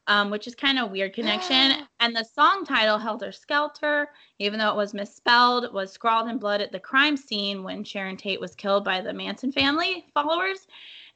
um, 0.07 0.29
which 0.29 0.47
is 0.47 0.55
kind 0.55 0.79
of 0.79 0.91
weird 0.91 1.13
connection. 1.13 1.87
and 1.99 2.15
the 2.15 2.25
song 2.25 2.65
title, 2.65 2.97
Helter 2.97 3.31
Skelter, 3.31 4.09
even 4.39 4.59
though 4.59 4.71
it 4.71 4.75
was 4.75 4.93
misspelled, 4.93 5.73
was 5.73 5.91
scrawled 5.91 6.29
in 6.29 6.37
blood 6.37 6.59
at 6.59 6.71
the 6.71 6.79
crime 6.79 7.15
scene 7.15 7.63
when 7.63 7.83
Sharon 7.83 8.17
Tate 8.17 8.41
was 8.41 8.55
killed 8.55 8.83
by 8.83 8.99
the 8.99 9.13
Manson 9.13 9.51
family 9.51 10.05
followers. 10.13 10.67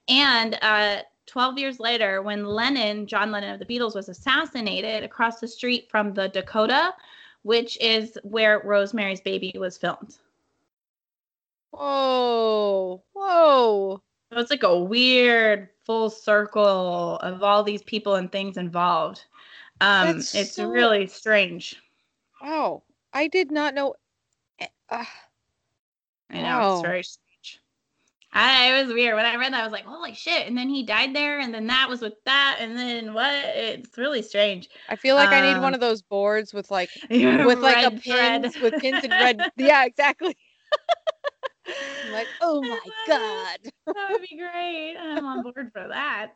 And 0.08 0.58
uh, 0.62 1.01
12 1.25 1.58
years 1.58 1.80
later, 1.80 2.21
when 2.21 2.45
Lennon, 2.45 3.08
John 3.08 3.32
Lennon 3.32 3.54
of 3.54 3.60
the 3.60 3.65
Beatles, 3.65 3.95
was 3.95 4.10
assassinated 4.10 5.04
across 5.04 5.39
the 5.39 5.47
street 5.47 5.89
from 5.89 6.13
the 6.13 6.30
Dakota, 6.30 6.93
which 7.41 7.78
is 7.82 8.17
where 8.23 8.62
Rosemary's 8.63 9.21
Baby 9.21 9.56
was 9.58 9.78
filmed. 9.78 10.17
Whoa. 11.71 13.04
Whoa. 13.13 14.01
So 14.31 14.39
it's 14.39 14.49
like 14.51 14.63
a 14.63 14.77
weird 14.79 15.69
full 15.85 16.09
circle 16.09 17.17
of 17.17 17.43
all 17.43 17.63
these 17.63 17.83
people 17.83 18.15
and 18.15 18.31
things 18.31 18.57
involved. 18.57 19.23
Um, 19.81 20.17
That's 20.17 20.33
it's 20.35 20.51
so- 20.53 20.69
really 20.69 21.07
strange. 21.07 21.75
Wow. 22.41 22.83
I 23.13 23.27
did 23.27 23.51
not 23.51 23.73
know. 23.73 23.95
ah, 24.89 25.09
I 26.29 26.38
know 26.38 26.43
Wow. 26.43 26.73
it's 26.73 26.81
very 26.81 27.03
strange. 27.03 27.61
I, 28.33 28.73
it 28.73 28.83
was 28.85 28.93
weird 28.93 29.15
when 29.15 29.25
I 29.25 29.35
read 29.38 29.53
that. 29.53 29.61
I 29.61 29.63
was 29.63 29.71
like, 29.71 29.85
"Holy 29.85 30.13
shit!" 30.13 30.45
And 30.45 30.57
then 30.57 30.67
he 30.67 30.83
died 30.83 31.15
there, 31.15 31.39
and 31.39 31.53
then 31.53 31.67
that 31.67 31.88
was 31.88 32.01
with 32.01 32.21
that, 32.25 32.57
and 32.59 32.77
then 32.77 33.13
what? 33.13 33.31
It's 33.33 33.97
really 33.97 34.21
strange. 34.21 34.67
I 34.89 34.97
feel 34.97 35.15
like 35.15 35.29
I 35.29 35.39
need 35.39 35.55
Um, 35.55 35.61
one 35.61 35.73
of 35.73 35.79
those 35.79 36.01
boards 36.01 36.53
with 36.53 36.69
like 36.69 36.89
with 37.09 37.59
like 37.59 37.85
a 37.85 37.91
pins 37.91 38.57
with 38.57 38.73
pins 38.75 39.01
and 39.05 39.13
red. 39.13 39.41
Yeah, 39.55 39.85
exactly. 39.85 40.35
I'm 42.04 42.12
like, 42.12 42.28
oh 42.41 42.62
my 42.62 42.80
god. 43.08 43.60
that 43.88 44.12
would 44.12 44.21
be 44.21 44.38
great. 44.38 44.95
I'm 44.97 45.25
on 45.25 45.41
board 45.54 45.71
for 45.73 45.88
that. 45.88 46.34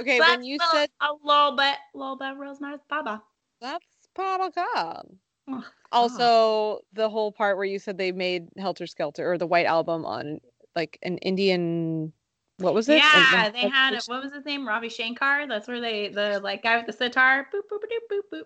Okay, 0.00 0.18
So 0.18 0.24
when 0.28 0.42
you 0.42 0.58
said 0.72 0.88
a 1.00 1.08
little 1.22 1.56
bit, 1.56 1.76
little 1.94 2.16
bit 2.16 2.36
Rosemary's 2.36 2.80
Baba. 2.88 3.22
that's 3.60 3.84
Papa 4.14 4.50
God. 4.54 5.06
Oh, 5.48 5.64
Also, 5.92 6.80
the 6.92 7.08
whole 7.08 7.32
part 7.32 7.56
where 7.56 7.66
you 7.66 7.78
said 7.78 7.98
they 7.98 8.12
made 8.12 8.48
Helter 8.56 8.86
Skelter 8.86 9.30
or 9.30 9.38
the 9.38 9.46
White 9.46 9.66
Album 9.66 10.04
on 10.04 10.40
like 10.74 10.98
an 11.02 11.18
Indian. 11.18 12.12
What 12.58 12.74
was 12.74 12.88
it? 12.88 12.96
Yeah, 12.96 13.50
they 13.50 13.68
had 13.68 13.94
it. 13.94 14.04
what 14.06 14.22
was 14.22 14.32
his 14.32 14.44
name? 14.44 14.66
Ravi 14.66 14.88
Shankar. 14.88 15.46
That's 15.48 15.66
where 15.68 15.80
they 15.80 16.08
the 16.08 16.40
like 16.42 16.62
guy 16.62 16.76
with 16.76 16.86
the 16.86 16.92
sitar. 16.92 17.46
Boop 17.52 17.62
boop 17.70 17.80
boop 17.82 18.22
boop 18.32 18.42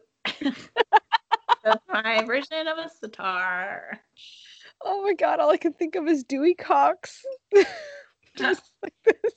boop. 0.46 0.56
That's 1.64 1.84
my 1.88 2.24
version 2.24 2.66
of 2.66 2.78
a 2.78 2.88
sitar. 3.00 4.00
Oh 4.84 5.02
my 5.02 5.14
god! 5.14 5.40
All 5.40 5.50
I 5.50 5.56
can 5.56 5.72
think 5.72 5.94
of 5.96 6.06
is 6.06 6.24
Dewey 6.24 6.54
Cox. 6.54 7.24
Just 8.36 8.70
like 8.82 8.94
this. 9.04 9.16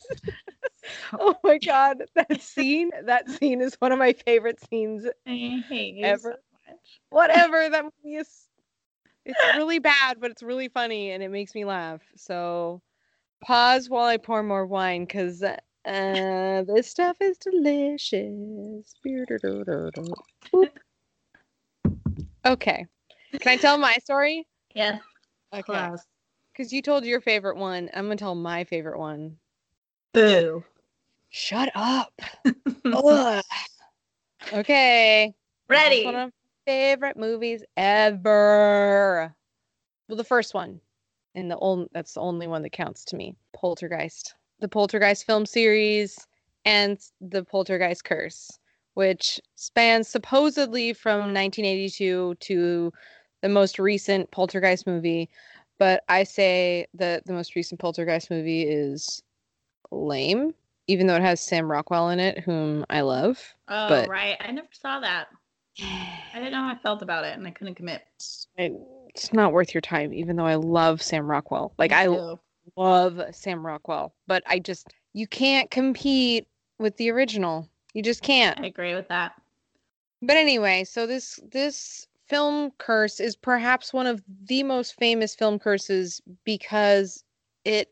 Oh 1.19 1.35
my 1.43 1.57
god, 1.57 2.03
that 2.15 2.41
scene! 2.41 2.91
That 3.05 3.29
scene 3.29 3.59
is 3.61 3.75
one 3.75 3.91
of 3.91 3.99
my 3.99 4.13
favorite 4.13 4.59
scenes 4.69 5.05
I 5.25 5.61
hate 5.67 5.95
you 5.95 6.05
Ever. 6.05 6.37
so 6.37 6.71
much. 6.71 7.01
whatever 7.09 7.69
that 7.69 7.83
movie 7.83 8.15
is 8.15 8.47
it's 9.25 9.39
really 9.55 9.79
bad 9.79 10.17
but 10.21 10.31
it's 10.31 10.41
really 10.43 10.69
funny 10.69 11.11
and 11.11 11.21
it 11.21 11.29
makes 11.29 11.53
me 11.53 11.65
laugh 11.65 12.01
so 12.15 12.81
pause 13.43 13.89
while 13.89 14.05
i 14.05 14.15
pour 14.15 14.41
more 14.43 14.65
wine 14.65 15.03
because 15.03 15.43
uh, 15.43 15.57
this 15.85 16.89
stuff 16.89 17.17
is 17.19 17.37
delicious 17.37 18.93
okay 22.45 22.85
can 23.39 23.51
i 23.51 23.57
tell 23.57 23.77
my 23.77 23.95
story 23.97 24.47
Yeah. 24.73 24.99
Okay 25.53 25.63
Close. 25.63 26.05
because 26.51 26.71
you 26.73 26.81
told 26.81 27.05
your 27.05 27.21
favorite 27.21 27.57
one 27.57 27.89
i'm 27.93 28.05
gonna 28.05 28.15
tell 28.15 28.35
my 28.35 28.63
favorite 28.63 28.99
one 28.99 29.37
Boo. 30.13 30.63
shut 31.29 31.69
up 31.75 32.19
Ugh. 32.85 33.43
okay 34.53 35.33
Ready. 35.69 36.05
one 36.05 36.15
of 36.15 36.27
my 36.27 36.31
favorite 36.65 37.17
movies 37.17 37.63
ever. 37.75 39.35
Well, 40.07 40.15
the 40.15 40.23
first 40.23 40.53
one, 40.53 40.79
and 41.35 41.51
the 41.51 41.57
only 41.59 41.87
that's 41.91 42.13
the 42.13 42.21
only 42.21 42.47
one 42.47 42.61
that 42.63 42.71
counts 42.71 43.03
to 43.05 43.17
me. 43.17 43.35
Poltergeist, 43.53 44.35
the 44.59 44.69
Poltergeist 44.69 45.25
film 45.25 45.45
series, 45.45 46.25
and 46.63 46.97
the 47.19 47.43
Poltergeist 47.43 48.05
Curse, 48.05 48.59
which 48.93 49.41
spans 49.55 50.07
supposedly 50.07 50.93
from 50.93 51.33
1982 51.33 52.35
to 52.39 52.93
the 53.41 53.49
most 53.49 53.79
recent 53.79 54.29
Poltergeist 54.31 54.87
movie. 54.87 55.29
But 55.79 56.03
I 56.09 56.23
say 56.23 56.87
that 56.95 57.25
the 57.25 57.33
most 57.33 57.55
recent 57.55 57.79
Poltergeist 57.79 58.31
movie 58.31 58.63
is 58.63 59.21
lame, 59.91 60.53
even 60.87 61.07
though 61.07 61.15
it 61.15 61.21
has 61.21 61.39
Sam 61.41 61.69
Rockwell 61.69 62.09
in 62.09 62.19
it, 62.19 62.39
whom 62.39 62.85
I 62.89 63.01
love. 63.01 63.39
Oh 63.67 63.89
but- 63.89 64.09
right. 64.09 64.37
I 64.39 64.51
never 64.51 64.67
saw 64.71 64.99
that. 64.99 65.27
I 65.79 66.19
didn't 66.33 66.51
know 66.51 66.61
how 66.61 66.73
I 66.73 66.77
felt 66.77 67.01
about 67.01 67.25
it, 67.25 67.37
and 67.37 67.45
I 67.47 67.51
couldn't 67.51 67.75
commit. 67.75 68.01
I- 68.57 68.73
it's 69.09 69.33
not 69.33 69.51
worth 69.51 69.73
your 69.73 69.81
time, 69.81 70.13
even 70.13 70.35
though 70.35 70.45
I 70.45 70.55
love 70.55 71.01
Sam 71.01 71.29
Rockwell. 71.29 71.73
Like 71.77 71.91
I 71.91 72.07
love 72.75 73.21
Sam 73.31 73.65
Rockwell, 73.65 74.13
but 74.27 74.43
I 74.45 74.59
just 74.59 74.93
you 75.13 75.27
can't 75.27 75.71
compete 75.71 76.47
with 76.79 76.95
the 76.97 77.09
original. 77.11 77.67
You 77.93 78.03
just 78.03 78.21
can't. 78.21 78.59
I 78.59 78.67
agree 78.67 78.93
with 78.93 79.07
that. 79.07 79.33
But 80.21 80.37
anyway, 80.37 80.83
so 80.83 81.07
this 81.07 81.39
this 81.51 82.06
film 82.27 82.71
curse 82.77 83.19
is 83.19 83.35
perhaps 83.35 83.93
one 83.93 84.07
of 84.07 84.21
the 84.45 84.63
most 84.63 84.95
famous 84.95 85.35
film 85.35 85.59
curses 85.59 86.21
because 86.43 87.23
it 87.63 87.89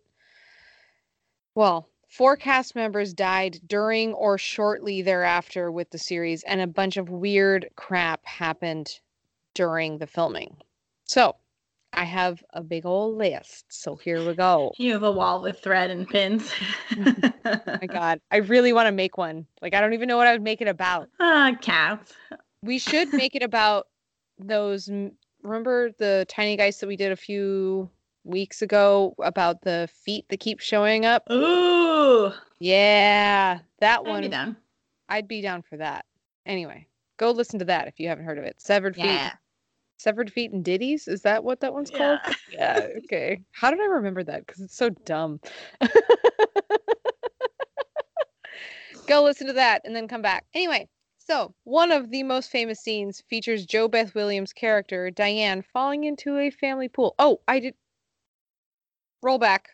well, 1.56 1.88
four 2.10 2.36
cast 2.36 2.76
members 2.76 3.13
died 3.13 3.60
during 3.65 4.13
or 4.13 4.38
shortly 4.38 5.02
thereafter 5.02 5.71
with 5.71 5.89
the 5.91 5.98
series 5.98 6.43
and 6.43 6.60
a 6.60 6.67
bunch 6.67 6.98
of 6.98 7.10
weird 7.10 7.69
crap 7.76 8.26
happened 8.26 9.00
during 9.54 9.98
the 9.98 10.08
filming. 10.08 10.58
So 11.06 11.36
I 11.93 12.04
have 12.04 12.43
a 12.54 12.62
big 12.62 12.86
old 12.86 13.17
list. 13.17 13.65
So 13.69 13.95
here 13.95 14.26
we 14.28 14.36
go. 14.36 14.74
You 14.78 14.91
have 14.93 15.04
a 15.04 15.12
wall 15.12 15.41
with 15.41 15.60
thread 15.62 15.89
and 15.89 16.08
pins. 16.08 16.52
oh 16.98 17.13
my 17.82 17.88
God. 17.88 18.19
I 18.32 18.38
really 18.38 18.74
want 18.74 18.88
to 18.88 18.91
make 18.91 19.17
one. 19.17 19.45
Like, 19.62 19.74
I 19.74 19.80
don't 19.80 19.93
even 19.93 20.10
know 20.10 20.17
what 20.17 20.28
I 20.28 20.34
would 20.34 20.41
make 20.41 20.62
it 20.62 20.67
about. 20.67 21.10
Uh, 21.19 21.54
cats. 21.62 22.13
We 22.62 22.80
should 22.80 23.13
make 23.13 23.36
it 23.36 23.43
about 23.43 23.88
those. 24.39 24.89
Remember 25.43 25.91
the 25.98 26.26
tiny 26.28 26.58
guys 26.58 26.80
that 26.80 26.88
we 26.88 26.95
did 26.95 27.12
a 27.12 27.15
few 27.15 27.89
weeks 28.24 28.62
ago 28.62 29.15
about 29.19 29.62
the 29.62 29.88
feet 30.04 30.26
that 30.30 30.39
keep 30.39 30.60
showing 30.60 31.06
up? 31.06 31.24
Ooh. 31.32 32.32
Yeah, 32.60 33.60
that 33.80 34.00
I'd 34.00 34.08
one. 34.08 34.21
be 34.21 34.30
down. 34.30 34.58
I'd 35.10 35.28
be 35.28 35.41
down 35.41 35.62
for 35.62 35.78
that. 35.78 36.06
Anyway, 36.45 36.88
go 37.17 37.32
listen 37.32 37.60
to 37.60 37.65
that 37.65 37.88
if 37.88 38.00
you 38.00 38.08
haven't 38.08 38.26
heard 38.26 38.38
of 38.38 38.43
it. 38.43 38.60
Severed 38.60 38.95
feet. 38.95 39.32
Severed 39.98 40.32
feet 40.32 40.52
and 40.52 40.63
ditties. 40.63 41.08
Is 41.08 41.21
that 41.21 41.43
what 41.43 41.60
that 41.62 41.74
one's 41.74 41.91
called? 41.91 42.19
Yeah. 42.26 42.34
Yeah. 42.52 42.88
Okay. 43.00 43.41
How 43.52 43.69
did 43.69 43.82
I 43.82 43.86
remember 43.86 44.24
that? 44.24 44.45
Because 44.45 44.62
it's 44.62 44.78
so 44.78 44.89
dumb. 44.89 45.41
go 49.08 49.24
listen 49.24 49.48
to 49.48 49.54
that 49.54 49.82
and 49.84 49.95
then 49.95 50.08
come 50.08 50.21
back. 50.21 50.45
Anyway, 50.54 50.88
so 51.25 51.53
one 51.63 51.91
of 51.91 52.11
the 52.11 52.23
most 52.23 52.49
famous 52.49 52.79
scenes 52.79 53.21
features 53.29 53.65
JoBeth 53.65 54.13
Williams' 54.13 54.53
character 54.53 55.09
Diane 55.09 55.61
falling 55.61 56.03
into 56.03 56.38
a 56.38 56.49
family 56.49 56.88
pool. 56.88 57.15
Oh, 57.19 57.41
I 57.47 57.59
did. 57.59 57.75
Roll 59.21 59.39
back. 59.39 59.69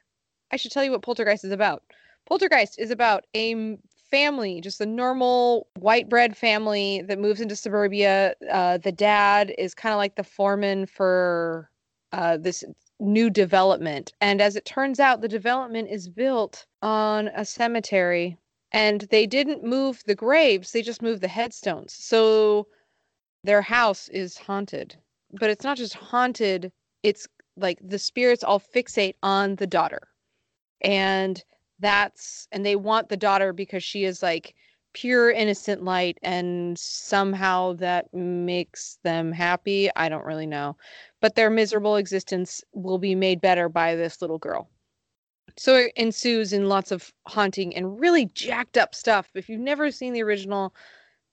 I 0.51 0.57
should 0.57 0.71
tell 0.71 0.83
you 0.83 0.91
what 0.91 1.01
Poltergeist 1.01 1.43
is 1.43 1.51
about. 1.51 1.83
Poltergeist 2.25 2.79
is 2.79 2.91
about 2.91 3.25
a 3.35 3.77
family, 4.09 4.61
just 4.61 4.81
a 4.81 4.85
normal 4.85 5.67
white 5.79 6.09
bread 6.09 6.35
family 6.35 7.01
that 7.07 7.19
moves 7.19 7.41
into 7.41 7.55
suburbia. 7.55 8.35
Uh, 8.49 8.77
the 8.77 8.91
dad 8.91 9.53
is 9.57 9.73
kind 9.73 9.93
of 9.93 9.97
like 9.97 10.15
the 10.15 10.23
foreman 10.23 10.85
for 10.85 11.69
uh, 12.11 12.37
this 12.37 12.63
new 12.99 13.29
development. 13.29 14.13
And 14.21 14.41
as 14.41 14.55
it 14.55 14.65
turns 14.65 14.99
out, 14.99 15.21
the 15.21 15.27
development 15.27 15.89
is 15.89 16.07
built 16.07 16.65
on 16.81 17.29
a 17.29 17.45
cemetery. 17.45 18.37
And 18.71 19.01
they 19.11 19.27
didn't 19.27 19.63
move 19.63 20.03
the 20.05 20.15
graves, 20.15 20.71
they 20.71 20.81
just 20.81 21.01
moved 21.01 21.21
the 21.21 21.27
headstones. 21.27 21.93
So 21.93 22.67
their 23.43 23.61
house 23.61 24.07
is 24.09 24.37
haunted. 24.37 24.95
But 25.31 25.49
it's 25.49 25.63
not 25.63 25.77
just 25.77 25.93
haunted, 25.93 26.71
it's 27.03 27.27
like 27.57 27.79
the 27.81 27.99
spirits 27.99 28.43
all 28.43 28.59
fixate 28.59 29.15
on 29.23 29.55
the 29.55 29.67
daughter. 29.67 30.07
And 30.81 31.43
that's 31.81 32.47
and 32.51 32.65
they 32.65 32.75
want 32.75 33.09
the 33.09 33.17
daughter 33.17 33.51
because 33.51 33.83
she 33.83 34.05
is 34.05 34.23
like 34.23 34.55
pure 34.93 35.31
innocent 35.31 35.83
light 35.83 36.17
and 36.21 36.77
somehow 36.77 37.73
that 37.73 38.13
makes 38.13 38.99
them 39.03 39.31
happy 39.31 39.89
i 39.95 40.07
don't 40.07 40.25
really 40.25 40.45
know 40.45 40.75
but 41.21 41.35
their 41.35 41.49
miserable 41.49 41.95
existence 41.95 42.63
will 42.73 42.97
be 42.97 43.15
made 43.15 43.41
better 43.41 43.69
by 43.69 43.95
this 43.95 44.21
little 44.21 44.37
girl 44.37 44.69
so 45.61 45.75
it 45.75 45.93
ensues 45.95 46.53
in 46.53 46.67
lots 46.67 46.91
of 46.91 47.13
haunting 47.27 47.75
and 47.75 47.99
really 47.99 48.25
jacked 48.27 48.77
up 48.77 48.95
stuff 48.95 49.29
if 49.35 49.47
you've 49.49 49.59
never 49.61 49.91
seen 49.91 50.13
the 50.13 50.23
original 50.23 50.73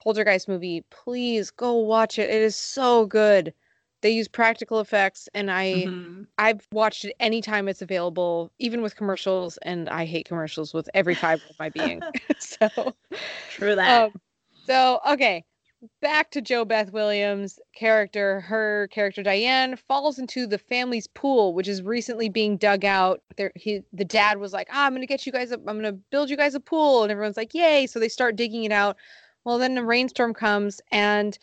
poltergeist 0.03 0.47
movie 0.47 0.83
please 0.91 1.51
go 1.51 1.73
watch 1.75 2.19
it 2.19 2.29
it 2.29 2.41
is 2.41 2.55
so 2.55 3.05
good 3.07 3.53
they 4.01 4.11
use 4.11 4.27
practical 4.27 4.79
effects 4.79 5.27
and 5.33 5.49
i 5.51 5.87
Mhm. 5.87 6.27
I've 6.37 6.65
watched 6.71 7.03
it 7.03 7.15
anytime 7.19 7.67
it's 7.67 7.81
available, 7.81 8.49
even 8.59 8.81
with 8.81 8.95
commercials, 8.95 9.57
and 9.57 9.89
I 9.89 10.05
hate 10.05 10.25
commercials 10.25 10.73
with 10.73 10.89
every 10.93 11.13
fiber 11.13 11.43
of 11.49 11.59
my 11.59 11.67
being. 11.69 12.01
so, 12.39 12.95
True 13.49 13.75
that. 13.75 14.05
um, 14.05 14.13
so 14.65 15.01
okay, 15.05 15.43
back 16.01 16.31
to 16.31 16.41
JoBeth 16.41 16.91
Williams' 16.91 17.59
character. 17.75 18.41
Her 18.41 18.87
character 18.91 19.23
Diane 19.23 19.75
falls 19.75 20.19
into 20.19 20.47
the 20.47 20.57
family's 20.57 21.07
pool, 21.07 21.53
which 21.53 21.67
is 21.67 21.81
recently 21.81 22.29
being 22.29 22.57
dug 22.57 22.85
out. 22.85 23.21
There, 23.37 23.51
he, 23.55 23.83
the 23.93 24.05
dad 24.05 24.39
was 24.39 24.53
like, 24.53 24.67
ah, 24.71 24.85
"I'm 24.85 24.93
gonna 24.93 25.05
get 25.05 25.25
you 25.25 25.31
guys. 25.31 25.51
A, 25.51 25.55
I'm 25.55 25.77
gonna 25.77 25.93
build 25.93 26.29
you 26.29 26.37
guys 26.37 26.55
a 26.55 26.59
pool," 26.59 27.03
and 27.03 27.11
everyone's 27.11 27.37
like, 27.37 27.53
"Yay!" 27.53 27.87
So 27.87 27.99
they 27.99 28.09
start 28.09 28.35
digging 28.35 28.63
it 28.63 28.71
out. 28.71 28.97
Well, 29.45 29.57
then 29.57 29.77
a 29.77 29.83
rainstorm 29.83 30.33
comes 30.33 30.81
and 30.91 31.37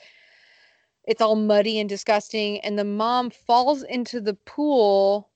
it's 1.06 1.22
all 1.22 1.36
muddy 1.36 1.78
and 1.78 1.88
disgusting 1.88 2.60
and 2.60 2.78
the 2.78 2.84
mom 2.84 3.30
falls 3.30 3.82
into 3.84 4.20
the 4.20 4.34
pool 4.34 5.30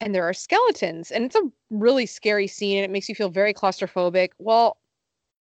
and 0.00 0.14
there 0.14 0.24
are 0.24 0.34
skeletons 0.34 1.10
and 1.10 1.24
it's 1.24 1.36
a 1.36 1.50
really 1.70 2.06
scary 2.06 2.46
scene 2.46 2.76
and 2.76 2.84
it 2.84 2.90
makes 2.90 3.08
you 3.08 3.14
feel 3.14 3.30
very 3.30 3.54
claustrophobic 3.54 4.30
well 4.38 4.76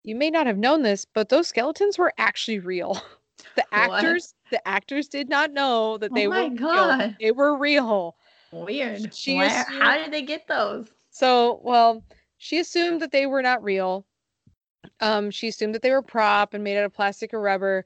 you 0.05 0.15
may 0.15 0.31
not 0.31 0.47
have 0.47 0.59
known 0.59 0.83
this 0.83 1.05
but 1.15 1.29
those 1.29 1.49
skeletons 1.49 1.99
were 1.99 2.13
actually 2.19 2.59
real 2.61 2.95
the 3.57 3.65
What? 3.71 3.91
actors 4.05 4.35
the 4.51 4.67
actors 4.69 5.09
did 5.09 5.29
not 5.29 5.53
know 5.53 5.99
that 5.99 6.15
they 6.15 6.27
Oh 6.27 6.31
were 6.31 6.51
real 6.51 7.13
they 7.21 7.31
were 7.33 7.59
real 7.59 8.17
Weird. 8.53 9.13
she 9.15 9.35
Where- 9.37 9.47
assumed- 9.63 9.83
how 9.83 9.97
did 9.97 10.13
they 10.13 10.23
get 10.23 10.47
those? 10.47 10.89
so 11.11 11.61
well 11.65 12.05
she 12.39 12.59
assumed 12.59 13.01
that 13.03 13.11
they 13.13 13.27
were 13.27 13.43
not 13.43 13.63
real 13.63 14.07
um 15.01 15.31
she 15.31 15.49
assumed 15.49 15.75
that 15.75 15.83
they 15.83 15.91
were 15.91 16.03
prop 16.03 16.55
and 16.55 16.63
made 16.63 16.77
out 16.77 16.85
of 16.85 16.93
plastic 16.93 17.33
or 17.35 17.41
rubber 17.41 17.85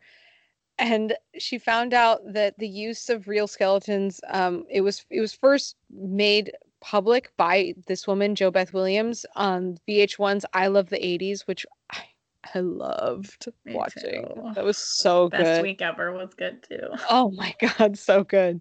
and 0.80 1.14
she 1.38 1.58
found 1.58 1.92
out 1.92 2.20
that 2.32 2.56
the 2.58 2.68
use 2.68 3.08
of 3.08 3.28
real 3.28 3.46
skeletons 3.46 4.20
um 4.28 4.64
it 4.70 4.80
was 4.80 5.04
it 5.10 5.20
was 5.20 5.32
first 5.32 5.76
made 5.90 6.52
public 6.80 7.32
by 7.36 7.74
this 7.86 8.06
woman 8.06 8.34
jobeth 8.34 8.72
williams 8.72 9.24
on 9.36 9.76
vh1's 9.88 10.44
i 10.52 10.66
love 10.68 10.88
the 10.90 10.96
80s 10.98 11.42
which 11.46 11.66
i 11.90 12.02
i 12.54 12.60
loved 12.60 13.48
Me 13.64 13.74
watching 13.74 14.24
too. 14.34 14.52
that 14.54 14.64
was 14.64 14.78
so 14.78 15.28
Best 15.28 15.38
good 15.38 15.44
Best 15.44 15.62
week 15.62 15.82
ever 15.82 16.12
was 16.12 16.34
good 16.34 16.62
too. 16.62 16.88
oh 17.10 17.30
my 17.32 17.54
god 17.60 17.98
so 17.98 18.24
good 18.24 18.60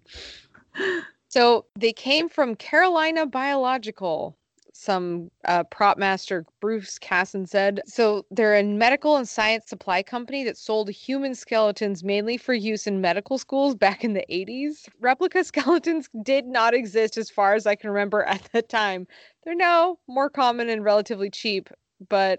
so 1.28 1.66
they 1.78 1.92
came 1.92 2.28
from 2.28 2.54
carolina 2.54 3.26
biological 3.26 4.36
some 4.78 5.28
uh, 5.46 5.64
prop 5.64 5.98
master 5.98 6.46
Bruce 6.60 7.00
Casson 7.00 7.46
said. 7.46 7.80
So 7.84 8.24
they're 8.30 8.54
a 8.54 8.62
medical 8.62 9.16
and 9.16 9.28
science 9.28 9.66
supply 9.66 10.04
company 10.04 10.44
that 10.44 10.56
sold 10.56 10.88
human 10.88 11.34
skeletons 11.34 12.04
mainly 12.04 12.36
for 12.36 12.54
use 12.54 12.86
in 12.86 13.00
medical 13.00 13.38
schools 13.38 13.74
back 13.74 14.04
in 14.04 14.12
the 14.12 14.24
80s. 14.30 14.88
Replica 15.00 15.42
skeletons 15.42 16.08
did 16.22 16.46
not 16.46 16.74
exist 16.74 17.18
as 17.18 17.28
far 17.28 17.54
as 17.54 17.66
I 17.66 17.74
can 17.74 17.90
remember 17.90 18.22
at 18.28 18.48
the 18.52 18.62
time. 18.62 19.08
They're 19.42 19.56
now 19.56 19.98
more 20.06 20.30
common 20.30 20.68
and 20.68 20.84
relatively 20.84 21.28
cheap, 21.28 21.70
but 22.08 22.38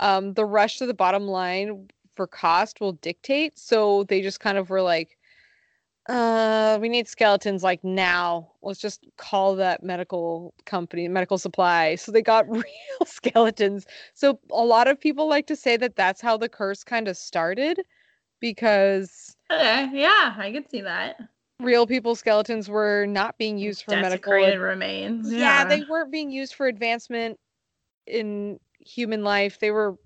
um, 0.00 0.34
the 0.34 0.46
rush 0.46 0.78
to 0.78 0.86
the 0.86 0.94
bottom 0.94 1.28
line 1.28 1.88
for 2.14 2.26
cost 2.26 2.80
will 2.80 2.92
dictate. 2.94 3.58
So 3.58 4.04
they 4.04 4.22
just 4.22 4.40
kind 4.40 4.58
of 4.58 4.70
were 4.70 4.82
like, 4.82 5.18
uh 6.08 6.78
we 6.80 6.88
need 6.88 7.06
skeletons 7.06 7.62
like 7.62 7.84
now 7.84 8.50
let's 8.62 8.80
just 8.80 9.06
call 9.18 9.54
that 9.56 9.82
medical 9.82 10.54
company 10.64 11.06
medical 11.08 11.38
supply 11.38 11.94
so 11.94 12.10
they 12.10 12.22
got 12.22 12.48
real 12.50 12.64
skeletons 13.04 13.86
so 14.14 14.40
a 14.50 14.64
lot 14.64 14.88
of 14.88 14.98
people 14.98 15.28
like 15.28 15.46
to 15.46 15.56
say 15.56 15.76
that 15.76 15.96
that's 15.96 16.20
how 16.20 16.36
the 16.36 16.48
curse 16.48 16.82
kind 16.84 17.06
of 17.08 17.16
started 17.16 17.80
because 18.40 19.36
Okay, 19.50 19.90
yeah, 19.92 20.34
I 20.38 20.52
could 20.52 20.68
see 20.70 20.80
that. 20.82 21.20
real 21.60 21.86
people 21.86 22.14
skeletons 22.14 22.68
were 22.68 23.06
not 23.06 23.36
being 23.38 23.58
used 23.58 23.82
for 23.84 23.96
medical 23.96 24.32
remains. 24.32 25.36
yeah, 25.36 25.64
Yeah, 25.64 25.64
they 25.64 25.82
weren't 25.82 26.10
being 26.10 26.30
used 26.30 26.54
for 26.54 26.66
advancement 26.66 27.38
in 28.06 28.58
human 28.80 29.22
life 29.22 29.58
they 29.60 29.70
were 29.70 29.96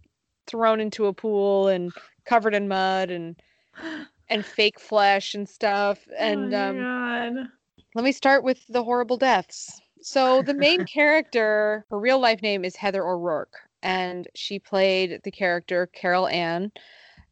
thrown 0.47 0.81
into 0.81 1.07
a 1.07 1.13
pool 1.13 1.69
and 1.69 1.93
covered 2.25 2.55
in 2.55 2.69
mud 2.69 3.11
and 3.11 3.37
and 4.29 4.45
fake 4.45 4.81
flesh 4.81 5.35
and 5.35 5.49
stuff 5.49 5.99
and 6.19 6.53
oh 6.55 6.69
um 6.69 6.79
God. 6.79 7.49
let 7.95 8.05
me 8.05 8.13
start 8.13 8.45
with 8.45 8.67
the 8.69 8.83
horrible 8.83 9.17
deaths. 9.17 9.81
So 10.01 10.43
the 10.43 10.55
main 10.55 10.85
character, 10.87 11.87
her 11.91 11.99
real 11.99 12.19
life 12.19 12.43
name 12.43 12.65
is 12.65 12.77
Heather 12.77 13.07
O'Rourke, 13.07 13.57
and 13.83 14.29
she 14.35 14.59
played 14.59 15.21
the 15.25 15.31
character 15.31 15.87
Carol 15.87 16.29
Ann, 16.29 16.73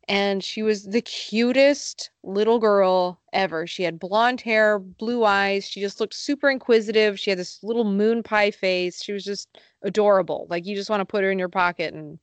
and 0.09 0.43
she 0.43 0.63
was 0.63 0.85
the 0.85 1.03
cutest 1.03 2.11
little 2.23 2.59
girl 2.59 3.21
ever. 3.33 3.67
She 3.67 3.83
had 3.85 3.99
blonde 3.99 4.41
hair, 4.41 4.79
blue 4.79 5.25
eyes. 5.25 5.69
She 5.69 5.81
just 5.81 6.01
looked 6.01 6.15
super 6.15 6.51
inquisitive. 6.51 7.19
She 7.19 7.31
had 7.31 7.39
this 7.39 7.61
little 7.63 7.85
moon 7.85 8.23
pie 8.23 8.51
face. 8.51 9.03
She 9.03 9.13
was 9.13 9.25
just 9.25 9.49
adorable. 9.83 10.47
Like 10.51 10.67
you 10.67 10.75
just 10.75 10.91
want 10.91 11.01
to 11.01 11.05
put 11.07 11.25
her 11.25 11.31
in 11.31 11.39
your 11.39 11.49
pocket 11.49 11.95
and 11.95 12.19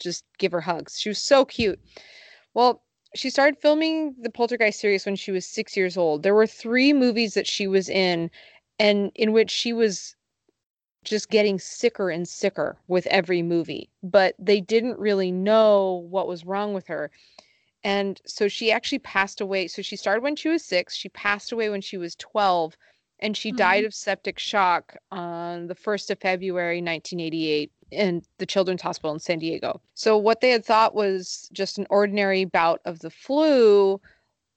just 0.00 0.24
give 0.38 0.52
her 0.52 0.60
hugs. 0.60 0.98
She 0.98 1.08
was 1.08 1.18
so 1.18 1.44
cute. 1.44 1.80
Well, 2.54 2.82
she 3.14 3.30
started 3.30 3.58
filming 3.60 4.14
the 4.20 4.30
Poltergeist 4.30 4.80
series 4.80 5.06
when 5.06 5.16
she 5.16 5.32
was 5.32 5.46
six 5.46 5.76
years 5.76 5.96
old. 5.96 6.22
There 6.22 6.34
were 6.34 6.46
three 6.46 6.92
movies 6.92 7.34
that 7.34 7.46
she 7.46 7.66
was 7.66 7.88
in, 7.88 8.30
and 8.78 9.10
in 9.14 9.32
which 9.32 9.50
she 9.50 9.72
was 9.72 10.14
just 11.08 11.30
getting 11.30 11.58
sicker 11.58 12.10
and 12.10 12.28
sicker 12.28 12.76
with 12.88 13.06
every 13.06 13.42
movie, 13.42 13.88
but 14.02 14.34
they 14.38 14.60
didn't 14.60 14.98
really 14.98 15.32
know 15.32 16.06
what 16.08 16.28
was 16.28 16.44
wrong 16.44 16.74
with 16.74 16.86
her. 16.86 17.10
And 17.84 18.20
so 18.26 18.48
she 18.48 18.72
actually 18.72 18.98
passed 19.00 19.40
away. 19.40 19.68
So 19.68 19.82
she 19.82 19.96
started 19.96 20.22
when 20.22 20.36
she 20.36 20.48
was 20.48 20.64
six, 20.64 20.94
she 20.94 21.08
passed 21.10 21.52
away 21.52 21.70
when 21.70 21.80
she 21.80 21.96
was 21.96 22.16
12, 22.16 22.76
and 23.20 23.36
she 23.36 23.50
died 23.52 23.84
of 23.84 23.94
septic 23.94 24.38
shock 24.38 24.96
on 25.10 25.66
the 25.66 25.74
1st 25.74 26.10
of 26.10 26.20
February, 26.20 26.76
1988 26.76 27.72
in 27.90 28.22
the 28.38 28.46
Children's 28.46 28.82
Hospital 28.82 29.12
in 29.12 29.18
San 29.18 29.38
Diego. 29.38 29.80
So 29.94 30.16
what 30.16 30.40
they 30.40 30.50
had 30.50 30.64
thought 30.64 30.94
was 30.94 31.48
just 31.52 31.78
an 31.78 31.86
ordinary 31.90 32.44
bout 32.44 32.80
of 32.84 33.00
the 33.00 33.10
flu 33.10 34.00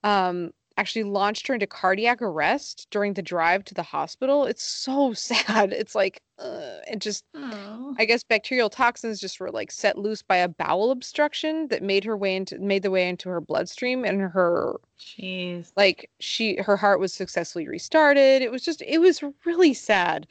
um, 0.03 0.51
actually 0.77 1.03
launched 1.03 1.47
her 1.47 1.53
into 1.53 1.67
cardiac 1.67 2.21
arrest 2.21 2.87
during 2.91 3.13
the 3.13 3.21
drive 3.21 3.63
to 3.65 3.73
the 3.73 3.83
hospital. 3.83 4.45
It's 4.45 4.63
so 4.63 5.13
sad. 5.15 5.73
It's 5.73 5.95
like, 5.95 6.21
uh, 6.39 6.77
and 6.87 7.01
just, 7.01 7.25
Oh. 7.35 7.95
I 7.99 8.05
guess 8.05 8.23
bacterial 8.23 8.69
toxins 8.69 9.19
just 9.19 9.39
were 9.39 9.51
like 9.51 9.71
set 9.71 9.97
loose 9.97 10.21
by 10.21 10.37
a 10.37 10.47
bowel 10.47 10.91
obstruction 10.91 11.67
that 11.69 11.83
made 11.83 12.03
her 12.05 12.17
way 12.17 12.35
into, 12.35 12.57
made 12.59 12.83
the 12.83 12.91
way 12.91 13.07
into 13.09 13.29
her 13.29 13.41
bloodstream 13.41 14.05
and 14.05 14.21
her, 14.21 14.79
Jeez. 14.99 15.71
like, 15.75 16.09
she, 16.19 16.55
her 16.57 16.77
heart 16.77 16.99
was 16.99 17.13
successfully 17.13 17.67
restarted. 17.67 18.41
It 18.41 18.51
was 18.51 18.63
just, 18.63 18.81
it 18.81 18.99
was 18.99 19.23
really 19.45 19.73
sad. 19.73 20.27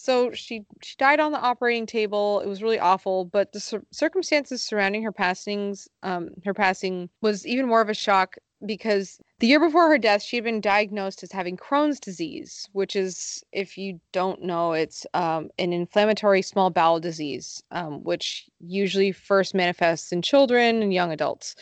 So 0.00 0.30
she 0.32 0.64
she 0.80 0.94
died 0.96 1.18
on 1.18 1.32
the 1.32 1.40
operating 1.40 1.84
table. 1.84 2.38
It 2.38 2.46
was 2.46 2.62
really 2.62 2.78
awful, 2.78 3.24
but 3.24 3.50
the 3.52 3.58
cir- 3.58 3.82
circumstances 3.90 4.62
surrounding 4.62 5.02
her 5.02 5.10
passings, 5.10 5.88
um, 6.04 6.30
her 6.44 6.54
passing 6.54 7.10
was 7.20 7.44
even 7.44 7.66
more 7.66 7.80
of 7.80 7.88
a 7.88 7.94
shock 7.94 8.36
because 8.64 9.18
the 9.40 9.48
year 9.48 9.58
before 9.58 9.88
her 9.88 9.98
death, 9.98 10.22
she 10.22 10.36
had 10.36 10.44
been 10.44 10.60
diagnosed 10.60 11.24
as 11.24 11.32
having 11.32 11.56
Crohn's 11.56 11.98
disease, 11.98 12.68
which 12.72 12.94
is, 12.94 13.42
if 13.50 13.76
you 13.76 14.00
don't 14.12 14.40
know, 14.40 14.72
it's 14.72 15.04
um, 15.14 15.50
an 15.58 15.72
inflammatory 15.72 16.42
small 16.42 16.70
bowel 16.70 17.00
disease, 17.00 17.60
um, 17.72 18.04
which 18.04 18.48
usually 18.60 19.10
first 19.10 19.52
manifests 19.52 20.12
in 20.12 20.22
children 20.22 20.80
and 20.80 20.94
young 20.94 21.10
adults. 21.10 21.56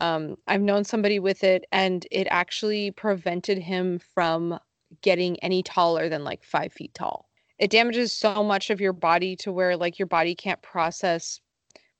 Um, 0.00 0.36
I've 0.48 0.60
known 0.60 0.82
somebody 0.82 1.20
with 1.20 1.44
it, 1.44 1.64
and 1.70 2.04
it 2.10 2.26
actually 2.30 2.90
prevented 2.90 3.58
him 3.58 4.00
from 4.00 4.58
getting 5.02 5.38
any 5.38 5.62
taller 5.62 6.08
than 6.08 6.24
like 6.24 6.42
five 6.42 6.72
feet 6.72 6.92
tall. 6.92 7.25
It 7.58 7.70
damages 7.70 8.12
so 8.12 8.42
much 8.42 8.70
of 8.70 8.80
your 8.80 8.92
body 8.92 9.36
to 9.36 9.52
where 9.52 9.76
like 9.76 9.98
your 9.98 10.06
body 10.06 10.34
can't 10.34 10.60
process 10.62 11.40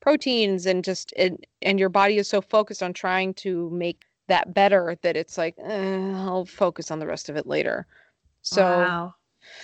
proteins 0.00 0.66
and 0.66 0.84
just 0.84 1.12
it, 1.16 1.46
and 1.62 1.80
your 1.80 1.88
body 1.88 2.18
is 2.18 2.28
so 2.28 2.40
focused 2.40 2.82
on 2.82 2.92
trying 2.92 3.34
to 3.34 3.70
make 3.70 4.02
that 4.28 4.52
better 4.54 4.96
that 5.02 5.16
it's 5.16 5.38
like 5.38 5.54
eh, 5.58 6.12
I'll 6.14 6.44
focus 6.44 6.90
on 6.90 6.98
the 6.98 7.06
rest 7.06 7.28
of 7.28 7.36
it 7.36 7.46
later. 7.46 7.86
So 8.42 8.62
wow. 8.62 9.14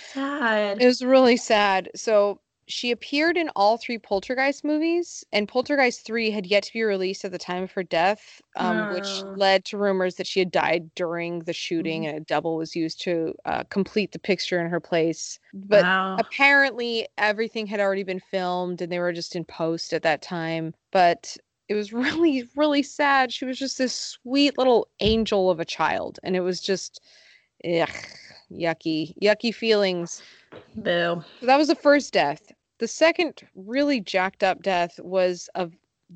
Sad. 0.07 0.81
it 0.81 0.85
was 0.85 1.03
really 1.03 1.37
sad. 1.37 1.89
So 1.95 2.39
she 2.67 2.91
appeared 2.91 3.37
in 3.37 3.49
all 3.55 3.77
three 3.77 3.97
Poltergeist 3.97 4.63
movies, 4.63 5.23
and 5.31 5.47
Poltergeist 5.47 6.05
3 6.05 6.31
had 6.31 6.45
yet 6.47 6.63
to 6.63 6.73
be 6.73 6.83
released 6.83 7.23
at 7.25 7.31
the 7.31 7.37
time 7.37 7.63
of 7.63 7.71
her 7.73 7.83
death, 7.83 8.41
um, 8.55 8.87
which 8.87 9.23
Oh. 9.23 9.35
led 9.35 9.65
to 9.65 9.77
rumors 9.77 10.15
that 10.15 10.27
she 10.27 10.39
had 10.39 10.51
died 10.51 10.93
during 10.95 11.39
the 11.39 11.53
shooting 11.53 12.05
and 12.05 12.17
a 12.17 12.21
double 12.21 12.55
was 12.57 12.75
used 12.75 13.01
to 13.03 13.35
uh, 13.45 13.63
complete 13.69 14.11
the 14.11 14.19
picture 14.19 14.59
in 14.59 14.69
her 14.69 14.79
place. 14.79 15.39
But 15.69 15.87
wow. 15.87 16.17
apparently, 16.17 17.07
everything 17.17 17.67
had 17.67 17.79
already 17.79 18.03
been 18.03 18.19
filmed 18.19 18.81
and 18.81 18.91
they 18.91 18.99
were 18.99 19.13
just 19.13 19.35
in 19.35 19.45
post 19.45 19.93
at 19.93 20.03
that 20.03 20.21
time. 20.21 20.73
But 20.91 21.35
it 21.67 21.75
was 21.75 21.93
really, 21.93 22.43
really 22.55 22.83
sad. 22.83 23.31
She 23.33 23.45
was 23.45 23.57
just 23.59 23.77
this 23.77 23.93
sweet 23.95 24.57
little 24.57 24.87
angel 24.99 25.49
of 25.49 25.59
a 25.59 25.65
child, 25.65 26.19
and 26.23 26.35
it 26.35 26.41
was 26.41 26.61
just, 26.61 27.01
ugh, 27.65 27.89
yucky, 28.57 29.13
yucky 29.21 29.53
feelings. 29.53 30.21
Boo. 30.75 31.23
So 31.39 31.45
that 31.45 31.57
was 31.57 31.67
the 31.67 31.75
first 31.75 32.13
death. 32.13 32.51
The 32.79 32.87
second 32.87 33.41
really 33.55 33.99
jacked 33.99 34.43
up 34.43 34.61
death 34.61 34.99
was 34.99 35.49
of 35.55 35.73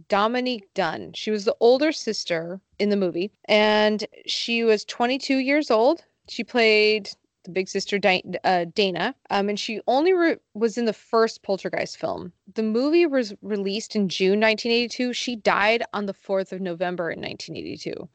Dominique 0.09 0.73
Dunne. 0.73 1.13
She 1.13 1.31
was 1.31 1.45
the 1.45 1.55
older 1.59 1.91
sister 1.91 2.59
in 2.79 2.89
the 2.89 2.97
movie, 2.97 3.31
and 3.45 4.05
she 4.25 4.63
was 4.63 4.85
22 4.85 5.37
years 5.37 5.71
old. 5.71 6.03
She 6.29 6.43
played 6.43 7.09
the 7.47 7.51
big 7.51 7.69
sister 7.69 7.97
Di- 7.97 8.23
uh, 8.43 8.65
Dana, 8.75 9.15
um, 9.29 9.49
and 9.49 9.59
she 9.59 9.81
only 9.87 10.13
re- 10.13 10.35
was 10.53 10.77
in 10.77 10.85
the 10.85 10.93
first 10.93 11.41
Poltergeist 11.41 11.97
film. 11.97 12.33
The 12.53 12.63
movie 12.63 13.05
was 13.05 13.33
released 13.41 13.95
in 13.95 14.09
June 14.09 14.39
1982. 14.39 15.13
She 15.13 15.35
died 15.37 15.83
on 15.93 16.05
the 16.05 16.13
4th 16.13 16.51
of 16.51 16.61
November 16.61 17.09
in 17.09 17.21
1982, 17.21 18.09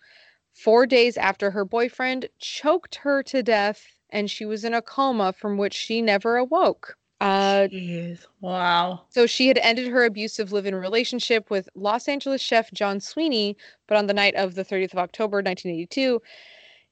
four 0.52 0.86
days 0.86 1.16
after 1.16 1.50
her 1.50 1.64
boyfriend 1.64 2.28
choked 2.38 2.96
her 2.96 3.22
to 3.24 3.42
death, 3.42 3.98
and 4.12 4.30
she 4.30 4.44
was 4.44 4.64
in 4.64 4.74
a 4.74 4.82
coma 4.82 5.32
from 5.32 5.56
which 5.56 5.74
she 5.74 6.00
never 6.00 6.36
awoke. 6.36 6.96
Uh, 7.20 7.68
Jeez. 7.68 8.26
Wow. 8.40 9.02
so 9.08 9.26
she 9.26 9.46
had 9.46 9.58
ended 9.58 9.86
her 9.86 10.04
abusive 10.04 10.52
live-in 10.52 10.74
relationship 10.74 11.50
with 11.50 11.68
Los 11.76 12.08
Angeles 12.08 12.42
chef 12.42 12.72
John 12.72 12.98
Sweeney, 12.98 13.56
but 13.86 13.96
on 13.96 14.06
the 14.06 14.14
night 14.14 14.34
of 14.34 14.54
the 14.56 14.64
30th 14.64 14.92
of 14.92 14.98
October 14.98 15.36
1982, 15.36 16.20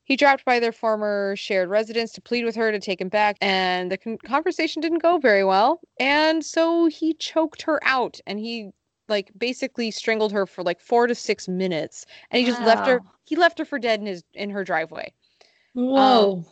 he 0.04 0.16
dropped 0.16 0.44
by 0.44 0.60
their 0.60 0.72
former 0.72 1.34
shared 1.36 1.68
residence 1.68 2.12
to 2.12 2.20
plead 2.20 2.44
with 2.44 2.54
her 2.54 2.70
to 2.70 2.78
take 2.78 3.00
him 3.00 3.08
back, 3.08 3.36
and 3.40 3.90
the 3.90 3.98
con- 3.98 4.18
conversation 4.18 4.80
didn't 4.80 5.02
go 5.02 5.18
very 5.18 5.44
well. 5.44 5.80
And 5.98 6.44
so 6.44 6.86
he 6.86 7.14
choked 7.14 7.62
her 7.62 7.80
out, 7.82 8.20
and 8.26 8.38
he 8.38 8.70
like 9.08 9.32
basically 9.36 9.90
strangled 9.90 10.30
her 10.30 10.46
for 10.46 10.62
like 10.62 10.80
four 10.80 11.08
to 11.08 11.14
six 11.14 11.48
minutes, 11.48 12.06
and 12.30 12.40
he 12.40 12.46
just 12.46 12.62
left 12.62 12.86
her. 12.86 13.00
He 13.24 13.34
left 13.34 13.58
her 13.58 13.64
for 13.64 13.80
dead 13.80 13.98
in 13.98 14.06
his 14.06 14.22
in 14.34 14.50
her 14.50 14.62
driveway 14.62 15.12
Whoa. 15.74 16.44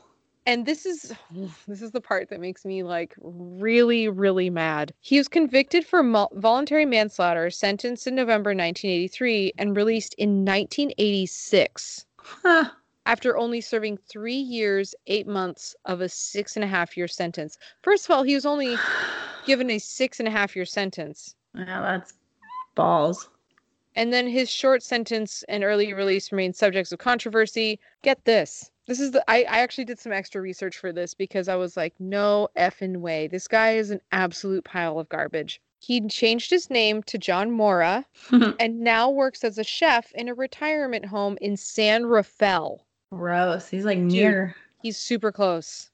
And 0.48 0.64
this 0.64 0.86
is 0.86 1.12
this 1.68 1.82
is 1.82 1.92
the 1.92 2.00
part 2.00 2.30
that 2.30 2.40
makes 2.40 2.64
me 2.64 2.82
like 2.82 3.14
really 3.20 4.08
really 4.08 4.50
mad. 4.50 4.92
He 5.00 5.18
was 5.18 5.28
convicted 5.28 5.86
for 5.86 6.02
mul- 6.02 6.32
voluntary 6.34 6.86
manslaughter, 6.86 7.50
sentenced 7.50 8.06
in 8.06 8.14
November 8.14 8.50
1983, 8.50 9.52
and 9.58 9.76
released 9.76 10.14
in 10.14 10.44
1986 10.44 12.06
Huh. 12.18 12.70
after 13.06 13.36
only 13.38 13.60
serving 13.60 13.98
three 13.98 14.34
years, 14.36 14.94
eight 15.06 15.26
months 15.26 15.76
of 15.84 16.00
a 16.00 16.08
six 16.08 16.56
and 16.56 16.64
a 16.64 16.68
half 16.68 16.96
year 16.96 17.08
sentence. 17.08 17.58
First 17.82 18.06
of 18.06 18.10
all, 18.10 18.22
he 18.22 18.34
was 18.34 18.46
only 18.46 18.76
given 19.46 19.70
a 19.70 19.78
six 19.78 20.18
and 20.18 20.28
a 20.28 20.30
half 20.32 20.56
year 20.56 20.64
sentence. 20.64 21.34
Yeah, 21.54 21.80
that's 21.82 22.14
balls. 22.74 23.28
And 23.96 24.12
then 24.12 24.26
his 24.28 24.48
short 24.48 24.82
sentence 24.82 25.42
and 25.48 25.64
early 25.64 25.92
release 25.92 26.30
remain 26.32 26.52
subjects 26.52 26.92
of 26.92 26.98
controversy. 27.00 27.80
Get 28.02 28.24
this. 28.24 28.70
This 28.88 29.00
is 29.00 29.10
the 29.10 29.22
I, 29.30 29.40
I 29.42 29.58
actually 29.58 29.84
did 29.84 29.98
some 29.98 30.12
extra 30.12 30.40
research 30.40 30.78
for 30.78 30.92
this 30.92 31.12
because 31.12 31.46
I 31.46 31.56
was 31.56 31.76
like, 31.76 31.94
no 32.00 32.48
effing 32.56 32.96
way. 32.96 33.28
This 33.28 33.46
guy 33.46 33.72
is 33.72 33.90
an 33.90 34.00
absolute 34.12 34.64
pile 34.64 34.98
of 34.98 35.10
garbage. 35.10 35.60
He 35.80 36.00
changed 36.08 36.50
his 36.50 36.70
name 36.70 37.02
to 37.04 37.18
John 37.18 37.50
Maura 37.50 38.06
and 38.58 38.80
now 38.80 39.10
works 39.10 39.44
as 39.44 39.58
a 39.58 39.64
chef 39.64 40.10
in 40.12 40.28
a 40.28 40.34
retirement 40.34 41.04
home 41.04 41.36
in 41.42 41.56
San 41.58 42.06
Rafael. 42.06 42.86
Gross. 43.12 43.68
He's 43.68 43.84
like 43.84 43.98
near. 43.98 44.56
He's 44.82 44.96
super 44.96 45.32
close. 45.32 45.90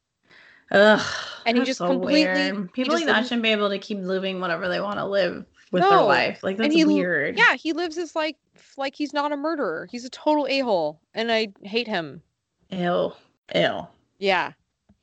Ugh. 0.70 1.04
And 1.46 1.58
he 1.58 1.64
just 1.64 1.78
so 1.78 1.88
completely- 1.88 2.24
weird. 2.24 2.72
People 2.72 2.94
like 2.94 3.06
that 3.06 3.24
shouldn't 3.24 3.42
be 3.42 3.50
able 3.50 3.70
to 3.70 3.78
keep 3.78 3.98
living 3.98 4.40
whatever 4.40 4.68
they 4.68 4.80
want 4.80 4.98
to 5.00 5.04
live 5.04 5.44
with 5.72 5.82
their 5.82 6.00
life. 6.00 6.44
Like 6.44 6.58
that's 6.58 6.72
he 6.72 6.84
weird. 6.84 7.36
Yeah, 7.36 7.54
he 7.56 7.72
lives 7.72 7.98
as 7.98 8.14
like 8.14 8.36
like 8.76 8.94
he's 8.94 9.12
not 9.12 9.32
a 9.32 9.36
murderer. 9.36 9.88
He's 9.90 10.04
a 10.04 10.10
total 10.10 10.46
a-hole 10.48 11.00
and 11.12 11.32
I 11.32 11.48
hate 11.62 11.88
him. 11.88 12.22
Ew. 12.70 13.12
Ew. 13.54 13.86
Yeah. 14.18 14.52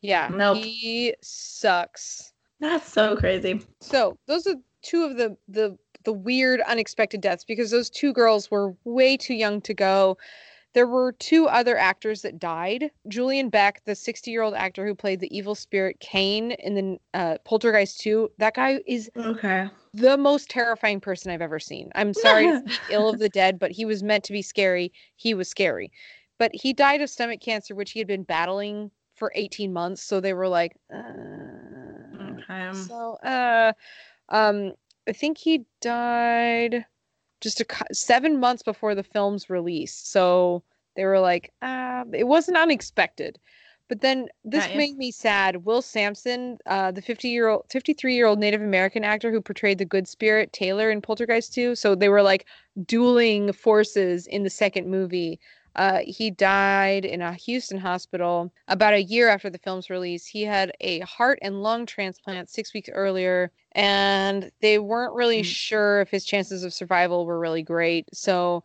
Yeah. 0.01 0.29
Nope. 0.33 0.57
He 0.57 1.13
sucks. 1.21 2.33
That's 2.59 2.91
so 2.91 3.15
crazy. 3.15 3.61
So 3.81 4.17
those 4.27 4.47
are 4.47 4.55
two 4.81 5.03
of 5.03 5.17
the 5.17 5.35
the 5.47 5.77
the 6.03 6.13
weird 6.13 6.61
unexpected 6.61 7.21
deaths 7.21 7.45
because 7.45 7.69
those 7.69 7.89
two 7.89 8.13
girls 8.13 8.49
were 8.49 8.73
way 8.85 9.17
too 9.17 9.35
young 9.35 9.61
to 9.61 9.73
go. 9.73 10.17
There 10.73 10.87
were 10.87 11.11
two 11.11 11.47
other 11.47 11.77
actors 11.77 12.21
that 12.21 12.39
died. 12.39 12.89
Julian 13.09 13.49
Beck, 13.49 13.83
the 13.85 13.91
60-year-old 13.91 14.53
actor 14.53 14.85
who 14.87 14.95
played 14.95 15.19
the 15.19 15.35
evil 15.35 15.53
spirit 15.53 15.99
Kane 15.99 16.51
in 16.51 16.75
the 16.75 16.97
uh, 17.13 17.37
Poltergeist 17.43 17.99
2, 17.99 18.31
that 18.37 18.55
guy 18.55 18.79
is 18.87 19.11
Okay. 19.17 19.67
the 19.93 20.17
most 20.17 20.49
terrifying 20.49 21.01
person 21.01 21.29
I've 21.29 21.41
ever 21.41 21.59
seen. 21.59 21.91
I'm 21.93 22.13
sorry 22.13 22.47
to 22.47 22.59
speak 22.59 22.79
ill 22.89 23.09
of 23.09 23.19
the 23.19 23.27
dead, 23.29 23.59
but 23.59 23.71
he 23.71 23.83
was 23.83 24.01
meant 24.01 24.23
to 24.23 24.33
be 24.33 24.41
scary. 24.41 24.93
He 25.17 25.33
was 25.33 25.49
scary. 25.49 25.91
But 26.41 26.55
he 26.55 26.73
died 26.73 27.03
of 27.03 27.09
stomach 27.11 27.39
cancer, 27.39 27.75
which 27.75 27.91
he 27.91 27.99
had 27.99 28.07
been 28.07 28.23
battling 28.23 28.89
for 29.13 29.31
18 29.35 29.71
months. 29.71 30.01
So 30.01 30.19
they 30.19 30.33
were 30.33 30.47
like, 30.47 30.75
uh, 30.91 30.97
Okay. 32.31 32.73
so, 32.73 33.13
uh, 33.23 33.73
um, 34.29 34.71
I 35.07 35.11
think 35.11 35.37
he 35.37 35.65
died 35.81 36.83
just 37.41 37.61
a 37.61 37.65
seven 37.93 38.39
months 38.39 38.63
before 38.63 38.95
the 38.95 39.03
film's 39.03 39.51
release. 39.51 39.93
So 39.93 40.63
they 40.95 41.05
were 41.05 41.19
like, 41.19 41.53
uh, 41.61 42.05
it 42.11 42.23
wasn't 42.27 42.57
unexpected. 42.57 43.37
But 43.87 44.01
then 44.01 44.27
this 44.43 44.67
made 44.73 44.97
me 44.97 45.11
sad. 45.11 45.65
Will 45.65 45.83
Sampson, 45.83 46.57
uh, 46.65 46.91
the 46.91 47.03
50 47.03 47.29
year 47.29 47.49
old, 47.49 47.65
53 47.69 48.15
year 48.15 48.25
old 48.25 48.39
Native 48.39 48.61
American 48.63 49.03
actor 49.03 49.29
who 49.29 49.41
portrayed 49.41 49.77
the 49.77 49.85
good 49.85 50.07
spirit 50.07 50.53
Taylor 50.53 50.89
in 50.89 51.01
Poltergeist 51.01 51.53
2. 51.53 51.75
So 51.75 51.93
they 51.93 52.09
were 52.09 52.23
like 52.23 52.47
dueling 52.87 53.53
forces 53.53 54.25
in 54.25 54.41
the 54.41 54.49
second 54.49 54.87
movie. 54.89 55.39
Uh, 55.75 55.99
he 56.05 56.29
died 56.31 57.05
in 57.05 57.21
a 57.21 57.33
Houston 57.33 57.77
hospital 57.77 58.51
about 58.67 58.93
a 58.93 59.01
year 59.03 59.29
after 59.29 59.49
the 59.49 59.57
film's 59.57 59.89
release. 59.89 60.25
He 60.25 60.43
had 60.43 60.71
a 60.81 60.99
heart 61.01 61.39
and 61.41 61.63
lung 61.63 61.85
transplant 61.85 62.49
six 62.49 62.73
weeks 62.73 62.89
earlier, 62.91 63.51
and 63.73 64.51
they 64.61 64.79
weren't 64.79 65.13
really 65.13 65.41
Mm. 65.41 65.45
sure 65.45 66.01
if 66.01 66.09
his 66.09 66.25
chances 66.25 66.63
of 66.63 66.73
survival 66.73 67.25
were 67.25 67.39
really 67.39 67.63
great. 67.63 68.05
So 68.13 68.63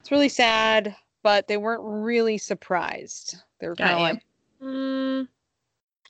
it's 0.00 0.10
really 0.10 0.28
sad, 0.28 0.94
but 1.22 1.48
they 1.48 1.56
weren't 1.56 1.82
really 1.82 2.38
surprised. 2.38 3.36
They 3.58 3.68
were 3.68 3.76
kind 3.76 3.94
of 3.94 4.00
like, 4.00 4.22
mm, 4.62 5.28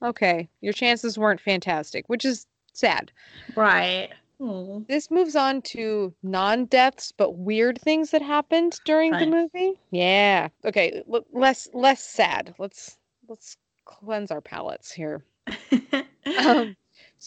okay, 0.03 0.49
your 0.61 0.73
chances 0.73 1.17
weren't 1.17 1.41
fantastic, 1.41 2.09
which 2.09 2.25
is 2.25 2.47
sad. 2.73 3.13
Right. 3.55 4.11
Oh. 4.39 4.85
This 4.87 5.11
moves 5.11 5.35
on 5.35 5.63
to 5.63 6.13
non-deaths 6.23 7.13
but 7.13 7.37
weird 7.37 7.81
things 7.81 8.11
that 8.11 8.23
happened 8.23 8.79
during 8.85 9.13
the 9.13 9.27
movie. 9.27 9.81
Yeah. 9.91 10.49
Okay, 10.65 11.03
l- 11.11 11.27
less 11.33 11.69
less 11.73 12.05
sad. 12.05 12.55
Let's 12.59 12.99
let's 13.29 13.57
cleanse 13.87 14.31
our 14.31 14.41
palates 14.41 14.93
here. 14.93 15.25
Um, 16.39 16.77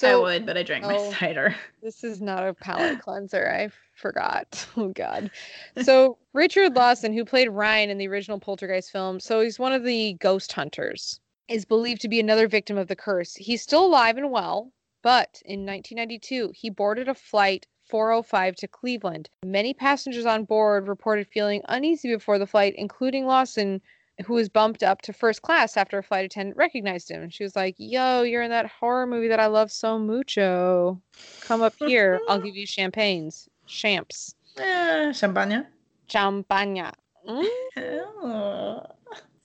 I 0.03 0.16
would, 0.16 0.45
but 0.45 0.57
I 0.57 0.64
drank 0.64 0.86
oh. 0.86 0.89
my 0.89 1.14
cider. 1.14 1.55
this 1.82 2.03
is 2.03 2.22
not 2.22 2.47
a 2.47 2.53
palate 2.53 2.99
cleanser. 3.03 3.49
I 3.49 3.70
forgot. 3.95 4.68
Oh 4.78 4.89
God. 4.89 5.32
So 5.84 6.18
Richard 6.34 6.76
Lawson, 6.76 7.12
who 7.14 7.26
played 7.26 7.49
Ryan 7.49 7.89
in 7.89 7.97
the 7.97 8.07
original 8.07 8.39
Poltergeist 8.39 8.91
film, 8.91 9.20
so 9.20 9.41
he's 9.41 9.60
one 9.60 9.74
of 9.74 9.84
the 9.84 10.14
ghost 10.20 10.51
hunters, 10.53 11.20
is 11.47 11.66
believed 11.66 12.01
to 12.01 12.07
be 12.07 12.20
another 12.20 12.47
victim 12.47 12.78
of 12.78 12.88
the 12.88 12.95
curse. 12.95 13.36
He's 13.36 13.62
still 13.62 13.86
alive 13.86 14.18
and 14.18 14.32
well, 14.32 14.72
but 15.02 15.41
in 15.45 15.66
1992 15.66 16.52
he 16.56 16.70
boarded 16.70 17.08
a 17.08 17.14
flight 17.14 17.66
405 17.89 18.56
to 18.58 18.68
Cleveland. 18.68 19.30
Many 19.43 19.74
passengers 19.74 20.26
on 20.26 20.45
board 20.45 20.88
reported 20.88 21.28
feeling 21.28 21.62
uneasy 21.68 22.14
before 22.14 22.38
the 22.38 22.45
flight, 22.45 22.76
including 22.78 23.26
Lawson, 23.26 23.82
who 24.26 24.34
was 24.34 24.50
bumped 24.50 24.84
up 24.84 25.02
to 25.04 25.14
first 25.14 25.41
class 25.41 25.76
after 25.78 25.97
a 25.97 26.04
flight 26.04 26.26
attendant 26.26 26.58
recognized 26.58 27.10
him. 27.10 27.30
She 27.30 27.43
was 27.43 27.56
like, 27.56 27.76
Yo, 27.78 28.22
you're 28.22 28.43
in 28.43 28.52
that 28.52 28.68
horror 28.68 29.08
movie 29.08 29.30
that 29.30 29.39
I 29.39 29.47
love 29.47 29.72
so 29.72 29.97
mucho. 29.97 31.02
Come 31.41 31.62
up 31.62 31.74
here. 31.80 32.20
I'll 32.28 32.39
give 32.39 32.56
you 32.56 32.68
champagnes. 32.68 33.50
Champs. 33.66 34.36
Eh, 34.58 35.12
champagne. 35.14 35.66
Champagne. 36.08 36.91
Mm. 37.28 38.91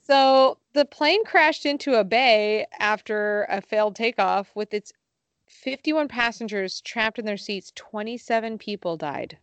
So 0.02 0.58
the 0.74 0.84
plane 0.84 1.24
crashed 1.24 1.64
into 1.64 1.94
a 1.94 2.04
bay 2.04 2.66
after 2.78 3.46
a 3.48 3.60
failed 3.60 3.96
takeoff 3.96 4.54
with 4.54 4.74
its 4.74 4.92
51 5.54 6.08
passengers 6.08 6.80
trapped 6.80 7.18
in 7.18 7.24
their 7.24 7.36
seats. 7.36 7.72
27 7.76 8.58
people 8.58 8.96
died, 8.96 9.38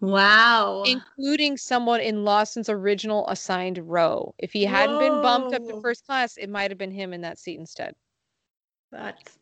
Wow. 0.00 0.84
including 0.86 1.56
someone 1.56 2.00
in 2.00 2.24
Lawson's 2.24 2.68
original 2.68 3.26
assigned 3.28 3.78
row. 3.78 4.34
If 4.38 4.52
he 4.52 4.64
hadn't 4.64 4.98
been 5.00 5.20
bumped 5.22 5.54
up 5.54 5.66
to 5.68 5.80
first 5.80 6.06
class, 6.06 6.36
it 6.36 6.48
might 6.48 6.70
have 6.70 6.78
been 6.78 6.90
him 6.92 7.12
in 7.12 7.20
that 7.22 7.38
seat 7.38 7.58
instead. 7.58 7.94
That's 8.92 9.38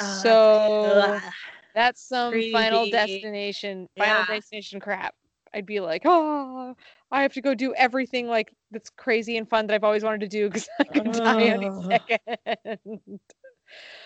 oh, 0.00 0.20
So 0.22 0.82
that's- 0.94 1.22
ugh. 1.24 1.32
that's 1.74 2.02
some 2.02 2.34
final 2.52 2.90
destination, 2.90 3.88
final 3.96 4.20
Yeah. 4.20 4.26
destination 4.26 4.80
crap. 4.80 5.14
I'd 5.54 5.66
be 5.66 5.80
like, 5.80 6.02
oh, 6.06 6.74
I 7.10 7.22
have 7.22 7.34
to 7.34 7.40
go 7.42 7.54
do 7.54 7.74
everything 7.74 8.26
like 8.26 8.54
that's 8.70 8.88
crazy 8.90 9.36
and 9.36 9.48
fun 9.48 9.66
that 9.66 9.74
I've 9.74 9.84
always 9.84 10.02
wanted 10.02 10.20
to 10.20 10.28
do 10.28 10.48
because 10.48 10.68
I 10.80 10.84
could 10.84 11.12
die 11.12 11.42
any 11.42 11.70
second. 11.82 13.20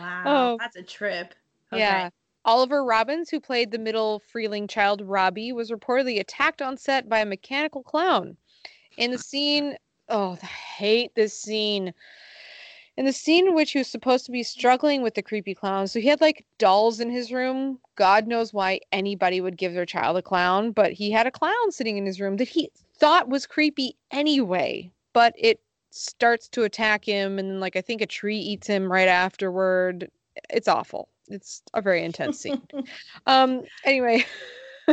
wow. 0.00 0.22
Oh. 0.26 0.56
That's 0.58 0.76
a 0.76 0.82
trip. 0.82 1.34
Yeah. 1.72 2.10
Oliver 2.44 2.84
Robins, 2.84 3.28
who 3.28 3.40
played 3.40 3.72
the 3.72 3.78
middle 3.78 4.20
Freeling 4.20 4.68
child 4.68 5.02
Robbie, 5.02 5.52
was 5.52 5.72
reportedly 5.72 6.20
attacked 6.20 6.62
on 6.62 6.76
set 6.76 7.08
by 7.08 7.18
a 7.18 7.26
mechanical 7.26 7.82
clown. 7.82 8.36
In 8.96 9.10
the 9.10 9.18
scene, 9.18 9.76
oh, 10.08 10.38
I 10.40 10.46
hate 10.46 11.14
this 11.16 11.38
scene. 11.38 11.92
In 12.96 13.04
the 13.04 13.12
scene 13.12 13.48
in 13.48 13.54
which 13.54 13.72
he 13.72 13.78
was 13.78 13.88
supposed 13.88 14.24
to 14.26 14.32
be 14.32 14.42
struggling 14.42 15.02
with 15.02 15.14
the 15.14 15.22
creepy 15.22 15.54
clown, 15.54 15.86
so 15.88 16.00
he 16.00 16.08
had 16.08 16.20
like 16.20 16.46
dolls 16.58 17.00
in 17.00 17.10
his 17.10 17.32
room. 17.32 17.78
God 17.96 18.26
knows 18.26 18.54
why 18.54 18.80
anybody 18.92 19.40
would 19.40 19.58
give 19.58 19.74
their 19.74 19.84
child 19.84 20.16
a 20.16 20.22
clown, 20.22 20.70
but 20.70 20.92
he 20.92 21.10
had 21.10 21.26
a 21.26 21.32
clown 21.32 21.70
sitting 21.70 21.98
in 21.98 22.06
his 22.06 22.20
room 22.20 22.36
that 22.38 22.48
he 22.48 22.70
thought 22.96 23.28
was 23.28 23.44
creepy 23.46 23.96
anyway. 24.12 24.90
But 25.12 25.34
it 25.36 25.60
starts 25.90 26.48
to 26.50 26.62
attack 26.62 27.04
him, 27.04 27.38
and 27.38 27.60
like 27.60 27.76
I 27.76 27.80
think 27.80 28.00
a 28.00 28.06
tree 28.06 28.38
eats 28.38 28.66
him 28.66 28.90
right 28.90 29.08
afterward. 29.08 30.10
It's 30.48 30.68
awful. 30.68 31.08
It's 31.28 31.62
a 31.74 31.82
very 31.82 32.04
intense 32.04 32.38
scene. 32.38 32.62
Um, 33.26 33.62
anyway, 33.84 34.24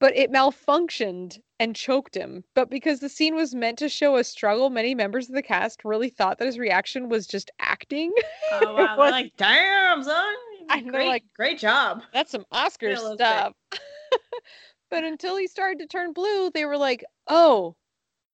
but 0.00 0.16
it 0.16 0.30
malfunctioned 0.32 1.38
and 1.60 1.74
choked 1.74 2.14
him. 2.14 2.44
But 2.54 2.70
because 2.70 3.00
the 3.00 3.08
scene 3.08 3.34
was 3.34 3.54
meant 3.54 3.78
to 3.78 3.88
show 3.88 4.16
a 4.16 4.24
struggle, 4.24 4.70
many 4.70 4.94
members 4.94 5.28
of 5.28 5.34
the 5.34 5.42
cast 5.42 5.84
really 5.84 6.08
thought 6.08 6.38
that 6.38 6.46
his 6.46 6.58
reaction 6.58 7.08
was 7.08 7.26
just 7.26 7.50
acting. 7.58 8.12
Oh 8.52 8.74
wow. 8.74 8.96
was- 8.96 9.10
They're 9.10 9.10
like, 9.10 9.32
damn, 9.36 10.02
son. 10.04 10.34
I 10.70 10.80
know, 10.80 10.92
Great, 10.92 11.08
like- 11.08 11.24
great 11.36 11.58
job. 11.58 12.02
That's 12.12 12.30
some 12.30 12.44
Oscar 12.52 12.94
stuff. 12.96 13.54
but 14.90 15.04
until 15.04 15.36
he 15.36 15.46
started 15.46 15.78
to 15.80 15.86
turn 15.86 16.12
blue, 16.12 16.50
they 16.52 16.64
were 16.64 16.76
like, 16.76 17.04
oh, 17.26 17.74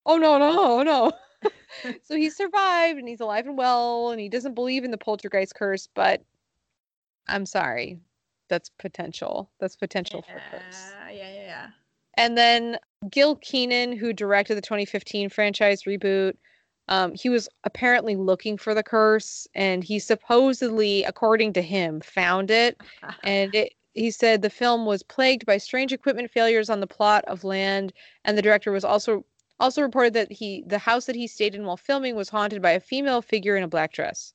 oh 0.05 0.17
no, 0.19 0.39
no, 0.39 0.83
no. 0.83 1.13
so 2.03 2.17
he 2.17 2.31
survived 2.31 2.99
and 2.99 3.09
he's 3.09 3.21
alive 3.21 3.47
and 3.47 3.57
well 3.57 4.11
and 4.11 4.21
he 4.21 4.29
doesn't 4.29 4.55
believe 4.55 4.85
in 4.85 4.91
the 4.91 4.99
poltergeist 4.99 5.55
curse, 5.55 5.89
but 5.95 6.23
I'm 7.29 7.47
sorry. 7.47 7.99
That's 8.49 8.71
potential. 8.79 9.51
That's 9.61 9.77
potential 9.77 10.23
for 10.23 10.37
a 10.37 10.41
curse. 10.51 10.93
Yeah, 10.93 11.11
yeah, 11.11 11.35
yeah, 11.35 11.47
yeah. 11.47 11.67
And 12.17 12.39
then 12.39 12.79
Gil 13.11 13.37
Kenan, 13.37 13.97
who 13.97 14.13
directed 14.13 14.55
the 14.57 14.61
2015 14.61 15.29
franchise 15.31 15.83
reboot, 15.85 16.37
um, 16.89 17.15
he 17.15 17.29
was 17.29 17.49
apparently 17.65 18.15
looking 18.15 18.59
for 18.59 18.75
the 18.75 18.83
curse, 18.83 19.49
and 19.55 19.83
he 19.83 19.99
supposedly, 19.99 21.03
according 21.05 21.55
to 21.55 21.63
him, 21.63 22.01
found 22.01 22.51
it. 22.51 22.81
And 23.23 23.55
it, 23.55 23.73
he 23.95 24.11
said 24.11 24.43
the 24.43 24.51
film 24.51 24.85
was 24.85 25.03
plagued 25.03 25.47
by 25.47 25.57
strange 25.57 25.93
equipment 25.93 26.31
failures 26.31 26.69
on 26.69 26.81
the 26.81 26.87
plot 26.87 27.25
of 27.27 27.43
Land, 27.45 27.93
and 28.25 28.37
the 28.37 28.43
director 28.43 28.71
was 28.71 28.85
also 28.85 29.25
also 29.61 29.81
reported 29.83 30.13
that 30.15 30.33
he 30.33 30.65
the 30.67 30.79
house 30.79 31.07
that 31.07 31.17
he 31.17 31.27
stayed 31.27 31.55
in 31.55 31.65
while 31.65 31.77
filming 31.77 32.17
was 32.17 32.29
haunted 32.29 32.61
by 32.61 32.73
a 32.73 32.81
female 32.81 33.23
figure 33.23 33.57
in 33.57 33.63
a 33.63 33.69
black 33.69 33.93
dress. 33.93 34.35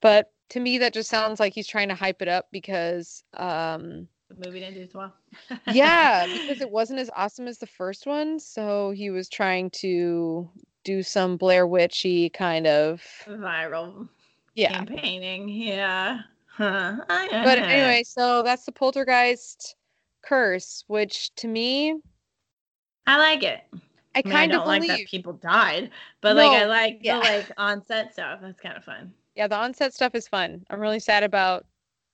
But 0.00 0.30
to 0.50 0.60
me, 0.60 0.78
that 0.78 0.92
just 0.92 1.10
sounds 1.10 1.40
like 1.40 1.52
he's 1.52 1.66
trying 1.66 1.88
to 1.88 1.94
hype 1.94 2.22
it 2.22 2.28
up 2.28 2.46
because 2.50 3.24
um, 3.34 4.08
the 4.28 4.46
movie 4.46 4.60
didn't 4.60 4.74
do 4.74 4.82
as 4.82 4.94
well. 4.94 5.14
yeah, 5.72 6.26
because 6.26 6.60
it 6.60 6.70
wasn't 6.70 7.00
as 7.00 7.10
awesome 7.16 7.46
as 7.46 7.58
the 7.58 7.66
first 7.66 8.06
one, 8.06 8.38
so 8.38 8.90
he 8.90 9.10
was 9.10 9.28
trying 9.28 9.70
to 9.70 10.48
do 10.84 11.02
some 11.02 11.36
Blair 11.36 11.66
Witchy 11.66 12.30
kind 12.30 12.66
of 12.66 13.02
viral 13.26 14.08
yeah. 14.54 14.72
campaigning. 14.72 15.48
Yeah. 15.48 16.20
Huh. 16.46 16.96
But 17.08 17.58
anyway, 17.58 18.02
so 18.06 18.42
that's 18.42 18.64
the 18.64 18.72
poltergeist 18.72 19.76
curse, 20.22 20.84
which 20.86 21.34
to 21.36 21.48
me, 21.48 21.94
I 23.06 23.18
like 23.18 23.42
it. 23.42 23.60
I 23.72 23.76
I, 24.16 24.22
mean, 24.24 24.32
I 24.32 24.36
kind 24.36 24.52
don't 24.52 24.62
of 24.62 24.66
like 24.66 24.82
believe. 24.82 24.98
that 24.98 25.06
people 25.08 25.34
died, 25.34 25.90
but 26.22 26.36
like 26.36 26.50
I 26.50 26.64
like 26.64 27.00
yeah. 27.02 27.16
the 27.16 27.20
like 27.20 27.52
on 27.58 27.84
set 27.84 28.14
stuff. 28.14 28.40
That's 28.42 28.58
kind 28.60 28.76
of 28.76 28.84
fun. 28.84 29.12
Yeah, 29.36 29.46
the 29.46 29.56
onset 29.56 29.94
stuff 29.94 30.14
is 30.14 30.26
fun. 30.26 30.64
I'm 30.70 30.80
really 30.80 30.98
sad 31.00 31.22
about 31.22 31.64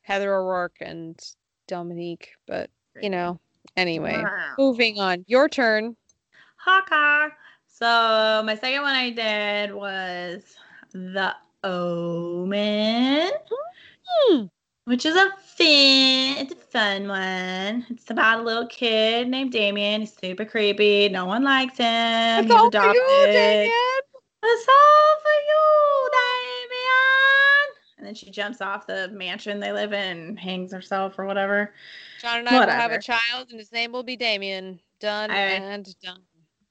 Heather 0.03 0.35
O'Rourke 0.35 0.77
and 0.81 1.19
Dominique, 1.69 2.31
but 2.47 2.69
you 3.01 3.09
know, 3.09 3.41
anyway, 3.77 4.23
Wow. 4.23 4.55
moving 4.59 4.99
on. 4.99 5.25
Your 5.29 5.49
turn. 5.49 5.97
Hawkeye. 6.57 7.29
So 7.69 8.43
my 8.45 8.55
second 8.61 8.83
one 8.83 8.95
I 8.95 9.11
did 9.11 9.73
was 9.75 10.43
The 10.93 11.35
Omen, 11.65 13.31
Hmm. 14.29 14.45
which 14.85 15.07
is 15.07 15.17
a 15.17 15.31
fun, 15.57 16.37
it's 16.39 16.53
a 16.53 16.57
fun 16.57 17.09
one. 17.09 17.87
It's 17.91 18.11
about 18.11 18.41
a 18.41 18.43
little 18.43 18.67
kid 18.67 19.29
named 19.29 19.53
Damien. 19.53 20.01
He's 20.03 20.17
super 20.17 20.45
creepy. 20.45 21.09
No 21.09 21.25
one 21.27 21.43
likes 21.45 21.79
him. 21.79 21.87
It's 22.45 22.49
He's 22.49 22.61
all 22.61 22.71
for 22.71 22.95
you, 22.95 23.27
Damien. 23.27 23.71
It's 24.45 24.69
all 24.69 25.17
for 25.23 25.39
you, 25.49 26.11
Damien. 26.13 26.42
And 28.03 28.09
then 28.09 28.17
she 28.17 28.33
jumps 28.33 28.61
off 28.61 28.89
the 28.89 29.07
mansion 29.13 29.61
they 29.61 29.71
live 29.71 29.93
in 29.93 30.19
and 30.19 30.37
hangs 30.41 30.73
herself 30.73 31.21
or 31.21 31.25
whatever. 31.25 31.73
John 32.21 32.41
and 32.41 32.49
I 32.49 32.59
will 32.59 32.73
have 32.73 32.91
a 32.91 33.01
child, 33.01 33.51
and 33.51 33.61
his 33.61 33.71
name 33.71 33.93
will 33.93 34.03
be 34.03 34.17
Damien. 34.17 34.81
Done 34.99 35.31
I- 35.31 35.37
and 35.37 35.95
done. 36.03 36.19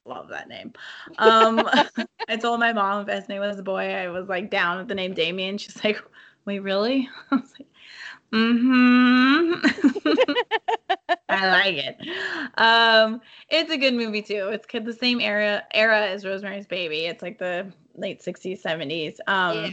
Love 0.04 0.28
that 0.28 0.50
name. 0.50 0.74
Um, 1.20 1.70
I 2.28 2.36
told 2.36 2.60
my 2.60 2.74
mom 2.74 3.08
if 3.08 3.16
his 3.16 3.30
name 3.30 3.40
was 3.40 3.58
a 3.60 3.64
boy, 3.64 3.94
I 3.94 4.10
was 4.10 4.28
like 4.28 4.50
down 4.50 4.80
with 4.80 4.90
the 4.90 4.96
name 4.96 5.14
Damien. 5.14 5.58
She's 5.58 5.82
like, 5.86 6.04
wait, 6.44 6.60
really? 6.60 7.08
I 7.32 7.36
was 7.36 7.54
like, 7.58 7.70
mm-hmm. 8.34 9.54
I 11.30 11.50
like 11.50 11.78
it. 11.78 11.98
Um, 12.58 13.22
it's 13.48 13.72
a 13.72 13.78
good 13.78 13.94
movie 13.94 14.22
too. 14.22 14.50
It's 14.50 14.68
the 14.70 14.92
same 15.00 15.22
era 15.22 15.64
era 15.74 16.08
as 16.08 16.26
Rosemary's 16.26 16.68
Baby. 16.68 17.06
It's 17.06 17.22
like 17.22 17.40
the 17.40 17.72
late 17.96 18.22
60s, 18.22 18.62
70s. 18.62 19.16
Um, 19.28 19.56
Yeah. 19.56 19.72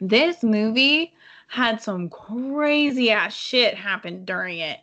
This 0.00 0.42
movie 0.42 1.14
had 1.48 1.80
some 1.80 2.08
crazy 2.08 3.10
ass 3.10 3.34
shit 3.34 3.74
happen 3.74 4.24
during 4.24 4.58
it. 4.58 4.80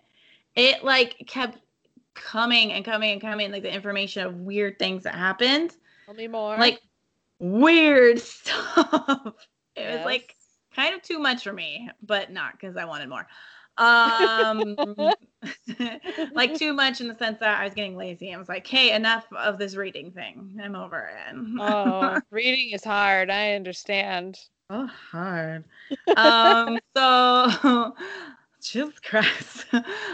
It 0.55 0.83
like 0.83 1.23
kept 1.27 1.57
coming 2.13 2.71
and 2.73 2.85
coming 2.85 3.11
and 3.11 3.21
coming, 3.21 3.51
like 3.51 3.63
the 3.63 3.73
information 3.73 4.25
of 4.25 4.35
weird 4.35 4.79
things 4.79 5.03
that 5.03 5.15
happened. 5.15 5.75
Tell 6.05 6.15
me 6.15 6.27
more. 6.27 6.57
Like 6.57 6.79
weird 7.39 8.19
stuff. 8.19 9.33
It 9.75 9.91
was 9.95 10.05
like 10.05 10.35
kind 10.75 10.95
of 10.95 11.01
too 11.01 11.19
much 11.19 11.43
for 11.43 11.53
me, 11.53 11.89
but 12.01 12.31
not 12.31 12.53
because 12.53 12.77
I 12.77 12.85
wanted 12.85 13.09
more. 13.09 13.27
Um, 13.77 14.75
like 16.33 16.55
too 16.55 16.73
much 16.73 17.01
in 17.01 17.07
the 17.07 17.15
sense 17.17 17.39
that 17.39 17.59
I 17.59 17.63
was 17.63 17.73
getting 17.73 17.97
lazy. 17.97 18.33
I 18.33 18.37
was 18.37 18.47
like, 18.47 18.67
"Hey, 18.67 18.91
enough 18.91 19.25
of 19.35 19.57
this 19.57 19.75
reading 19.75 20.11
thing. 20.11 20.59
I'm 20.63 20.75
over 20.75 21.09
it." 21.09 21.35
oh, 21.59 22.19
reading 22.29 22.71
is 22.71 22.83
hard. 22.83 23.31
I 23.31 23.53
understand. 23.53 24.39
Oh, 24.69 24.87
hard. 24.87 25.63
um, 26.15 26.77
so, 26.95 27.93
Jesus 28.61 28.99
Christ. 28.99 29.65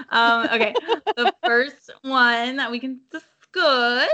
um, 0.09 0.47
okay, 0.51 0.73
the 1.15 1.33
first 1.45 1.91
one 2.01 2.57
that 2.57 2.69
we 2.71 2.79
can 2.79 2.99
discuss 3.11 4.09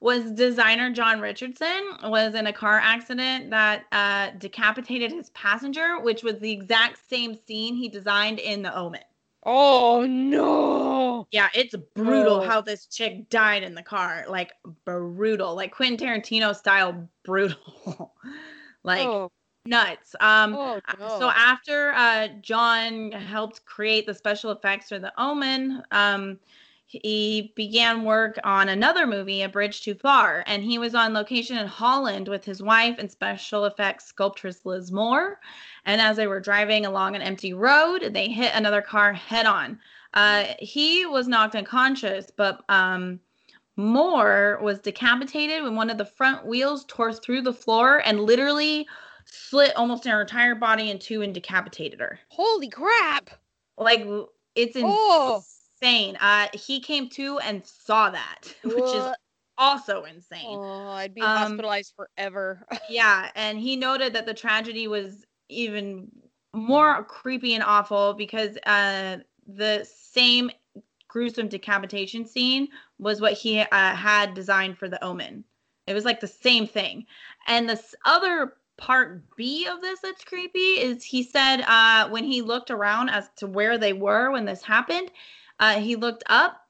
was 0.00 0.30
designer 0.32 0.90
John 0.90 1.20
Richardson 1.20 1.82
was 2.04 2.34
in 2.34 2.46
a 2.46 2.52
car 2.52 2.80
accident 2.82 3.50
that 3.50 3.84
uh, 3.92 4.30
decapitated 4.38 5.12
his 5.12 5.30
passenger, 5.30 6.00
which 6.00 6.22
was 6.22 6.38
the 6.38 6.50
exact 6.50 6.98
same 7.08 7.36
scene 7.46 7.74
he 7.74 7.88
designed 7.88 8.38
in 8.38 8.62
The 8.62 8.74
Omen. 8.74 9.02
Oh 9.44 10.06
no. 10.06 11.26
Yeah, 11.30 11.48
it's 11.54 11.74
brutal 11.94 12.36
Oh. 12.36 12.46
how 12.46 12.60
this 12.60 12.86
chick 12.86 13.28
died 13.30 13.62
in 13.62 13.74
the 13.74 13.82
car. 13.82 14.24
Like 14.28 14.52
brutal, 14.84 15.54
like 15.54 15.72
Quentin 15.72 15.96
Tarantino 15.96 16.54
style 16.54 17.08
brutal. 17.24 18.14
like 18.84 19.06
oh, 19.06 19.30
nuts. 19.66 20.14
Um 20.20 20.54
oh 20.54 20.80
no. 20.98 21.18
so 21.18 21.30
after 21.30 21.92
uh, 21.92 22.28
John 22.40 23.12
helped 23.12 23.64
create 23.64 24.06
the 24.06 24.14
special 24.14 24.50
effects 24.52 24.88
for 24.88 24.98
The 24.98 25.12
Omen, 25.18 25.82
um, 25.90 26.38
he 26.86 27.52
began 27.54 28.02
work 28.02 28.36
on 28.42 28.68
another 28.68 29.06
movie, 29.06 29.42
A 29.42 29.48
Bridge 29.48 29.82
Too 29.82 29.94
Far, 29.94 30.42
and 30.48 30.64
he 30.64 30.76
was 30.76 30.92
on 30.92 31.14
location 31.14 31.56
in 31.56 31.68
Holland 31.68 32.26
with 32.26 32.44
his 32.44 32.60
wife 32.60 32.96
and 32.98 33.08
special 33.08 33.66
effects 33.66 34.06
sculptress 34.06 34.66
Liz 34.66 34.90
Moore. 34.90 35.38
And 35.84 36.00
as 36.00 36.16
they 36.16 36.26
were 36.26 36.40
driving 36.40 36.86
along 36.86 37.14
an 37.14 37.22
empty 37.22 37.52
road, 37.52 38.10
they 38.12 38.28
hit 38.28 38.50
another 38.54 38.82
car 38.82 39.12
head 39.12 39.46
on. 39.46 39.78
Uh, 40.14 40.46
he 40.58 41.06
was 41.06 41.28
knocked 41.28 41.54
unconscious, 41.54 42.32
but 42.34 42.64
um, 42.68 43.20
Moore 43.76 44.58
was 44.60 44.80
decapitated 44.80 45.62
when 45.62 45.76
one 45.76 45.90
of 45.90 45.98
the 45.98 46.04
front 46.04 46.44
wheels 46.44 46.84
tore 46.88 47.12
through 47.12 47.42
the 47.42 47.52
floor 47.52 48.02
and 48.04 48.20
literally 48.20 48.88
split 49.30 49.74
almost 49.76 50.04
her 50.04 50.20
entire 50.20 50.54
body 50.54 50.90
in 50.90 50.98
two 50.98 51.22
and 51.22 51.32
decapitated 51.34 52.00
her. 52.00 52.18
Holy 52.28 52.68
crap. 52.68 53.30
Like 53.78 54.06
it's 54.54 54.76
Oh. 54.76 55.42
insane. 55.80 56.16
Uh, 56.16 56.48
he 56.52 56.80
came 56.80 57.08
to 57.10 57.38
and 57.38 57.64
saw 57.64 58.10
that, 58.10 58.42
which 58.64 58.94
is 58.94 59.08
also 59.56 60.04
insane. 60.04 60.58
Oh, 60.60 60.88
I'd 60.90 61.14
be 61.14 61.20
Um, 61.22 61.38
hospitalized 61.42 61.94
forever. 61.96 62.66
Yeah, 62.88 63.30
and 63.36 63.58
he 63.58 63.76
noted 63.76 64.12
that 64.14 64.26
the 64.26 64.34
tragedy 64.34 64.88
was 64.88 65.24
even 65.48 66.10
more 66.52 67.04
creepy 67.04 67.54
and 67.54 67.62
awful 67.62 68.14
because 68.14 68.56
uh, 68.66 69.18
the 69.46 69.84
same 69.84 70.50
gruesome 71.08 71.48
decapitation 71.48 72.26
scene 72.26 72.68
was 72.98 73.20
what 73.20 73.32
he 73.32 73.60
uh, 73.60 73.66
had 73.94 74.34
designed 74.34 74.76
for 74.78 74.88
the 74.88 75.02
Omen. 75.04 75.44
It 75.86 75.94
was 75.94 76.04
like 76.04 76.20
the 76.20 76.26
same 76.26 76.66
thing. 76.66 77.06
And 77.46 77.68
this 77.68 77.94
other 78.04 78.54
part 78.80 79.36
B 79.36 79.66
of 79.66 79.80
this 79.80 80.00
that's 80.00 80.24
creepy 80.24 80.80
is 80.80 81.04
he 81.04 81.22
said 81.22 81.60
uh, 81.68 82.08
when 82.08 82.24
he 82.24 82.42
looked 82.42 82.70
around 82.70 83.10
as 83.10 83.28
to 83.36 83.46
where 83.46 83.78
they 83.78 83.92
were 83.92 84.32
when 84.32 84.46
this 84.46 84.62
happened, 84.62 85.12
uh, 85.60 85.78
he 85.78 85.94
looked 85.94 86.24
up 86.26 86.60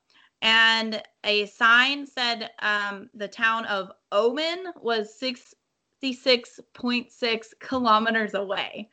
and 0.43 1.03
a 1.25 1.47
sign 1.47 2.07
said 2.07 2.51
um, 2.61 3.09
the 3.15 3.29
town 3.29 3.65
of 3.67 3.91
Omen 4.11 4.73
was 4.81 5.17
66.6 5.21 7.47
kilometers 7.61 8.35
away. 8.35 8.89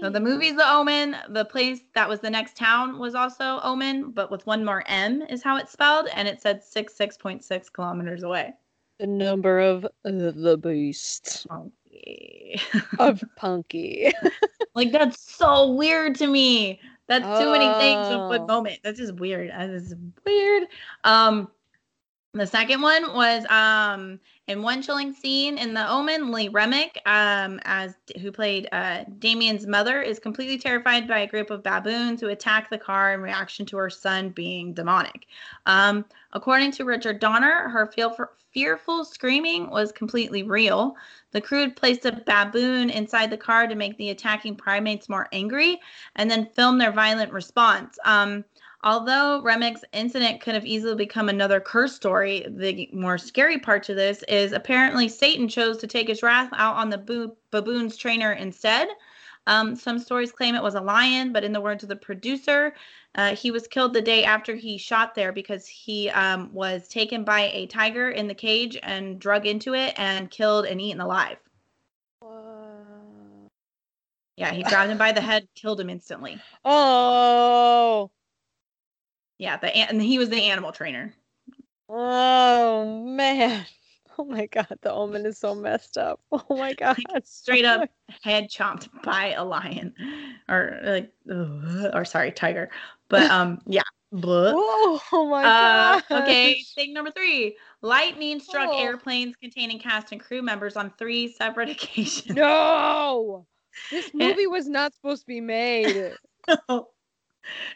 So 0.00 0.10
the 0.10 0.20
movie's 0.20 0.56
The 0.56 0.68
Omen. 0.68 1.16
The 1.30 1.44
place 1.44 1.80
that 1.94 2.08
was 2.08 2.20
the 2.20 2.30
next 2.30 2.56
town 2.56 2.98
was 2.98 3.14
also 3.14 3.60
Omen, 3.62 4.12
but 4.12 4.30
with 4.30 4.46
one 4.46 4.64
more 4.64 4.82
M 4.86 5.22
is 5.22 5.42
how 5.42 5.56
it's 5.56 5.72
spelled, 5.72 6.08
and 6.14 6.26
it 6.26 6.40
said 6.40 6.62
66.6 6.62 7.72
kilometers 7.72 8.22
away. 8.22 8.54
The 8.98 9.06
number 9.06 9.60
of 9.60 9.84
uh, 9.84 9.88
the 10.04 10.58
beast 10.62 11.46
Funky. 11.48 12.60
of 12.98 13.22
Punky. 13.36 14.12
like 14.74 14.92
that's 14.92 15.20
so 15.34 15.72
weird 15.72 16.14
to 16.16 16.26
me. 16.26 16.80
That's 17.06 17.24
too 17.40 17.50
many 17.50 17.64
things 17.80 18.08
in 18.08 18.14
Oh. 18.20 18.28
one 18.28 18.46
moment. 18.46 18.80
That's 18.84 18.98
just 18.98 19.14
weird. 19.14 19.50
That 19.50 19.70
is 19.70 19.94
weird. 20.26 20.64
Um, 21.04 21.48
the 22.34 22.46
second 22.46 22.82
one 22.82 23.14
was 23.14 23.46
um 23.48 24.20
in 24.48 24.62
one 24.62 24.80
chilling 24.80 25.12
scene 25.12 25.58
in 25.58 25.74
The 25.74 25.88
Omen, 25.88 26.32
Lee 26.32 26.48
Remick, 26.48 27.00
um, 27.04 27.60
as 27.64 27.94
who 28.20 28.32
played 28.32 28.66
uh, 28.72 29.04
Damien's 29.18 29.66
mother, 29.66 30.00
is 30.00 30.18
completely 30.18 30.58
terrified 30.58 31.06
by 31.06 31.20
a 31.20 31.26
group 31.26 31.50
of 31.50 31.62
baboons 31.62 32.20
who 32.20 32.28
attack 32.28 32.70
the 32.70 32.78
car 32.78 33.12
in 33.12 33.20
reaction 33.20 33.66
to 33.66 33.76
her 33.76 33.90
son 33.90 34.30
being 34.30 34.72
demonic. 34.72 35.26
Um, 35.66 36.06
according 36.32 36.72
to 36.72 36.84
Richard 36.84 37.20
Donner, 37.20 37.68
her 37.68 37.86
feel 37.86 38.16
fearful 38.52 39.04
screaming 39.04 39.68
was 39.68 39.92
completely 39.92 40.42
real. 40.42 40.96
The 41.32 41.40
crew 41.42 41.60
had 41.60 41.76
placed 41.76 42.06
a 42.06 42.12
baboon 42.12 42.88
inside 42.88 43.30
the 43.30 43.36
car 43.36 43.66
to 43.66 43.74
make 43.74 43.98
the 43.98 44.10
attacking 44.10 44.56
primates 44.56 45.10
more 45.10 45.28
angry, 45.30 45.78
and 46.16 46.30
then 46.30 46.48
filmed 46.56 46.80
their 46.80 46.92
violent 46.92 47.32
response. 47.32 47.98
Um, 48.06 48.46
Although 48.84 49.42
Remick's 49.42 49.84
incident 49.92 50.40
could 50.40 50.54
have 50.54 50.64
easily 50.64 50.94
become 50.94 51.28
another 51.28 51.58
curse 51.58 51.96
story, 51.96 52.46
the 52.48 52.88
more 52.92 53.18
scary 53.18 53.58
part 53.58 53.82
to 53.84 53.94
this 53.94 54.22
is 54.28 54.52
apparently 54.52 55.08
Satan 55.08 55.48
chose 55.48 55.78
to 55.78 55.88
take 55.88 56.06
his 56.06 56.22
wrath 56.22 56.50
out 56.52 56.76
on 56.76 56.88
the 56.88 56.98
boo- 56.98 57.36
baboon's 57.50 57.96
trainer 57.96 58.32
instead. 58.32 58.88
Um, 59.48 59.74
some 59.74 59.98
stories 59.98 60.30
claim 60.30 60.54
it 60.54 60.62
was 60.62 60.74
a 60.74 60.80
lion, 60.80 61.32
but 61.32 61.42
in 61.42 61.52
the 61.52 61.60
words 61.60 61.82
of 61.82 61.88
the 61.88 61.96
producer, 61.96 62.74
uh, 63.16 63.34
he 63.34 63.50
was 63.50 63.66
killed 63.66 63.94
the 63.94 64.02
day 64.02 64.22
after 64.22 64.54
he 64.54 64.78
shot 64.78 65.14
there 65.14 65.32
because 65.32 65.66
he 65.66 66.10
um, 66.10 66.52
was 66.52 66.86
taken 66.86 67.24
by 67.24 67.50
a 67.52 67.66
tiger 67.66 68.10
in 68.10 68.28
the 68.28 68.34
cage 68.34 68.78
and 68.82 69.18
drug 69.18 69.46
into 69.46 69.74
it 69.74 69.94
and 69.96 70.30
killed 70.30 70.66
and 70.66 70.80
eaten 70.80 71.00
alive. 71.00 71.38
Yeah, 74.36 74.52
he 74.52 74.62
grabbed 74.62 74.92
him 74.92 74.98
by 74.98 75.10
the 75.10 75.20
head, 75.20 75.48
killed 75.56 75.80
him 75.80 75.90
instantly. 75.90 76.40
Oh, 76.64 78.08
Yeah, 79.38 79.56
the 79.56 79.68
and 79.76 80.02
he 80.02 80.18
was 80.18 80.28
the 80.30 80.42
animal 80.50 80.72
trainer. 80.72 81.14
oh 81.88 83.04
man. 83.06 83.64
Oh 84.20 84.24
my 84.24 84.46
god, 84.46 84.66
the 84.82 84.92
omen 84.92 85.24
is 85.26 85.38
so 85.38 85.54
messed 85.54 85.96
up. 85.96 86.18
Oh 86.32 86.56
my 86.56 86.74
god. 86.74 86.96
straight 87.22 87.64
up 87.72 87.88
head 88.24 88.50
chomped 88.50 88.88
by 89.04 89.32
a 89.34 89.44
lion 89.44 89.94
or 90.48 90.76
like 90.82 91.12
or 91.94 92.04
sorry 92.04 92.32
tiger 92.32 92.68
but 93.08 93.30
um 93.30 93.60
yeah. 93.66 93.82
Whoa, 94.10 94.98
oh 95.12 95.28
my 95.30 95.44
Uh, 95.44 96.00
god. 96.08 96.22
okay 96.24 96.60
thing 96.74 96.92
number 96.94 97.12
three 97.12 97.56
lightning 97.80 98.40
struck 98.40 98.70
Oh. 98.72 98.78
airplanes 98.82 99.36
containing 99.36 99.78
cast 99.78 100.10
and 100.10 100.20
crew 100.20 100.42
members 100.42 100.76
on 100.76 100.92
three 100.98 101.30
separate 101.30 101.68
occasions 101.70 102.34
No. 102.34 103.46
This 103.92 104.12
movie 104.12 104.48
was 104.48 104.66
not 104.68 104.94
supposed 104.94 105.22
to 105.22 105.26
be 105.28 105.40
made. 105.40 106.12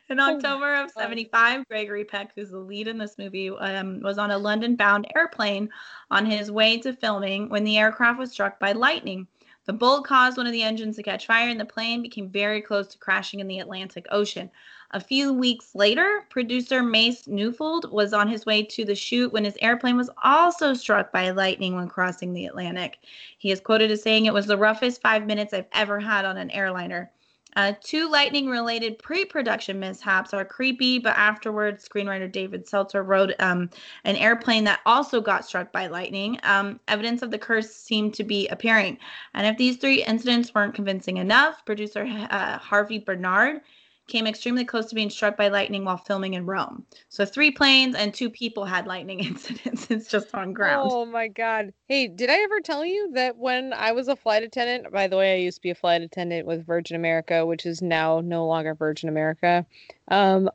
In 0.08 0.20
Oh 0.20 0.34
october 0.34 0.74
of 0.74 0.92
God. 0.94 1.02
75 1.02 1.68
gregory 1.68 2.04
peck 2.04 2.32
who's 2.34 2.50
the 2.50 2.58
lead 2.58 2.88
in 2.88 2.98
this 2.98 3.18
movie 3.18 3.50
um, 3.50 4.00
was 4.00 4.18
on 4.18 4.30
a 4.30 4.38
london 4.38 4.76
bound 4.76 5.06
airplane 5.16 5.68
on 6.10 6.26
his 6.26 6.50
way 6.50 6.78
to 6.78 6.92
filming 6.92 7.48
when 7.48 7.64
the 7.64 7.78
aircraft 7.78 8.18
was 8.18 8.32
struck 8.32 8.58
by 8.58 8.72
lightning. 8.72 9.26
The 9.64 9.72
bolt 9.72 10.04
caused 10.04 10.36
one 10.36 10.46
of 10.46 10.52
the 10.52 10.64
engines 10.64 10.96
to 10.96 11.04
catch 11.04 11.26
fire 11.26 11.48
and 11.48 11.60
the 11.60 11.64
plane 11.64 12.02
became 12.02 12.28
very 12.28 12.60
close 12.60 12.88
to 12.88 12.98
crashing 12.98 13.38
in 13.38 13.46
the 13.46 13.60
atlantic 13.60 14.06
ocean. 14.10 14.50
A 14.90 15.00
few 15.00 15.32
weeks 15.32 15.74
later 15.74 16.26
producer 16.28 16.82
mace 16.82 17.26
neufeld 17.28 17.90
was 17.90 18.12
on 18.12 18.28
his 18.28 18.44
way 18.44 18.64
to 18.64 18.84
the 18.84 18.96
shoot 18.96 19.32
when 19.32 19.44
his 19.44 19.56
airplane 19.62 19.96
was 19.96 20.10
also 20.22 20.74
struck 20.74 21.12
by 21.12 21.30
lightning 21.30 21.76
when 21.76 21.88
crossing 21.88 22.32
the 22.32 22.46
atlantic. 22.46 22.98
He 23.38 23.52
is 23.52 23.60
quoted 23.60 23.90
as 23.92 24.02
saying 24.02 24.26
it 24.26 24.34
was 24.34 24.46
the 24.46 24.58
roughest 24.58 25.00
five 25.00 25.26
minutes 25.26 25.54
i've 25.54 25.68
ever 25.72 26.00
had 26.00 26.24
on 26.24 26.36
an 26.36 26.50
airliner 26.50 27.10
uh, 27.56 27.72
two 27.82 28.10
lightning 28.10 28.48
related 28.48 28.98
pre 28.98 29.24
production 29.24 29.78
mishaps 29.78 30.32
are 30.32 30.44
creepy, 30.44 30.98
but 30.98 31.16
afterwards, 31.16 31.88
screenwriter 31.88 32.30
David 32.30 32.66
Seltzer 32.66 33.02
wrote 33.02 33.32
um, 33.38 33.70
an 34.04 34.16
airplane 34.16 34.64
that 34.64 34.80
also 34.86 35.20
got 35.20 35.44
struck 35.44 35.72
by 35.72 35.86
lightning. 35.86 36.38
Um, 36.42 36.80
evidence 36.88 37.22
of 37.22 37.30
the 37.30 37.38
curse 37.38 37.74
seemed 37.74 38.14
to 38.14 38.24
be 38.24 38.48
appearing. 38.48 38.98
And 39.34 39.46
if 39.46 39.56
these 39.56 39.76
three 39.76 40.02
incidents 40.04 40.54
weren't 40.54 40.74
convincing 40.74 41.18
enough, 41.18 41.64
producer 41.64 42.04
uh, 42.30 42.58
Harvey 42.58 42.98
Bernhard 42.98 43.60
came 44.08 44.26
extremely 44.26 44.64
close 44.64 44.86
to 44.86 44.94
being 44.94 45.10
struck 45.10 45.36
by 45.36 45.48
lightning 45.48 45.84
while 45.84 45.96
filming 45.96 46.34
in 46.34 46.44
Rome. 46.46 46.84
So, 47.08 47.24
three 47.24 47.50
planes 47.50 47.94
and 47.94 48.12
two 48.12 48.30
people 48.30 48.64
had 48.64 48.86
lightning 48.86 49.20
incidents. 49.24 49.90
It's 49.90 50.08
just 50.08 50.34
on 50.34 50.52
ground. 50.52 50.90
Oh 50.92 51.06
my 51.06 51.28
god. 51.28 51.72
Hey, 51.88 52.08
did 52.08 52.30
I 52.30 52.40
ever 52.42 52.60
tell 52.60 52.84
you 52.84 53.12
that 53.12 53.36
when 53.36 53.72
I 53.72 53.92
was 53.92 54.08
a 54.08 54.16
flight 54.16 54.42
attendant, 54.42 54.92
by 54.92 55.08
the 55.08 55.16
way, 55.16 55.34
I 55.34 55.38
used 55.38 55.58
to 55.58 55.62
be 55.62 55.70
a 55.70 55.74
flight 55.74 56.02
attendant 56.02 56.46
with 56.46 56.66
Virgin 56.66 56.96
America, 56.96 57.46
which 57.46 57.66
is 57.66 57.82
now 57.82 58.20
no 58.20 58.46
longer 58.46 58.74
Virgin 58.74 59.08
America. 59.08 59.66
Um 60.08 60.50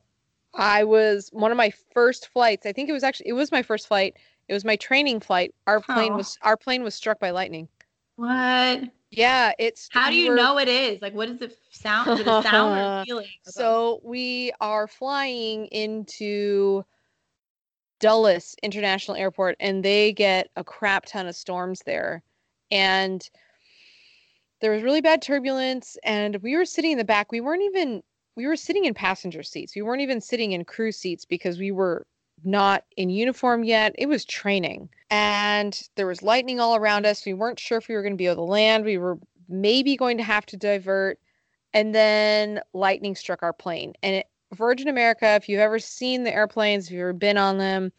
I 0.53 0.83
was 0.83 1.29
one 1.31 1.51
of 1.51 1.57
my 1.57 1.71
first 1.93 2.29
flights. 2.29 2.65
I 2.65 2.73
think 2.73 2.89
it 2.89 2.93
was 2.93 3.03
actually 3.03 3.29
it 3.29 3.33
was 3.33 3.51
my 3.51 3.61
first 3.61 3.87
flight. 3.87 4.17
It 4.47 4.53
was 4.53 4.65
my 4.65 4.75
training 4.75 5.19
flight. 5.19 5.53
Our 5.67 5.81
plane 5.81 6.13
Aw. 6.13 6.17
was 6.17 6.37
our 6.41 6.57
plane 6.57 6.83
was 6.83 6.95
struck 6.95 7.19
by 7.19 7.31
lightning. 7.31 7.67
What? 8.15 8.89
Yeah, 9.09 9.53
it's 9.57 9.87
How 9.91 10.09
do 10.09 10.15
you 10.15 10.35
know 10.35 10.59
it 10.59 10.67
is? 10.67 11.01
Like, 11.01 11.13
what 11.13 11.27
does 11.27 11.41
it 11.41 11.57
sound? 11.71 12.19
Is 12.19 12.27
it 12.27 12.43
sound 12.43 12.79
or 12.79 13.03
feeling? 13.05 13.27
So 13.43 14.01
we 14.03 14.51
are 14.59 14.87
flying 14.87 15.67
into 15.67 16.83
Dulles 17.99 18.55
International 18.63 19.15
Airport, 19.15 19.55
and 19.59 19.83
they 19.83 20.11
get 20.11 20.49
a 20.55 20.63
crap 20.63 21.05
ton 21.05 21.27
of 21.27 21.35
storms 21.35 21.81
there. 21.85 22.21
And 22.69 23.27
there 24.59 24.71
was 24.71 24.83
really 24.83 25.01
bad 25.01 25.21
turbulence, 25.21 25.97
and 26.03 26.35
we 26.41 26.57
were 26.57 26.65
sitting 26.65 26.91
in 26.91 26.97
the 26.97 27.05
back. 27.05 27.31
We 27.31 27.41
weren't 27.41 27.63
even 27.63 28.03
we 28.35 28.45
were 28.45 28.55
sitting 28.55 28.85
in 28.85 28.93
passenger 28.93 29.41
seats. 29.41 29.75
We 29.75 29.81
weren't 29.81 30.01
even 30.01 30.21
sitting 30.21 30.51
in 30.51 30.63
crew 30.63 30.91
seats 30.91 31.25
because 31.25 31.57
we 31.57 31.71
were 31.71 32.05
not 32.43 32.83
in 32.95 33.09
uniform 33.09 33.63
yet. 33.63 33.93
It 33.97 34.07
was 34.07 34.25
training. 34.25 34.89
And 35.09 35.79
there 35.95 36.07
was 36.07 36.21
lightning 36.21 36.59
all 36.59 36.75
around 36.75 37.05
us. 37.05 37.25
We 37.25 37.33
weren't 37.33 37.59
sure 37.59 37.77
if 37.77 37.87
we 37.87 37.95
were 37.95 38.01
going 38.01 38.13
to 38.13 38.17
be 38.17 38.27
able 38.27 38.45
to 38.47 38.51
land. 38.51 38.85
We 38.85 38.97
were 38.97 39.17
maybe 39.47 39.95
going 39.95 40.17
to 40.17 40.23
have 40.23 40.45
to 40.47 40.57
divert. 40.57 41.19
And 41.73 41.93
then 41.93 42.61
lightning 42.73 43.15
struck 43.15 43.43
our 43.43 43.53
plane. 43.53 43.93
And 44.03 44.15
it, 44.15 44.27
Virgin 44.53 44.87
America, 44.87 45.35
if 45.35 45.49
you've 45.49 45.59
ever 45.59 45.79
seen 45.79 46.23
the 46.23 46.33
airplanes, 46.33 46.85
if 46.87 46.91
you've 46.91 47.01
ever 47.01 47.13
been 47.13 47.37
on 47.37 47.57
them, 47.57 47.91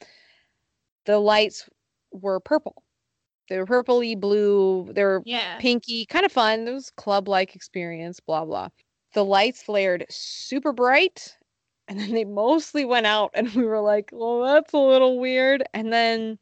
the 1.05 1.19
lights 1.19 1.69
were 2.13 2.41
purple. 2.41 2.83
They 3.49 3.59
were 3.59 3.67
purpley 3.67 4.19
blue. 4.19 4.89
They 4.93 5.05
were 5.05 5.23
Yeah. 5.25 5.59
pinky, 5.59 6.07
kind 6.07 6.27
of 6.27 6.33
fun. 6.33 6.67
It 6.67 6.73
was 6.73 6.91
club 6.91 7.29
like 7.29 7.55
experience, 7.55 8.21
blah, 8.21 8.45
blah. 8.45 8.69
The 9.15 9.25
lights 9.25 9.63
flared 9.63 10.05
super 10.11 10.73
bright 10.73 11.38
and 11.89 11.99
then 11.99 12.13
they 12.13 12.25
mostly 12.25 12.85
went 12.85 13.07
out, 13.07 13.31
and 13.35 13.49
we 13.55 13.65
were 13.65 13.81
like, 13.81 14.11
well, 14.13 14.43
that's 14.43 14.73
a 14.73 14.79
little 14.79 15.19
weird. 15.19 15.65
And 15.75 15.93
then 15.93 16.39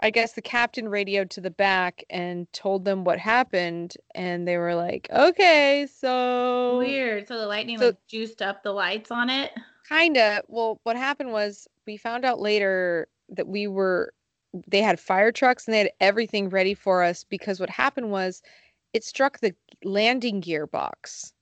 I 0.00 0.10
guess 0.10 0.32
the 0.32 0.42
captain 0.42 0.88
radioed 0.88 1.30
to 1.30 1.40
the 1.40 1.50
back 1.50 2.04
and 2.10 2.52
told 2.52 2.84
them 2.84 3.04
what 3.04 3.18
happened, 3.18 3.94
and 4.14 4.46
they 4.48 4.56
were 4.56 4.74
like, 4.74 5.08
okay, 5.12 5.86
so 5.92 6.78
Weird. 6.78 7.28
So 7.28 7.38
the 7.38 7.46
lightning 7.46 7.78
So- 7.78 7.86
like 7.86 8.06
juiced 8.08 8.42
up 8.42 8.62
the 8.62 8.72
lights 8.72 9.10
on 9.10 9.30
it. 9.30 9.52
Kinda. 9.88 10.42
Well, 10.48 10.80
what 10.84 10.96
happened 10.96 11.32
was 11.32 11.68
we 11.86 11.98
found 11.98 12.24
out 12.24 12.40
later 12.40 13.06
that 13.28 13.46
we 13.46 13.66
were 13.66 14.12
they 14.68 14.80
had 14.80 15.00
fire 15.00 15.32
trucks 15.32 15.66
and 15.66 15.74
they 15.74 15.78
had 15.78 15.90
everything 16.00 16.48
ready 16.48 16.74
for 16.74 17.02
us 17.02 17.24
because 17.24 17.58
what 17.58 17.70
happened 17.70 18.10
was 18.10 18.40
it 18.92 19.04
struck 19.04 19.40
the 19.40 19.54
landing 19.82 20.40
gear 20.40 20.66
box. 20.66 21.32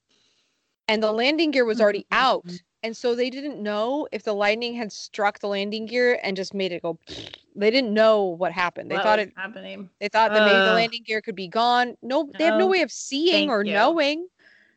And 0.89 1.03
the 1.03 1.13
landing 1.13 1.51
gear 1.51 1.65
was 1.65 1.81
already 1.81 2.07
mm-hmm. 2.11 2.25
out. 2.25 2.47
And 2.83 2.97
so 2.97 3.15
they 3.15 3.31
didn't 3.31 3.63
know 3.63 4.09
if 4.13 4.23
the 4.25 4.33
lightning 4.35 4.75
had 4.75 4.93
struck 4.93 5.39
the 5.39 5.49
landing 5.49 5.87
gear 5.87 6.19
and 6.23 6.37
just 6.37 6.55
made 6.55 6.73
it 6.73 6.83
go 6.83 6.99
they 7.57 7.71
didn't 7.71 7.95
know 7.95 8.25
what 8.25 8.53
happened. 8.53 8.91
They 8.91 8.95
What 8.95 9.03
thought 9.03 9.19
was 9.19 9.27
it 9.29 9.35
happening. 9.37 9.91
they 10.01 10.09
thought 10.09 10.33
that 10.35 10.43
maybe 10.43 10.61
the 10.61 10.73
landing 10.73 11.03
gear 11.05 11.21
could 11.21 11.37
be 11.37 11.49
gone. 11.49 11.97
No, 12.03 12.33
they 12.39 12.45
have 12.45 12.55
no 12.55 12.67
No, 12.67 12.69
way 12.69 12.83
of 12.83 12.91
seeing 12.93 13.49
or 13.49 13.63
you. 13.63 13.65
knowing 13.65 14.29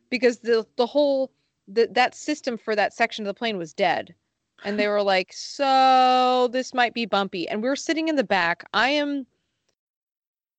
because 0.09 0.39
the 0.39 0.65
the 0.77 0.87
whole 0.87 1.31
the, 1.67 1.87
that 1.91 2.15
system 2.15 2.57
for 2.57 2.75
that 2.75 2.93
section 2.93 3.25
of 3.25 3.27
the 3.27 3.37
plane 3.37 3.57
was 3.57 3.73
dead. 3.73 4.15
And 4.63 4.79
they 4.79 4.87
were 4.87 5.01
like, 5.03 5.31
"So 5.33 6.49
this 6.51 6.73
might 6.73 6.93
be 6.93 7.05
bumpy." 7.05 7.47
And 7.47 7.61
we 7.63 7.69
were 7.69 7.75
sitting 7.75 8.07
in 8.07 8.15
the 8.15 8.23
back. 8.23 8.65
I 8.73 8.89
am 8.89 9.27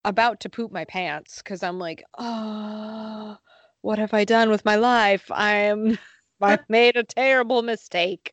about 0.05 0.40
to 0.40 0.49
poop 0.49 0.70
my 0.72 0.84
pants 0.84 1.42
cuz 1.42 1.62
I'm 1.62 1.78
like, 1.78 2.03
"Oh, 2.18 3.38
what 3.82 3.99
have 3.99 4.14
I 4.14 4.24
done 4.24 4.51
with 4.51 4.64
my 4.64 4.76
life? 4.76 5.30
I'm 5.32 5.99
I've 6.41 6.64
made 6.68 6.97
a 6.97 7.05
terrible 7.05 7.62
mistake." 7.62 8.32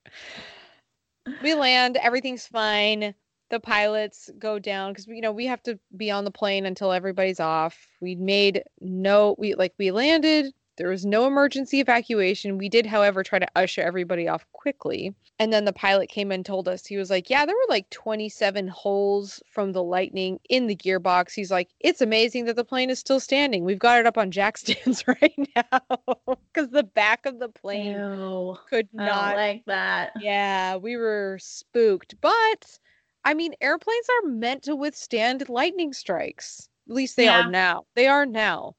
We 1.41 1.53
land, 1.55 1.97
everything's 1.97 2.47
fine 2.47 3.15
the 3.49 3.59
pilots 3.59 4.31
go 4.39 4.57
down 4.57 4.91
because 4.91 5.05
you 5.05 5.21
know 5.21 5.31
we 5.31 5.45
have 5.45 5.61
to 5.61 5.79
be 5.95 6.09
on 6.09 6.25
the 6.25 6.31
plane 6.31 6.65
until 6.65 6.91
everybody's 6.91 7.39
off 7.39 7.87
we 8.01 8.15
made 8.15 8.63
no 8.81 9.35
we 9.37 9.53
like 9.53 9.73
we 9.77 9.91
landed 9.91 10.51
there 10.77 10.89
was 10.89 11.05
no 11.05 11.27
emergency 11.27 11.79
evacuation 11.79 12.57
we 12.57 12.69
did 12.69 12.85
however 12.85 13.23
try 13.23 13.39
to 13.39 13.47
usher 13.55 13.81
everybody 13.81 14.27
off 14.27 14.45
quickly 14.53 15.13
and 15.39 15.51
then 15.51 15.65
the 15.65 15.73
pilot 15.73 16.09
came 16.09 16.31
and 16.31 16.45
told 16.45 16.67
us 16.67 16.85
he 16.85 16.97
was 16.97 17.09
like 17.09 17.29
yeah 17.29 17.45
there 17.45 17.55
were 17.55 17.69
like 17.73 17.89
27 17.89 18.67
holes 18.67 19.41
from 19.51 19.71
the 19.71 19.83
lightning 19.83 20.39
in 20.49 20.67
the 20.67 20.75
gearbox 20.75 21.33
he's 21.33 21.51
like 21.51 21.69
it's 21.79 22.01
amazing 22.01 22.45
that 22.45 22.55
the 22.55 22.63
plane 22.65 22.89
is 22.89 22.99
still 22.99 23.19
standing 23.19 23.63
we've 23.63 23.79
got 23.79 23.99
it 23.99 24.05
up 24.05 24.17
on 24.17 24.31
jack 24.31 24.57
stands 24.57 25.03
right 25.07 25.33
now 25.55 25.79
because 26.53 26.69
the 26.69 26.83
back 26.83 27.25
of 27.25 27.39
the 27.39 27.49
plane 27.49 27.97
Ew. 27.97 28.57
could 28.69 28.87
not 28.93 29.35
like 29.35 29.63
that. 29.65 30.11
yeah, 30.19 30.75
we 30.75 30.95
were 30.97 31.37
spooked. 31.41 32.15
But 32.21 32.79
I 33.25 33.33
mean, 33.33 33.53
airplanes 33.61 34.07
are 34.23 34.29
meant 34.29 34.63
to 34.63 34.75
withstand 34.75 35.47
lightning 35.49 35.93
strikes. 35.93 36.67
At 36.89 36.95
least 36.95 37.15
they 37.15 37.25
Yeah. 37.25 37.45
are 37.47 37.49
now. 37.49 37.85
They 37.95 38.07
are 38.07 38.25
now. 38.25 38.75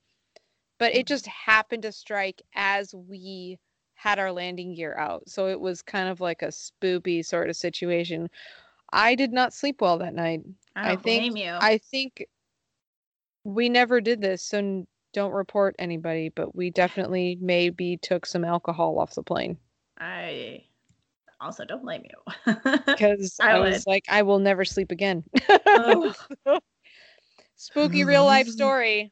But 0.84 0.94
it 0.94 1.06
Mhm. 1.06 1.08
just 1.08 1.26
happened 1.28 1.84
to 1.84 1.92
strike 1.92 2.42
as 2.54 2.94
we 2.94 3.58
had 3.94 4.18
our 4.18 4.30
landing 4.30 4.74
gear 4.74 4.94
out. 4.98 5.26
So 5.26 5.46
it 5.48 5.58
was 5.58 5.80
kind 5.80 6.10
of 6.10 6.20
like 6.20 6.42
a 6.42 6.48
spoopy 6.48 7.24
sort 7.24 7.48
of 7.48 7.56
situation. 7.56 8.28
I 8.92 9.14
did 9.14 9.32
not 9.32 9.54
sleep 9.54 9.80
well 9.80 9.96
that 9.96 10.12
night. 10.12 10.42
I 10.76 10.82
I 10.82 10.88
don't 10.88 11.02
think- 11.02 11.32
blame 11.32 11.36
you. 11.38 11.52
I 11.58 11.78
think 11.78 12.26
we 13.44 13.70
never 13.70 14.02
did 14.02 14.20
this, 14.20 14.42
so 14.42 14.86
don't 15.14 15.32
report 15.32 15.74
anybody, 15.78 16.28
but 16.28 16.54
we 16.54 16.68
definitely 16.68 17.38
maybe 17.40 17.96
took 17.96 18.26
some 18.26 18.44
alcohol 18.44 18.98
off 18.98 19.14
the 19.14 19.22
plane. 19.22 19.56
I 19.96 20.64
also 21.40 21.64
don't 21.64 21.80
blame 21.80 22.02
you. 22.04 22.34
because 22.84 23.36
I 23.40 23.52
I, 23.52 23.58
was 23.58 23.86
like, 23.86 24.04
I 24.10 24.20
will 24.20 24.38
never 24.38 24.66
sleep 24.66 24.90
again. 24.90 25.24
oh, 25.66 26.14
Spooky 27.56 28.04
real 28.04 28.26
life 28.26 28.48
story. 28.58 29.10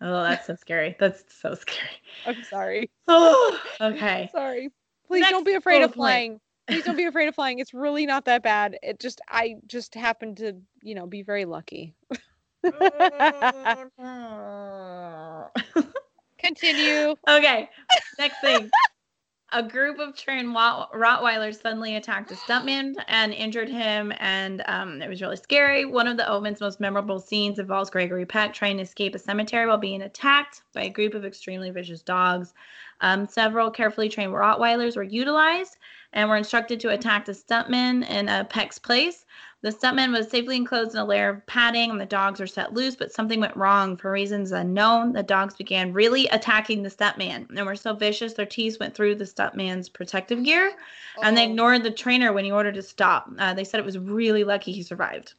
Oh, 0.00 0.22
that's 0.22 0.46
so 0.46 0.54
scary. 0.56 0.96
That's 0.98 1.24
so 1.28 1.54
scary. 1.54 1.88
I'm 2.26 2.42
sorry. 2.44 2.90
Oh, 3.08 3.60
okay. 3.80 4.28
Sorry. 4.32 4.70
Please 5.06 5.20
Next 5.20 5.32
don't 5.32 5.44
be 5.44 5.54
afraid 5.54 5.82
of 5.82 5.92
bullet 5.92 5.96
point. 5.96 5.96
flying. 5.96 6.40
Please 6.68 6.84
don't 6.84 6.96
be 6.96 7.06
afraid 7.06 7.26
of 7.28 7.34
flying. 7.34 7.58
It's 7.58 7.74
really 7.74 8.06
not 8.06 8.24
that 8.26 8.42
bad. 8.42 8.78
It 8.82 9.00
just 9.00 9.20
I 9.28 9.56
just 9.66 9.94
happened 9.94 10.36
to, 10.38 10.54
you 10.82 10.94
know, 10.94 11.06
be 11.06 11.22
very 11.22 11.44
lucky. 11.44 11.94
Continue. 16.38 17.14
okay, 17.28 17.68
next 18.18 18.40
thing. 18.40 18.70
A 19.52 19.64
group 19.64 19.98
of 19.98 20.16
trained 20.16 20.54
Rott- 20.54 20.92
Rottweilers 20.92 21.60
suddenly 21.60 21.96
attacked 21.96 22.30
a 22.30 22.34
stuntman 22.36 22.94
and 23.08 23.32
injured 23.32 23.68
him, 23.68 24.12
and 24.18 24.62
um, 24.66 25.02
it 25.02 25.08
was 25.08 25.20
really 25.20 25.36
scary. 25.36 25.84
One 25.84 26.06
of 26.06 26.16
the 26.16 26.28
Omen's 26.28 26.60
most 26.60 26.78
memorable 26.78 27.18
scenes 27.18 27.58
involves 27.58 27.90
Gregory 27.90 28.26
Peck 28.26 28.54
trying 28.54 28.76
to 28.76 28.84
escape 28.84 29.16
a 29.16 29.18
cemetery 29.18 29.66
while 29.66 29.76
being 29.76 30.02
attacked 30.02 30.62
by 30.72 30.82
a 30.82 30.90
group 30.90 31.14
of 31.14 31.24
extremely 31.24 31.70
vicious 31.70 32.00
dogs. 32.00 32.54
Um, 33.00 33.26
several 33.26 33.72
carefully 33.72 34.08
trained 34.08 34.32
Rottweilers 34.32 34.96
were 34.96 35.02
utilized 35.02 35.78
and 36.12 36.28
were 36.28 36.36
instructed 36.36 36.80
to 36.80 36.90
attack 36.90 37.24
the 37.24 37.32
stuntman 37.32 38.08
in 38.08 38.28
uh, 38.28 38.44
Peck's 38.44 38.78
place. 38.78 39.24
The 39.62 39.70
stuntman 39.70 40.10
was 40.10 40.30
safely 40.30 40.56
enclosed 40.56 40.92
in 40.94 40.98
a 41.00 41.04
layer 41.04 41.28
of 41.28 41.46
padding 41.46 41.90
and 41.90 42.00
the 42.00 42.06
dogs 42.06 42.40
were 42.40 42.46
set 42.46 42.72
loose, 42.72 42.96
but 42.96 43.12
something 43.12 43.40
went 43.40 43.56
wrong 43.56 43.94
for 43.96 44.10
reasons 44.10 44.52
unknown. 44.52 45.12
The 45.12 45.22
dogs 45.22 45.54
began 45.54 45.92
really 45.92 46.26
attacking 46.28 46.82
the 46.82 46.88
stuntman 46.88 47.46
and 47.54 47.66
were 47.66 47.76
so 47.76 47.92
vicious 47.94 48.32
their 48.32 48.46
teeth 48.46 48.80
went 48.80 48.94
through 48.94 49.16
the 49.16 49.24
stuntman's 49.24 49.90
protective 49.90 50.42
gear 50.42 50.72
and 51.22 51.36
they 51.36 51.44
Oh, 51.46 51.50
ignored 51.50 51.82
the 51.82 51.90
trainer 51.90 52.32
when 52.32 52.46
he 52.46 52.50
ordered 52.50 52.74
to 52.76 52.82
stop. 52.82 53.30
Uh, 53.38 53.52
they 53.52 53.64
said 53.64 53.78
it 53.80 53.86
was 53.86 53.98
really 53.98 54.44
lucky 54.44 54.72
he 54.72 54.82
survived. 54.82 55.34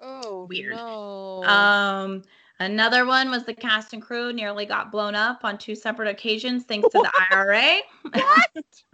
Oh, 0.00 0.46
weird. 0.48 0.76
No. 0.76 1.42
Um, 1.42 2.22
another 2.60 3.04
one 3.04 3.30
was 3.30 3.44
the 3.44 3.54
cast 3.54 3.92
and 3.94 4.00
crew 4.02 4.32
nearly 4.32 4.64
got 4.64 4.92
blown 4.92 5.16
up 5.16 5.40
on 5.44 5.58
two 5.58 5.74
separate 5.74 6.08
occasions 6.08 6.62
thanks 6.64 6.88
to 6.90 6.98
the 7.00 7.10
IRA. 7.32 7.80
what? 8.12 8.50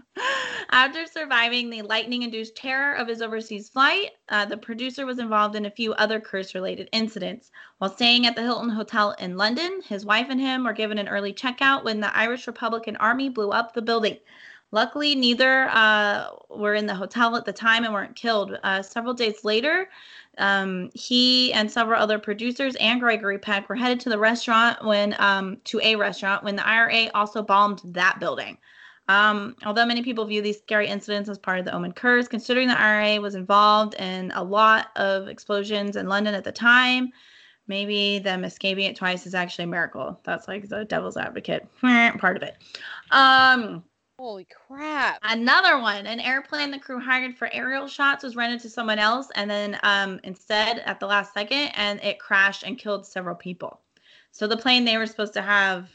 After 0.71 1.07
surviving 1.07 1.69
the 1.69 1.83
lightning 1.83 2.23
induced 2.23 2.57
terror 2.57 2.95
of 2.95 3.09
his 3.09 3.23
overseas 3.23 3.69
flight, 3.69 4.13
uh, 4.29 4.45
the 4.45 4.57
producer 4.57 5.07
was 5.07 5.19
involved 5.19 5.55
in 5.55 5.67
a 5.67 5.71
few 5.71 5.93
other 5.95 6.21
curse 6.21 6.55
related 6.55 6.89
incidents. 6.93 7.51
While 7.79 7.91
staying 7.91 8.27
at 8.27 8.37
the 8.37 8.43
Hilton 8.43 8.71
Hotel 8.71 9.13
in 9.19 9.37
London, 9.37 9.81
his 9.87 10.07
wife 10.07 10.27
and 10.31 10.41
him 10.41 10.65
were 10.65 10.73
given 10.73 10.99
an 10.99 11.09
early 11.09 11.33
checkout 11.33 11.85
when 11.85 12.01
the 12.01 12.17
Irish 12.17 12.47
Republican 12.47 12.97
Army 12.97 13.29
blew 13.29 13.51
up 13.51 13.75
the 13.75 13.83
building. 13.83 14.19
Luckily, 14.71 15.15
neither 15.15 15.69
uh, 15.69 16.29
were 16.49 16.75
in 16.75 16.87
the 16.87 16.95
hotel 16.95 17.37
at 17.37 17.45
the 17.45 17.53
time 17.53 17.85
and 17.85 17.93
weren't 17.93 18.17
killed. 18.17 18.59
Uh, 18.63 18.81
several 18.81 19.13
days 19.13 19.45
later, 19.45 19.91
um, 20.39 20.91
he 20.95 21.53
and 21.53 21.71
several 21.71 22.01
other 22.01 22.19
producers 22.19 22.75
and 22.77 23.01
Gregory 23.01 23.39
Peck 23.39 23.69
were 23.69 23.77
headed 23.77 24.01
to 24.01 24.09
the 24.09 24.19
restaurant 24.19 24.83
when 24.83 25.15
um, 25.19 25.59
to 25.65 25.79
a 25.83 25.97
restaurant 25.97 26.43
when 26.43 26.57
the 26.57 26.67
IRA 26.67 27.11
also 27.15 27.43
bombed 27.43 27.83
that 27.85 28.19
building. 28.19 28.57
Um, 29.09 29.57
although 29.65 29.85
many 29.85 30.03
people 30.03 30.25
view 30.25 30.43
these 30.43 30.59
scary 30.59 30.87
incidents 30.87 31.29
as 31.29 31.39
part 31.39 31.59
of 31.59 31.65
the 31.65 31.75
Omen 31.75 31.93
curse, 31.93 32.29
considering 32.29 32.69
the 32.69 32.81
IRA 32.81 33.21
was 33.21 33.35
involved 33.35 33.95
in 33.95 34.31
a 34.35 34.43
lot 34.43 34.89
of 34.97 35.29
explosions 35.29 35.97
in 35.97 36.09
London 36.09 36.35
at 36.35 36.45
the 36.45 36.53
time, 36.53 37.13
maybe 37.67 38.19
them 38.19 38.45
escaping 38.45 38.85
it 38.85 38.97
twice 38.97 39.27
is 39.27 39.35
actually 39.35 39.65
a 39.65 39.69
miracle. 39.69 40.21
That's 40.25 40.49
like 40.49 40.69
the 40.69 40.85
devil's 40.85 41.17
advocate 41.17 41.67
part 41.81 42.37
of 42.37 42.43
it. 42.43 42.57
Um, 43.11 43.83
Holy 44.19 44.47
crap. 44.69 45.19
Another 45.25 45.81
one, 45.81 46.07
an 46.07 46.21
airplane 46.21 46.71
the 46.71 46.79
crew 46.79 47.01
hired 47.01 47.37
for 47.37 47.53
aerial 47.53 47.89
shots 47.89 48.23
was 48.23 48.37
rented 48.37 48.61
to 48.61 48.71
someone 48.71 49.01
else, 49.01 49.29
and 49.35 49.51
then 49.51 49.81
um, 49.83 50.21
instead 50.23 50.79
at 50.81 51.01
the 51.01 51.07
last 51.07 51.35
second, 51.35 51.73
and 51.75 52.01
it 52.05 52.21
crashed 52.21 52.63
and 52.63 52.79
killed 52.79 53.05
several 53.05 53.35
people. 53.35 53.81
So 54.31 54.47
the 54.47 54.57
plane 54.57 54.85
they 54.85 54.97
were 54.97 55.07
supposed 55.07 55.33
to 55.35 55.43
have, 55.43 55.91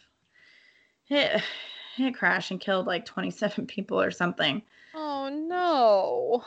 it, 1.10 1.41
it 2.06 2.16
crashed 2.16 2.52
and 2.52 2.60
killed 2.60 2.88
like 2.88 3.06
27 3.06 3.66
people 3.68 4.00
or 4.00 4.12
something. 4.12 4.62
Oh 4.93 5.30
no. 5.30 6.43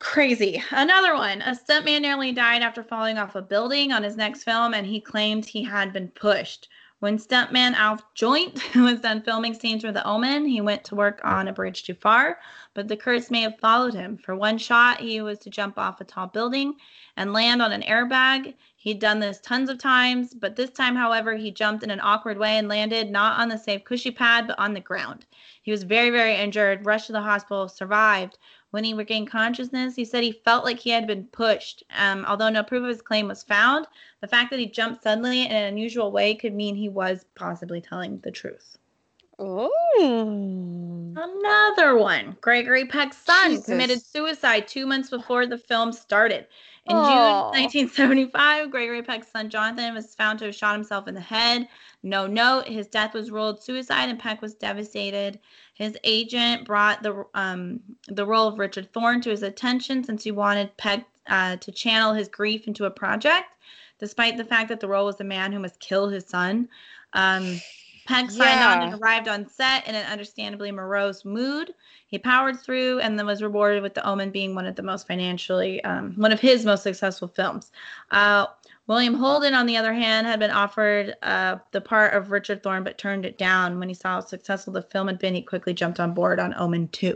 Crazy. 0.00 0.62
Another 0.70 1.14
one, 1.14 1.42
a 1.42 1.56
stuntman 1.56 2.02
nearly 2.02 2.30
died 2.30 2.62
after 2.62 2.84
falling 2.84 3.18
off 3.18 3.34
a 3.34 3.42
building 3.42 3.92
on 3.92 4.04
his 4.04 4.16
next 4.16 4.44
film, 4.44 4.72
and 4.72 4.86
he 4.86 5.00
claimed 5.00 5.44
he 5.44 5.64
had 5.64 5.92
been 5.92 6.08
pushed. 6.08 6.68
When 7.00 7.18
stuntman 7.18 7.74
Alf 7.74 8.02
Joint 8.14 8.60
was 8.74 9.00
done 9.00 9.22
filming 9.22 9.54
scenes 9.54 9.84
for 9.84 9.92
The 9.92 10.04
Omen, 10.04 10.46
he 10.46 10.60
went 10.60 10.82
to 10.84 10.96
work 10.96 11.20
on 11.22 11.46
A 11.46 11.52
Bridge 11.52 11.84
Too 11.84 11.94
Far, 11.94 12.38
but 12.74 12.88
the 12.88 12.96
curse 12.96 13.30
may 13.30 13.42
have 13.42 13.58
followed 13.60 13.94
him. 13.94 14.18
For 14.18 14.34
one 14.34 14.58
shot, 14.58 15.00
he 15.00 15.20
was 15.20 15.38
to 15.40 15.50
jump 15.50 15.78
off 15.78 16.00
a 16.00 16.04
tall 16.04 16.26
building 16.26 16.74
and 17.16 17.32
land 17.32 17.62
on 17.62 17.70
an 17.72 17.82
airbag. 17.82 18.54
He'd 18.88 19.00
done 19.00 19.18
this 19.18 19.38
tons 19.38 19.68
of 19.68 19.76
times, 19.76 20.32
but 20.32 20.56
this 20.56 20.70
time, 20.70 20.96
however, 20.96 21.34
he 21.34 21.50
jumped 21.50 21.84
in 21.84 21.90
an 21.90 22.00
awkward 22.02 22.38
way 22.38 22.56
and 22.56 22.68
landed 22.68 23.10
not 23.10 23.38
on 23.38 23.50
the 23.50 23.58
safe 23.58 23.84
cushy 23.84 24.10
pad, 24.10 24.46
but 24.46 24.58
on 24.58 24.72
the 24.72 24.80
ground. 24.80 25.26
He 25.60 25.70
was 25.70 25.82
very, 25.82 26.08
very 26.08 26.34
injured, 26.34 26.86
rushed 26.86 27.08
to 27.08 27.12
the 27.12 27.20
hospital, 27.20 27.68
survived. 27.68 28.38
When 28.70 28.84
he 28.84 28.94
regained 28.94 29.30
consciousness, 29.30 29.94
he 29.94 30.06
said 30.06 30.24
he 30.24 30.32
felt 30.32 30.64
like 30.64 30.78
he 30.78 30.88
had 30.88 31.06
been 31.06 31.26
pushed. 31.26 31.82
Um, 31.98 32.24
although 32.24 32.48
no 32.48 32.62
proof 32.62 32.82
of 32.82 32.88
his 32.88 33.02
claim 33.02 33.28
was 33.28 33.42
found, 33.42 33.86
the 34.22 34.26
fact 34.26 34.48
that 34.48 34.58
he 34.58 34.64
jumped 34.64 35.02
suddenly 35.02 35.42
in 35.42 35.52
an 35.52 35.64
unusual 35.64 36.10
way 36.10 36.34
could 36.34 36.54
mean 36.54 36.74
he 36.74 36.88
was 36.88 37.26
possibly 37.34 37.82
telling 37.82 38.20
the 38.20 38.30
truth. 38.30 38.78
Oh. 39.38 41.14
Another 41.16 41.96
one. 41.96 42.36
Gregory 42.40 42.86
Peck's 42.86 43.18
son 43.18 43.50
Jesus. 43.50 43.66
committed 43.66 44.04
suicide 44.04 44.66
two 44.66 44.86
months 44.86 45.10
before 45.10 45.46
the 45.46 45.58
film 45.58 45.92
started. 45.92 46.46
In 46.86 46.96
Aw. 46.96 47.52
June 47.52 47.62
1975, 47.62 48.70
Gregory 48.70 49.02
Peck's 49.02 49.30
son 49.30 49.50
Jonathan 49.50 49.94
was 49.94 50.14
found 50.14 50.38
to 50.38 50.46
have 50.46 50.54
shot 50.54 50.74
himself 50.74 51.06
in 51.06 51.14
the 51.14 51.20
head. 51.20 51.68
No 52.02 52.26
note. 52.26 52.66
His 52.66 52.86
death 52.88 53.14
was 53.14 53.30
ruled 53.30 53.62
suicide, 53.62 54.08
and 54.08 54.18
Peck 54.18 54.40
was 54.40 54.54
devastated. 54.54 55.38
His 55.74 55.96
agent 56.02 56.64
brought 56.64 57.02
the 57.02 57.24
um, 57.34 57.80
the 58.08 58.24
role 58.24 58.48
of 58.48 58.58
Richard 58.58 58.92
Thorne 58.92 59.20
to 59.22 59.30
his 59.30 59.42
attention 59.42 60.02
since 60.02 60.24
he 60.24 60.30
wanted 60.30 60.76
Peck 60.76 61.06
uh, 61.26 61.56
to 61.56 61.72
channel 61.72 62.14
his 62.14 62.28
grief 62.28 62.66
into 62.66 62.86
a 62.86 62.90
project, 62.90 63.48
despite 63.98 64.36
the 64.36 64.44
fact 64.44 64.68
that 64.68 64.80
the 64.80 64.88
role 64.88 65.06
was 65.06 65.20
a 65.20 65.24
man 65.24 65.52
who 65.52 65.58
must 65.58 65.78
kill 65.80 66.08
his 66.08 66.26
son. 66.26 66.68
Um, 67.12 67.60
Peck 68.08 68.30
signed 68.30 68.60
on 68.60 68.82
and 68.92 69.00
arrived 69.02 69.28
on 69.28 69.46
set 69.48 69.86
in 69.86 69.94
an 69.94 70.06
understandably 70.06 70.72
morose 70.72 71.24
mood. 71.24 71.72
He 72.06 72.18
powered 72.18 72.58
through 72.58 73.00
and 73.00 73.18
then 73.18 73.26
was 73.26 73.42
rewarded 73.42 73.82
with 73.82 73.92
The 73.94 74.06
Omen 74.06 74.30
being 74.30 74.54
one 74.54 74.64
of 74.66 74.74
the 74.76 74.82
most 74.82 75.06
financially, 75.06 75.84
um, 75.84 76.14
one 76.16 76.32
of 76.32 76.40
his 76.40 76.64
most 76.64 76.82
successful 76.82 77.28
films. 77.28 77.70
Uh, 78.10 78.46
William 78.86 79.12
Holden, 79.14 79.52
on 79.52 79.66
the 79.66 79.76
other 79.76 79.92
hand, 79.92 80.26
had 80.26 80.40
been 80.40 80.50
offered 80.50 81.14
uh, 81.22 81.58
the 81.72 81.80
part 81.82 82.14
of 82.14 82.30
Richard 82.30 82.62
Thorne 82.62 82.82
but 82.82 82.96
turned 82.96 83.26
it 83.26 83.36
down. 83.36 83.78
When 83.78 83.88
he 83.90 83.94
saw 83.94 84.14
how 84.14 84.20
successful 84.20 84.72
the 84.72 84.80
film 84.82 85.08
had 85.08 85.18
been, 85.18 85.34
he 85.34 85.42
quickly 85.42 85.74
jumped 85.74 86.00
on 86.00 86.14
board 86.14 86.40
on 86.40 86.54
Omen 86.56 86.88
2. 86.88 87.14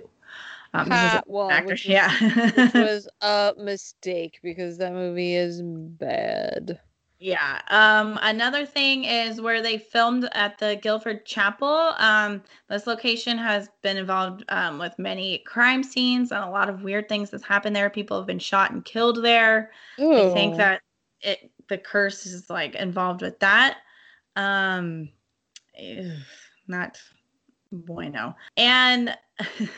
Um, 0.74 0.90
Ha, 0.90 1.22
well, 1.26 1.50
actor. 1.50 1.68
which 1.68 1.84
was- 1.86 1.90
yeah. 1.90 2.10
Which 2.54 2.74
was 2.74 3.08
a 3.22 3.54
mistake 3.58 4.40
because 4.42 4.76
that 4.78 4.92
movie 4.92 5.34
is 5.34 5.62
bad. 5.62 6.78
Yeah. 7.22 7.60
Um, 7.68 8.18
another 8.20 8.66
thing 8.66 9.04
is 9.04 9.40
where 9.40 9.62
they 9.62 9.78
filmed 9.78 10.28
at 10.32 10.58
the 10.58 10.80
Guildford 10.82 11.24
Chapel. 11.24 11.94
Um, 11.98 12.42
this 12.68 12.88
location 12.88 13.38
has 13.38 13.68
been 13.80 13.96
involved 13.96 14.42
um, 14.48 14.80
with 14.80 14.98
many 14.98 15.38
crime 15.46 15.84
scenes 15.84 16.32
and 16.32 16.42
a 16.42 16.50
lot 16.50 16.68
of 16.68 16.82
weird 16.82 17.08
things 17.08 17.30
that's 17.30 17.44
happened 17.44 17.76
there. 17.76 17.88
People 17.90 18.16
have 18.16 18.26
been 18.26 18.40
shot 18.40 18.72
and 18.72 18.84
killed 18.84 19.22
there. 19.22 19.70
I 20.30 20.34
think 20.34 20.56
that 20.56 20.82
it 21.20 21.52
the 21.68 21.78
curse 21.78 22.26
is 22.26 22.50
like 22.50 22.74
involved 22.74 23.22
with 23.22 23.38
that. 23.38 23.78
Um, 24.34 25.08
ew, 25.78 26.14
not 26.66 27.00
bueno. 27.70 28.34
And 28.56 29.16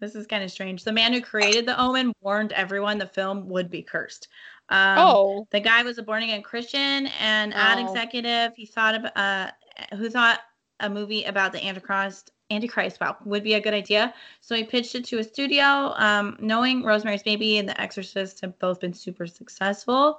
this 0.00 0.14
is 0.14 0.28
kind 0.28 0.44
of 0.44 0.52
strange. 0.52 0.84
The 0.84 0.92
man 0.92 1.12
who 1.12 1.20
created 1.20 1.66
the 1.66 1.80
Omen 1.80 2.12
warned 2.20 2.52
everyone 2.52 2.98
the 2.98 3.06
film 3.06 3.48
would 3.48 3.70
be 3.70 3.82
cursed. 3.82 4.28
Um, 4.70 4.98
oh. 4.98 5.48
the 5.50 5.60
guy 5.60 5.82
was 5.82 5.98
a 5.98 6.02
born 6.02 6.22
again 6.22 6.42
Christian 6.42 7.08
and 7.20 7.52
ad 7.54 7.78
Oh. 7.78 7.88
executive. 7.90 8.54
He 8.54 8.66
thought 8.66 8.94
of 8.94 9.04
uh, 9.16 9.50
who 9.96 10.08
thought 10.08 10.40
a 10.80 10.88
movie 10.88 11.24
about 11.24 11.52
the 11.52 11.64
Antichrist. 11.64 12.30
Antichrist, 12.52 13.00
wow, 13.00 13.16
would 13.24 13.44
be 13.44 13.54
a 13.54 13.60
good 13.60 13.74
idea. 13.74 14.12
So 14.40 14.56
he 14.56 14.64
pitched 14.64 14.96
it 14.96 15.04
to 15.06 15.18
a 15.18 15.24
studio, 15.24 15.92
um, 15.96 16.36
knowing 16.40 16.82
Rosemary's 16.82 17.22
Baby 17.22 17.58
and 17.58 17.68
The 17.68 17.80
Exorcist 17.80 18.40
have 18.40 18.58
both 18.58 18.80
been 18.80 18.92
super 18.92 19.26
successful. 19.26 20.18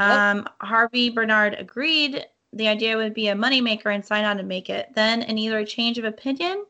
Yep. 0.00 0.08
Um, 0.08 0.48
Harvey 0.60 1.08
Bernhard 1.08 1.54
agreed 1.56 2.24
the 2.52 2.66
idea 2.66 2.96
would 2.96 3.14
be 3.14 3.28
a 3.28 3.34
moneymaker 3.34 3.94
and 3.94 4.04
signed 4.04 4.26
on 4.26 4.38
to 4.38 4.42
make 4.42 4.70
it. 4.70 4.88
Then, 4.94 5.22
in 5.22 5.38
either 5.38 5.58
a 5.58 5.64
change 5.64 5.98
of 5.98 6.04
opinion 6.04 6.64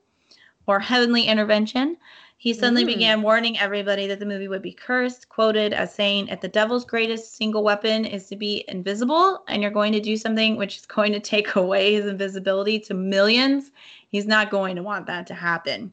or 0.67 0.79
heavenly 0.79 1.23
intervention, 1.23 1.97
he 2.41 2.55
suddenly 2.55 2.85
Mm. 2.85 2.87
began 2.87 3.23
warning 3.23 3.59
everybody 3.59 4.07
that 4.07 4.21
the 4.21 4.25
movie 4.27 4.47
would 4.49 4.63
be 4.63 4.73
cursed, 4.73 5.29
quoted 5.29 5.73
as 5.73 5.93
saying, 5.93 6.29
If 6.29 6.41
the 6.41 6.47
devil's 6.49 6.85
greatest 6.85 7.35
single 7.35 7.65
weapon 7.65 8.05
is 8.05 8.29
to 8.29 8.37
be 8.37 8.65
invisible, 8.69 9.43
and 9.49 9.61
you're 9.61 9.73
going 9.73 9.93
to 9.93 10.01
do 10.01 10.17
something 10.17 10.57
which 10.57 10.77
is 10.79 10.87
going 10.87 11.13
to 11.13 11.21
take 11.21 11.55
away 11.57 11.95
his 11.95 12.07
invisibility 12.07 12.79
to 12.81 12.95
millions, 12.95 13.73
he's 14.09 14.27
not 14.27 14.51
going 14.51 14.77
to 14.77 14.83
want 14.85 15.07
that 15.07 15.27
to 15.27 15.35
happen. 15.35 15.93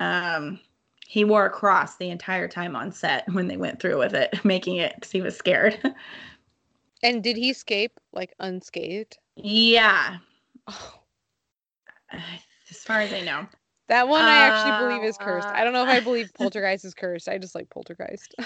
Um, 0.00 0.58
he 1.06 1.24
wore 1.24 1.46
a 1.46 1.50
cross 1.50 1.96
the 1.96 2.10
entire 2.10 2.48
time 2.48 2.74
on 2.74 2.90
set 2.92 3.28
when 3.32 3.46
they 3.46 3.56
went 3.56 3.80
through 3.80 3.98
with 3.98 4.14
it, 4.14 4.44
making 4.44 4.76
it 4.76 4.94
because 4.96 5.10
he 5.12 5.22
was 5.22 5.36
scared. 5.36 5.78
And 7.02 7.22
did 7.24 7.38
he 7.38 7.48
escape 7.48 7.98
like 8.12 8.34
unscathed? 8.40 9.16
yeah, 9.36 10.18
Oh, 10.66 10.94
as 12.12 12.76
far 12.82 13.00
as 13.00 13.12
I 13.12 13.22
know. 13.22 13.46
That 13.90 14.08
one 14.08 14.22
I 14.22 14.38
actually 14.38 14.72
believe 14.72 15.02
is 15.04 15.18
cursed. 15.18 15.50
I 15.52 15.64
don't 15.64 15.72
know 15.74 15.82
if 15.82 15.88
I 15.90 15.98
Uh, 15.98 16.00
believe 16.00 16.32
Poltergeist 16.38 16.84
is 16.86 16.94
cursed. 16.94 17.28
I 17.28 17.38
just 17.38 17.54
like 17.54 17.68
Poltergeist. 17.70 18.34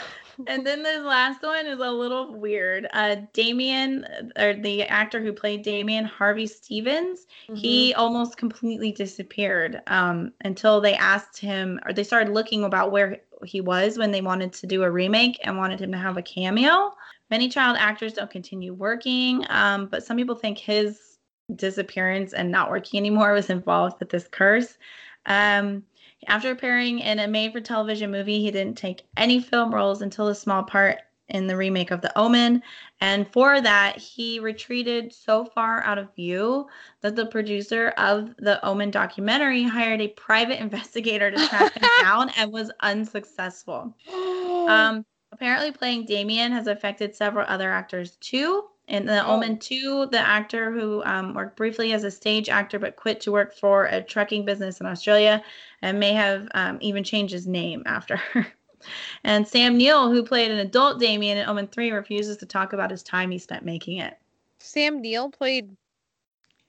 And 0.48 0.66
then 0.66 0.82
the 0.82 0.98
last 1.00 1.42
one 1.42 1.66
is 1.66 1.78
a 1.78 1.90
little 1.92 2.34
weird. 2.34 2.88
Uh, 2.92 3.16
Damien, 3.32 4.04
or 4.36 4.54
the 4.54 4.82
actor 4.82 5.22
who 5.22 5.32
played 5.32 5.62
Damien, 5.62 6.04
Harvey 6.04 6.46
Stevens, 6.46 7.26
Mm-hmm. 7.48 7.54
he 7.56 7.94
almost 7.94 8.36
completely 8.36 8.90
disappeared 8.92 9.80
um, 9.86 10.32
until 10.44 10.80
they 10.80 10.94
asked 10.94 11.38
him, 11.38 11.78
or 11.86 11.92
they 11.92 12.04
started 12.04 12.32
looking 12.34 12.64
about 12.64 12.90
where 12.90 13.20
he 13.44 13.60
was 13.60 13.96
when 13.98 14.10
they 14.10 14.22
wanted 14.22 14.52
to 14.54 14.66
do 14.66 14.82
a 14.82 14.90
remake 14.90 15.38
and 15.44 15.56
wanted 15.58 15.80
him 15.80 15.92
to 15.92 15.98
have 15.98 16.16
a 16.16 16.22
cameo. 16.22 16.92
Many 17.30 17.48
child 17.48 17.76
actors 17.78 18.14
don't 18.14 18.30
continue 18.30 18.74
working, 18.74 19.44
um, 19.50 19.86
but 19.86 20.04
some 20.04 20.16
people 20.16 20.34
think 20.34 20.58
his 20.58 21.18
disappearance 21.54 22.32
and 22.32 22.50
not 22.50 22.70
working 22.70 22.98
anymore 22.98 23.32
was 23.34 23.50
involved 23.50 23.96
with 24.00 24.10
this 24.10 24.26
curse. 24.28 24.78
Um, 25.26 25.84
after 26.26 26.50
appearing 26.50 27.00
in 27.00 27.18
a 27.18 27.28
made 27.28 27.52
for 27.52 27.60
television 27.60 28.10
movie, 28.10 28.40
he 28.40 28.50
didn't 28.50 28.78
take 28.78 29.02
any 29.16 29.40
film 29.40 29.74
roles 29.74 30.02
until 30.02 30.28
a 30.28 30.34
small 30.34 30.62
part 30.62 30.98
in 31.28 31.46
the 31.46 31.56
remake 31.56 31.90
of 31.90 32.00
The 32.00 32.16
Omen. 32.18 32.62
And 33.00 33.26
for 33.32 33.60
that, 33.60 33.96
he 33.96 34.38
retreated 34.40 35.12
so 35.12 35.44
far 35.44 35.82
out 35.82 35.98
of 35.98 36.14
view 36.14 36.68
that 37.00 37.16
the 37.16 37.26
producer 37.26 37.88
of 37.96 38.34
the 38.36 38.64
Omen 38.64 38.90
documentary 38.90 39.62
hired 39.62 40.00
a 40.00 40.08
private 40.08 40.60
investigator 40.60 41.30
to 41.30 41.48
track 41.48 41.74
him 41.74 41.88
down 42.02 42.30
and 42.36 42.52
was 42.52 42.70
unsuccessful. 42.80 43.94
Um, 44.64 45.04
apparently, 45.30 45.72
playing 45.72 46.06
Damien 46.06 46.50
has 46.50 46.68
affected 46.68 47.14
several 47.14 47.44
other 47.46 47.70
actors 47.70 48.16
too. 48.16 48.64
In 48.86 49.06
The 49.06 49.24
Oh. 49.24 49.32
Omen 49.36 49.58
2, 49.58 50.06
the 50.06 50.18
actor 50.18 50.70
who 50.70 51.02
um, 51.04 51.32
worked 51.32 51.56
briefly 51.56 51.92
as 51.94 52.04
a 52.04 52.10
stage 52.10 52.48
actor 52.50 52.78
but 52.78 52.96
quit 52.96 53.20
to 53.22 53.32
work 53.32 53.54
for 53.54 53.86
a 53.86 54.02
trucking 54.02 54.44
business 54.44 54.78
in 54.80 54.86
Australia 54.86 55.42
and 55.80 55.98
may 55.98 56.12
have 56.12 56.48
um, 56.54 56.78
even 56.82 57.02
changed 57.02 57.32
his 57.32 57.46
name 57.46 57.82
after. 57.86 58.20
and 59.24 59.48
Sam 59.48 59.78
Neill, 59.78 60.10
who 60.10 60.22
played 60.22 60.50
an 60.50 60.58
adult 60.58 61.00
Damien 61.00 61.38
in 61.38 61.48
Omen 61.48 61.66
3, 61.68 61.92
refuses 61.92 62.36
to 62.38 62.46
talk 62.46 62.74
about 62.74 62.90
his 62.90 63.02
time 63.02 63.30
he 63.30 63.38
spent 63.38 63.64
making 63.64 63.98
it. 63.98 64.18
Sam 64.58 65.00
Neill 65.00 65.30
played. 65.30 65.74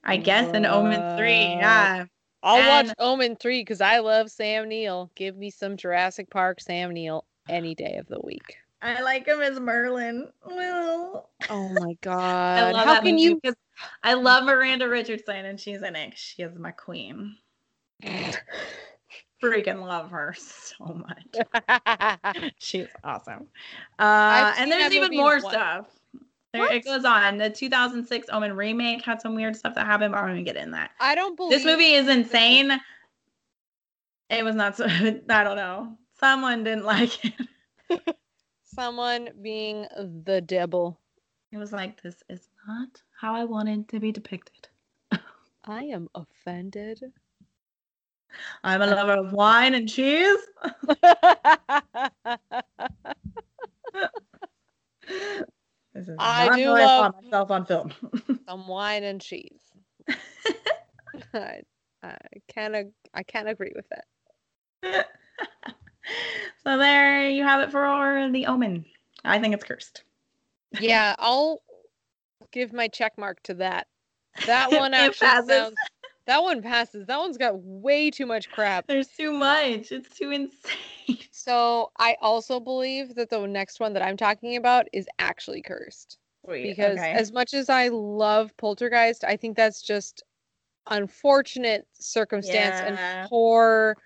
I 0.02 0.16
guess 0.16 0.54
in 0.54 0.64
Omen 0.64 1.18
3, 1.18 1.30
yeah. 1.30 2.04
I'll 2.42 2.56
And- 2.56 2.88
watch 2.88 2.96
Omen 2.98 3.36
3 3.36 3.60
because 3.60 3.80
I 3.82 3.98
love 3.98 4.30
Sam 4.30 4.68
Neill. 4.68 5.10
Give 5.16 5.36
me 5.36 5.50
some 5.50 5.76
Jurassic 5.76 6.30
Park 6.30 6.60
Sam 6.60 6.92
Neill 6.92 7.24
any 7.48 7.74
day 7.74 7.96
of 7.96 8.06
the 8.06 8.20
week. 8.22 8.56
I 8.86 9.02
like 9.02 9.26
him 9.26 9.40
as 9.40 9.58
Merlin. 9.58 10.28
Well, 10.44 11.30
Oh 11.48 11.68
my 11.68 11.90
I 11.90 11.96
god. 12.00 12.76
How 12.76 13.00
can 13.00 13.18
you 13.18 13.40
I 14.02 14.14
love 14.14 14.44
Miranda 14.44 14.88
Richardson 14.88 15.44
and 15.44 15.60
she's 15.60 15.82
in 15.82 15.96
it. 15.96 16.16
She 16.16 16.42
is 16.42 16.58
my 16.58 16.70
queen. 16.70 17.36
Freaking 19.42 19.86
love 19.86 20.10
her 20.10 20.34
so 20.38 21.04
much. 21.04 22.54
She's 22.58 22.86
awesome. 23.04 23.48
Uh, 23.98 24.54
and 24.56 24.72
there's 24.72 24.92
even 24.92 25.14
more 25.14 25.40
once. 25.40 25.48
stuff. 25.48 25.86
There, 26.54 26.72
it 26.72 26.86
goes 26.86 27.04
on. 27.04 27.36
The 27.36 27.50
2006 27.50 28.28
Omen 28.32 28.56
remake 28.56 29.04
had 29.04 29.20
some 29.20 29.34
weird 29.34 29.54
stuff 29.54 29.74
that 29.74 29.84
happened, 29.84 30.12
but 30.12 30.20
I'm 30.20 30.28
gonna 30.28 30.42
get 30.42 30.56
in 30.56 30.70
that. 30.70 30.92
I 31.00 31.14
don't 31.14 31.36
believe 31.36 31.50
This 31.50 31.66
movie 31.66 31.92
is 31.92 32.08
insane. 32.08 32.80
It 34.30 34.42
was 34.42 34.54
not 34.54 34.74
so. 34.76 34.86
I 34.86 35.44
don't 35.44 35.56
know. 35.56 35.98
Someone 36.18 36.64
didn't 36.64 36.86
like 36.86 37.24
it. 37.24 38.16
Someone 38.66 39.30
being 39.42 39.86
the 40.24 40.40
devil. 40.44 41.00
It 41.52 41.58
was 41.58 41.72
like 41.72 42.02
this 42.02 42.22
is 42.28 42.48
not 42.66 43.02
how 43.18 43.34
I 43.34 43.44
wanted 43.44 43.88
to 43.90 44.00
be 44.00 44.12
depicted. 44.12 44.68
I 45.64 45.84
am 45.84 46.08
offended. 46.14 47.00
I'm 48.62 48.82
a 48.82 48.86
lover 48.86 49.12
of 49.12 49.32
wine 49.32 49.74
and 49.74 49.88
cheese. 49.88 50.38
I 56.18 56.48
do 56.56 56.64
how 56.68 56.74
I 56.74 56.84
saw 56.84 57.00
love- 57.02 57.14
myself 57.22 57.50
on 57.50 57.64
film. 57.66 57.92
Some 58.48 58.68
wine 58.68 59.04
and 59.04 59.20
cheese. 59.20 59.60
I, 61.32 61.60
I 62.02 62.16
can't. 62.48 62.74
ag- 62.74 62.92
I 63.14 63.22
can't 63.22 63.48
agree 63.48 63.72
with 63.74 63.86
that. 64.82 65.06
So 66.66 66.76
there 66.76 67.28
you 67.30 67.44
have 67.44 67.60
it 67.60 67.70
for 67.70 68.28
the 68.32 68.46
Omen. 68.46 68.84
I 69.24 69.38
think 69.38 69.54
it's 69.54 69.62
cursed. 69.62 70.02
Yeah, 70.80 71.14
I'll 71.18 71.62
give 72.50 72.72
my 72.72 72.88
check 72.88 73.16
mark 73.16 73.40
to 73.44 73.54
that. 73.54 73.86
That 74.46 74.72
one 74.72 74.92
actually 74.92 75.28
passes. 75.28 75.48
sounds. 75.48 75.76
That 76.26 76.42
one 76.42 76.62
passes. 76.62 77.06
That 77.06 77.18
one's 77.20 77.38
got 77.38 77.52
way 77.56 78.10
too 78.10 78.26
much 78.26 78.50
crap. 78.50 78.88
There's 78.88 79.06
too 79.06 79.32
much. 79.32 79.92
It's 79.92 80.16
too 80.16 80.32
insane. 80.32 80.72
So 81.30 81.92
I 81.98 82.16
also 82.20 82.58
believe 82.58 83.14
that 83.14 83.30
the 83.30 83.46
next 83.46 83.78
one 83.78 83.92
that 83.92 84.02
I'm 84.02 84.16
talking 84.16 84.56
about 84.56 84.88
is 84.92 85.06
actually 85.20 85.62
cursed. 85.62 86.18
because 86.44 86.98
okay. 86.98 87.12
as 87.12 87.30
much 87.30 87.54
as 87.54 87.68
I 87.70 87.86
love 87.88 88.56
Poltergeist, 88.56 89.22
I 89.22 89.36
think 89.36 89.56
that's 89.56 89.82
just 89.82 90.24
unfortunate 90.88 91.86
circumstance 91.92 92.80
Yeah. 92.80 93.18
and 93.20 93.28
poor 93.28 93.96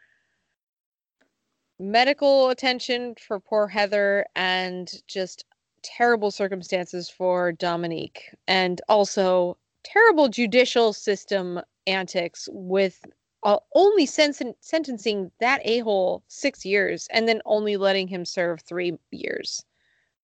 medical 1.81 2.51
attention 2.51 3.15
for 3.19 3.41
poor 3.41 3.67
Heather 3.67 4.27
and 4.37 5.03
just 5.09 5.47
terrible 5.83 6.31
circumstances 6.31 7.09
for 7.09 7.53
Dominique 7.53 8.35
and 8.47 8.83
also 8.89 9.57
terrible 9.83 10.29
judicial 10.29 10.93
system 10.93 11.59
antics 11.87 12.49
with 12.53 13.03
uh, 13.45 13.57
only 13.75 14.05
sen- 14.05 14.55
sentencing 14.61 15.31
that 15.41 15.63
a-hole 15.65 16.23
6 16.29 16.67
years 16.67 17.09
and 17.11 17.27
then 17.27 17.41
only 17.47 17.79
letting 17.79 18.07
him 18.07 18.27
serve 18.27 18.61
3 18.61 18.99
years. 19.11 19.65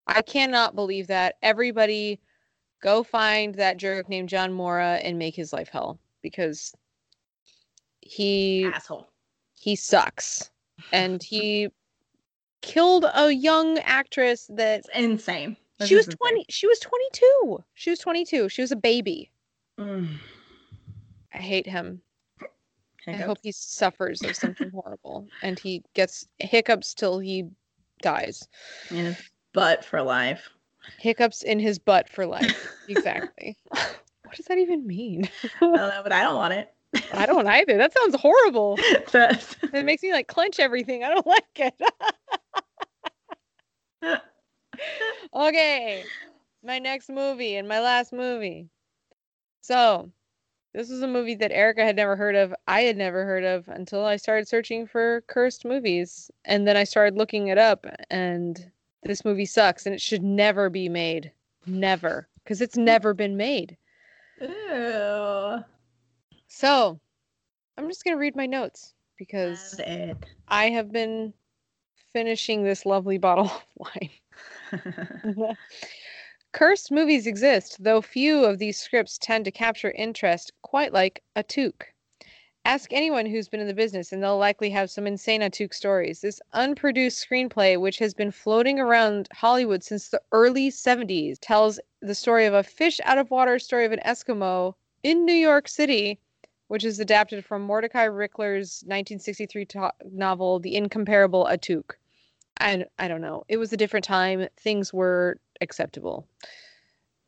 I 0.06 0.20
cannot 0.20 0.74
believe 0.74 1.06
that. 1.06 1.36
Everybody 1.42 2.20
go 2.82 3.02
find 3.02 3.54
that 3.54 3.78
jerk 3.78 4.10
named 4.10 4.28
John 4.28 4.52
Maura 4.52 4.96
and 4.96 5.18
make 5.18 5.34
his 5.34 5.54
life 5.54 5.70
hell 5.70 5.98
because 6.20 6.74
he 8.02 8.66
asshole. 8.66 9.08
he 9.54 9.74
sucks 9.74 10.50
and 10.92 11.22
he 11.22 11.68
killed 12.62 13.04
a 13.14 13.30
young 13.30 13.78
actress 13.80 14.46
that 14.54 14.80
It's 14.80 14.88
insane. 14.94 15.56
This 15.78 15.88
she 15.88 15.94
was 15.94 16.06
insane. 16.06 16.16
20 16.18 16.44
she 16.48 16.66
was 16.66 16.78
22 16.80 17.64
she 17.74 17.90
was 17.90 17.98
22 17.98 18.48
she 18.48 18.62
was 18.62 18.72
a 18.72 18.76
baby 18.76 19.30
Mm. 19.78 20.08
i 21.34 21.38
hate 21.38 21.66
him 21.66 22.00
i 23.06 23.12
hope 23.12 23.36
he 23.42 23.52
suffers 23.52 24.22
of 24.24 24.34
something 24.34 24.70
horrible 24.74 25.28
and 25.42 25.58
he 25.58 25.82
gets 25.92 26.26
hiccups 26.38 26.94
till 26.94 27.18
he 27.18 27.44
dies 28.00 28.48
in 28.90 29.04
his 29.04 29.16
butt 29.52 29.84
for 29.84 30.00
life. 30.02 30.48
hiccups 30.98 31.42
in 31.42 31.58
his 31.58 31.78
butt 31.78 32.08
for 32.08 32.24
life 32.26 32.78
exactly 32.88 33.54
what 33.68 34.34
does 34.34 34.46
that 34.46 34.56
even 34.56 34.86
mean 34.86 35.28
I 35.44 35.48
don't 35.60 35.74
know, 35.76 36.00
but 36.02 36.12
I 36.12 36.22
don't 36.22 36.36
want 36.36 36.54
it. 36.54 36.72
I 37.12 37.26
don't 37.26 37.46
either. 37.46 37.76
That 37.76 37.92
sounds 37.92 38.14
horrible. 38.16 38.78
That's- 39.12 39.56
it 39.72 39.84
makes 39.84 40.02
me 40.02 40.12
like 40.12 40.28
clench 40.28 40.58
everything. 40.60 41.04
I 41.04 41.08
don't 41.10 41.26
like 41.36 41.44
it. 41.56 41.74
Okay. 45.34 46.04
My 46.62 46.78
next 46.78 47.08
movie 47.08 47.56
and 47.56 47.66
my 47.68 47.80
last 47.80 48.12
movie. 48.12 48.68
So 49.62 50.10
this 50.74 50.90
was 50.90 51.00
a 51.02 51.08
movie 51.08 51.34
that 51.36 51.50
erica 51.52 51.82
had 51.82 51.96
never 51.96 52.16
heard 52.16 52.34
of 52.36 52.54
i 52.68 52.82
had 52.82 52.98
never 52.98 53.24
heard 53.24 53.44
of 53.44 53.66
until 53.68 54.04
i 54.04 54.16
started 54.16 54.46
searching 54.46 54.86
for 54.86 55.22
cursed 55.28 55.64
movies. 55.64 56.30
And 56.44 56.66
then 56.68 56.76
i 56.76 56.84
started 56.84 57.16
looking 57.16 57.48
it 57.48 57.56
up 57.58 57.86
and 58.10 58.70
this 59.02 59.24
movie 59.24 59.46
sucks 59.46 59.86
and 59.86 59.94
it 59.94 60.00
should 60.00 60.22
never 60.22 60.68
be 60.68 60.88
made. 60.88 61.32
Never. 61.66 62.28
Because 62.44 62.60
it's 62.60 62.76
never 62.76 63.14
been 63.14 63.36
made. 63.36 63.76
Ew. 64.40 65.64
So 66.56 66.98
i'm 67.76 67.88
just 67.88 68.04
going 68.04 68.14
to 68.14 68.20
read 68.20 68.34
my 68.34 68.46
notes 68.46 68.94
because 69.18 69.78
i 70.48 70.70
have 70.70 70.90
been 70.90 71.32
finishing 72.12 72.64
this 72.64 72.86
lovely 72.86 73.18
bottle 73.18 73.44
of 73.50 73.64
wine 73.76 74.10
Cursed 76.56 76.90
movies 76.90 77.26
exist, 77.26 77.76
though 77.84 78.00
few 78.00 78.42
of 78.42 78.58
these 78.58 78.78
scripts 78.78 79.18
tend 79.18 79.44
to 79.44 79.50
capture 79.50 79.90
interest 79.90 80.52
quite 80.62 80.90
like 80.90 81.22
Atuk. 81.36 81.82
Ask 82.64 82.94
anyone 82.94 83.26
who's 83.26 83.46
been 83.46 83.60
in 83.60 83.66
the 83.66 83.74
business, 83.74 84.10
and 84.10 84.22
they'll 84.22 84.38
likely 84.38 84.70
have 84.70 84.90
some 84.90 85.06
insane 85.06 85.42
Atuk 85.42 85.74
stories. 85.74 86.22
This 86.22 86.40
unproduced 86.54 87.22
screenplay, 87.22 87.78
which 87.78 87.98
has 87.98 88.14
been 88.14 88.30
floating 88.30 88.80
around 88.80 89.28
Hollywood 89.32 89.84
since 89.84 90.08
the 90.08 90.22
early 90.32 90.70
70s, 90.70 91.36
tells 91.42 91.78
the 92.00 92.14
story 92.14 92.46
of 92.46 92.54
a 92.54 92.62
fish 92.62 93.00
out 93.04 93.18
of 93.18 93.30
water 93.30 93.58
story 93.58 93.84
of 93.84 93.92
an 93.92 94.00
Eskimo 94.06 94.74
in 95.02 95.26
New 95.26 95.34
York 95.34 95.68
City, 95.68 96.18
which 96.68 96.84
is 96.84 96.98
adapted 96.98 97.44
from 97.44 97.62
Mordecai 97.62 98.06
Richler's 98.06 98.82
1963 98.86 99.64
to- 99.66 99.92
novel, 100.10 100.58
The 100.58 100.74
Incomparable 100.74 101.46
Atuk. 101.50 101.92
I, 102.58 102.84
I 102.98 103.08
don't 103.08 103.20
know. 103.20 103.44
It 103.48 103.58
was 103.58 103.72
a 103.72 103.76
different 103.76 104.04
time. 104.04 104.48
Things 104.58 104.92
were 104.92 105.38
acceptable. 105.60 106.26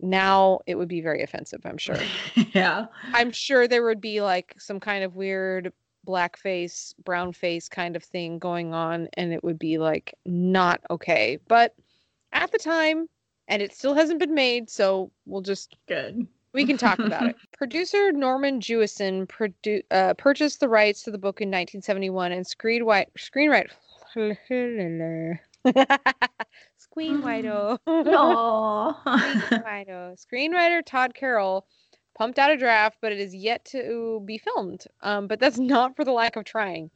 Now 0.01 0.61
it 0.67 0.77
would 0.77 0.89
be 0.89 1.01
very 1.01 1.23
offensive, 1.23 1.61
I'm 1.65 1.79
sure. 1.79 1.99
yeah. 2.53 2.87
I'm 3.13 3.31
sure 3.33 3.67
there 3.69 3.85
would 3.85 4.01
be 4.01 4.21
like 4.21 4.55
some 4.59 4.81
kind 4.81 5.05
of 5.05 5.17
weird 5.17 5.73
blackface, 6.07 6.95
brown 7.05 7.33
face 7.33 7.69
kind 7.69 7.97
of 7.97 8.03
thing 8.03 8.39
going 8.39 8.73
on, 8.73 9.09
and 9.15 9.33
it 9.33 9.45
would 9.45 9.59
be 9.59 9.79
like 9.79 10.15
not 10.25 10.81
okay. 10.91 11.39
But 11.49 11.75
at 12.33 12.51
the 12.53 12.59
time, 12.59 13.09
and 13.49 13.61
it 13.63 13.75
still 13.75 13.95
hasn't 13.95 14.21
been 14.21 14.35
made, 14.35 14.71
so 14.71 15.11
we'll 15.27 15.43
just 15.43 15.77
Good. 15.87 16.27
We 16.53 16.65
can 16.65 16.77
talk 16.77 16.99
about 16.99 17.27
it. 17.27 17.37
Producer 17.53 18.13
Norman 18.13 18.61
Jewison 18.61 19.27
produ- 19.27 19.83
uh, 19.91 20.15
purchased 20.15 20.61
the 20.61 20.69
rights 20.69 21.03
to 21.03 21.11
the 21.11 21.19
book 21.19 21.41
in 21.41 21.49
1971 21.49 22.33
and 22.33 22.47
screenwrite 22.47 23.07
screenwrite 23.19 23.71
screenwriter 24.17 25.39
screenwriter 29.37 30.17
screenwriter 30.17 30.85
Todd 30.85 31.15
Carroll 31.15 31.67
pumped 32.19 32.39
out 32.39 32.51
a 32.51 32.57
draft, 32.57 32.99
but 33.01 33.13
it 33.13 33.21
is 33.21 33.35
yet 33.35 33.65
to 33.65 34.21
be 34.25 34.39
filmed. 34.39 34.85
Um, 35.03 35.29
but 35.29 35.39
that's 35.39 35.59
not 35.59 35.95
for 35.95 36.05
the 36.05 36.13
lack 36.13 36.35
of 36.37 36.45
trying. 36.45 36.91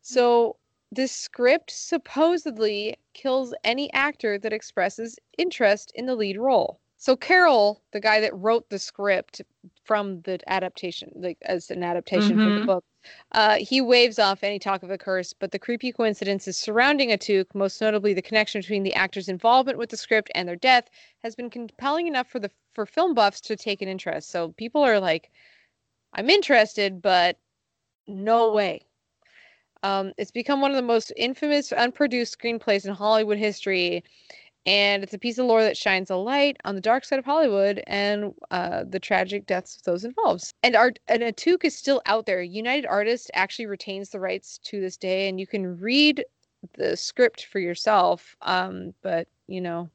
So 0.00 0.56
this 0.90 1.12
script 1.12 1.70
supposedly 1.70 2.96
kills 3.12 3.54
any 3.64 3.92
actor 3.92 4.38
that 4.38 4.52
expresses 4.52 5.18
interest 5.36 5.92
in 5.94 6.06
the 6.06 6.16
lead 6.16 6.38
role. 6.38 6.80
So 7.00 7.16
Carroll, 7.16 7.80
the 7.92 8.00
guy 8.00 8.20
that 8.20 8.36
wrote 8.36 8.68
the 8.68 8.78
script 8.78 9.40
from 9.84 10.20
the 10.20 10.38
adaptation, 10.46 11.10
like 11.16 11.38
as 11.40 11.70
an 11.70 11.82
adaptation 11.82 12.38
from 12.38 12.54
the 12.54 12.60
Mhm. 12.60 12.66
book, 12.66 12.84
uh, 13.32 13.56
he 13.56 13.80
waves 13.80 14.18
off 14.18 14.44
any 14.44 14.58
talk 14.58 14.82
of 14.82 14.90
a 14.90 14.98
curse, 14.98 15.32
but 15.32 15.50
the 15.50 15.58
creepy 15.58 15.92
coincidences 15.92 16.58
surrounding 16.58 17.08
Atuk, 17.08 17.54
most 17.54 17.80
notably 17.80 18.12
the 18.12 18.20
connection 18.20 18.60
between 18.60 18.82
the 18.82 18.92
actor's 18.92 19.30
involvement 19.30 19.78
with 19.78 19.88
the 19.88 19.96
script 19.96 20.30
and 20.34 20.46
their 20.46 20.56
death, 20.56 20.90
has 21.24 21.34
been 21.34 21.48
compelling 21.48 22.06
enough 22.06 22.28
for 22.28 22.38
the 22.38 22.50
for 22.74 22.84
film 22.84 23.14
buffs 23.14 23.40
to 23.40 23.56
take 23.56 23.80
an 23.80 23.88
interest. 23.88 24.28
So 24.28 24.52
people 24.52 24.82
are 24.82 25.00
like, 25.00 25.30
"I'm 26.12 26.28
interested, 26.28 27.00
but 27.00 27.38
no 28.06 28.52
way." 28.52 28.82
Um, 29.82 30.12
it's 30.18 30.30
become 30.30 30.60
one 30.60 30.70
of 30.70 30.76
the 30.76 30.82
most 30.82 31.12
infamous 31.16 31.72
unproduced 31.72 32.38
screenplays 32.38 32.84
in 32.86 32.92
Hollywood 32.94 33.38
history, 33.38 34.04
and 34.66 35.02
it's 35.02 35.14
a 35.14 35.18
piece 35.18 35.38
of 35.38 35.46
lore 35.46 35.62
that 35.62 35.76
shines 35.76 36.10
a 36.10 36.16
light 36.16 36.56
on 36.64 36.74
the 36.74 36.80
dark 36.80 37.04
side 37.04 37.18
of 37.18 37.24
Hollywood 37.24 37.82
and 37.86 38.34
uh, 38.50 38.84
the 38.88 39.00
tragic 39.00 39.46
deaths 39.46 39.76
of 39.76 39.82
those 39.84 40.04
involved. 40.04 40.52
And 40.62 40.76
art 40.76 40.98
and 41.08 41.22
Atuk 41.22 41.64
is 41.64 41.76
still 41.76 42.02
out 42.06 42.26
there. 42.26 42.42
United 42.42 42.86
Artists 42.86 43.30
actually 43.34 43.66
retains 43.66 44.10
the 44.10 44.20
rights 44.20 44.58
to 44.64 44.80
this 44.80 44.96
day, 44.96 45.28
and 45.28 45.40
you 45.40 45.46
can 45.46 45.78
read 45.78 46.24
the 46.74 46.96
script 46.96 47.46
for 47.46 47.58
yourself. 47.58 48.36
Um, 48.42 48.92
but 49.02 49.28
you 49.46 49.60
know, 49.60 49.88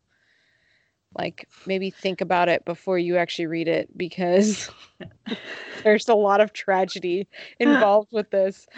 like 1.17 1.47
maybe 1.65 1.91
think 1.91 2.21
about 2.21 2.49
it 2.49 2.65
before 2.65 2.97
you 2.97 3.17
actually 3.17 3.47
read 3.47 3.67
it 3.67 3.95
because 3.95 4.69
there's 5.83 6.09
a 6.09 6.15
lot 6.15 6.41
of 6.41 6.53
tragedy 6.53 7.27
involved 7.59 8.09
with 8.11 8.29
this. 8.31 8.67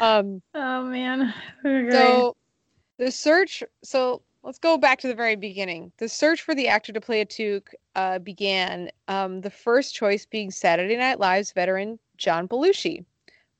Um, 0.00 0.42
oh 0.54 0.84
man. 0.84 1.34
So 1.64 2.36
the 2.98 3.10
search. 3.10 3.64
So 3.82 4.22
let's 4.48 4.58
go 4.58 4.78
back 4.78 4.98
to 4.98 5.06
the 5.06 5.14
very 5.14 5.36
beginning. 5.36 5.92
The 5.98 6.08
search 6.08 6.40
for 6.40 6.54
the 6.54 6.68
actor 6.68 6.90
to 6.90 7.02
play 7.02 7.22
Atuk 7.22 7.64
uh, 7.96 8.18
began. 8.18 8.90
Um, 9.06 9.42
the 9.42 9.50
first 9.50 9.94
choice 9.94 10.24
being 10.24 10.50
Saturday 10.50 10.96
Night 10.96 11.20
Live's 11.20 11.52
veteran 11.52 11.98
John 12.16 12.48
Belushi. 12.48 13.04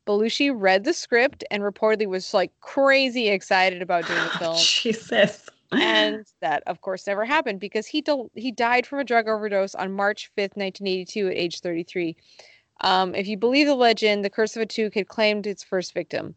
Belushi 0.07 0.51
read 0.51 0.84
the 0.84 0.95
script 0.95 1.45
and 1.51 1.62
reportedly 1.62 2.07
was 2.07 2.32
like 2.32 2.53
crazy 2.62 3.28
excited 3.28 3.82
about 3.82 4.07
doing 4.07 4.18
the 4.18 4.30
film. 4.39 4.57
Jesus. 4.57 5.47
and 5.72 6.24
that 6.41 6.62
of 6.66 6.80
course 6.80 7.07
never 7.07 7.26
happened 7.26 7.61
because 7.61 7.86
he 7.86 8.01
del- 8.01 8.30
he 8.34 8.51
died 8.51 8.86
from 8.86 8.99
a 8.99 9.05
drug 9.05 9.28
overdose 9.28 9.74
on 9.74 9.93
March 9.93 10.30
5th, 10.39 10.57
1982 10.57 11.28
at 11.28 11.36
age 11.36 11.61
33. 11.61 12.16
Um, 12.80 13.14
if 13.14 13.28
you 13.28 13.36
believe 13.36 13.66
the 13.66 13.74
legend, 13.74 14.24
the 14.24 14.30
Curse 14.30 14.57
of 14.57 14.66
Atuk 14.66 14.95
had 14.95 15.09
claimed 15.09 15.47
its 15.47 15.62
first 15.62 15.93
victim. 15.93 16.34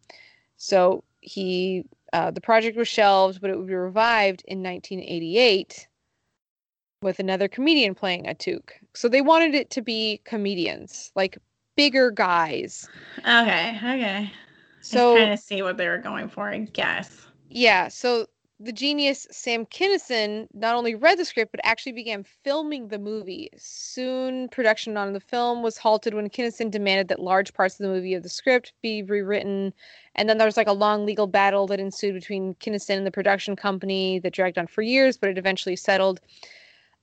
So 0.57 1.05
he 1.21 1.85
uh, 2.13 2.31
the 2.31 2.41
project 2.41 2.77
was 2.77 2.87
shelved, 2.87 3.41
but 3.41 3.49
it 3.49 3.57
would 3.57 3.67
be 3.67 3.73
revived 3.73 4.43
in 4.47 4.61
1988 4.63 5.87
with 7.01 7.19
another 7.19 7.47
comedian 7.47 7.95
playing 7.95 8.27
a 8.27 8.33
Atuk. 8.33 8.71
So 8.93 9.07
they 9.07 9.21
wanted 9.21 9.55
it 9.55 9.69
to 9.71 9.81
be 9.81 10.21
comedians, 10.23 11.11
like 11.15 11.37
bigger 11.75 12.11
guys. 12.11 12.87
Okay, 13.19 13.77
okay. 13.77 14.31
So 14.81 15.15
kind 15.15 15.33
of 15.33 15.39
see 15.39 15.61
what 15.61 15.77
they 15.77 15.87
were 15.87 15.97
going 15.97 16.27
for, 16.27 16.49
I 16.49 16.59
guess. 16.59 17.27
yeah, 17.49 17.87
so 17.87 18.27
the 18.63 18.71
genius 18.71 19.25
Sam 19.31 19.65
Kinison 19.65 20.47
not 20.53 20.75
only 20.75 20.93
read 20.93 21.17
the 21.17 21.25
script 21.25 21.51
but 21.51 21.61
actually 21.63 21.93
began 21.93 22.23
filming 22.23 22.89
the 22.89 22.99
movie. 22.99 23.49
Soon, 23.57 24.49
production 24.49 24.97
on 24.97 25.13
the 25.13 25.19
film 25.19 25.63
was 25.63 25.79
halted 25.79 26.13
when 26.13 26.29
Kinison 26.29 26.69
demanded 26.69 27.07
that 27.07 27.19
large 27.19 27.55
parts 27.55 27.79
of 27.79 27.83
the 27.83 27.91
movie 27.91 28.13
of 28.13 28.21
the 28.21 28.29
script 28.29 28.73
be 28.83 29.01
rewritten. 29.01 29.73
And 30.13 30.29
then 30.29 30.37
there 30.37 30.45
was 30.45 30.57
like 30.57 30.67
a 30.67 30.73
long 30.73 31.07
legal 31.07 31.25
battle 31.25 31.65
that 31.67 31.79
ensued 31.79 32.13
between 32.13 32.53
Kinison 32.55 32.97
and 32.97 33.07
the 33.07 33.11
production 33.11 33.55
company 33.55 34.19
that 34.19 34.33
dragged 34.33 34.59
on 34.59 34.67
for 34.67 34.83
years, 34.83 35.17
but 35.17 35.29
it 35.29 35.39
eventually 35.39 35.75
settled. 35.75 36.21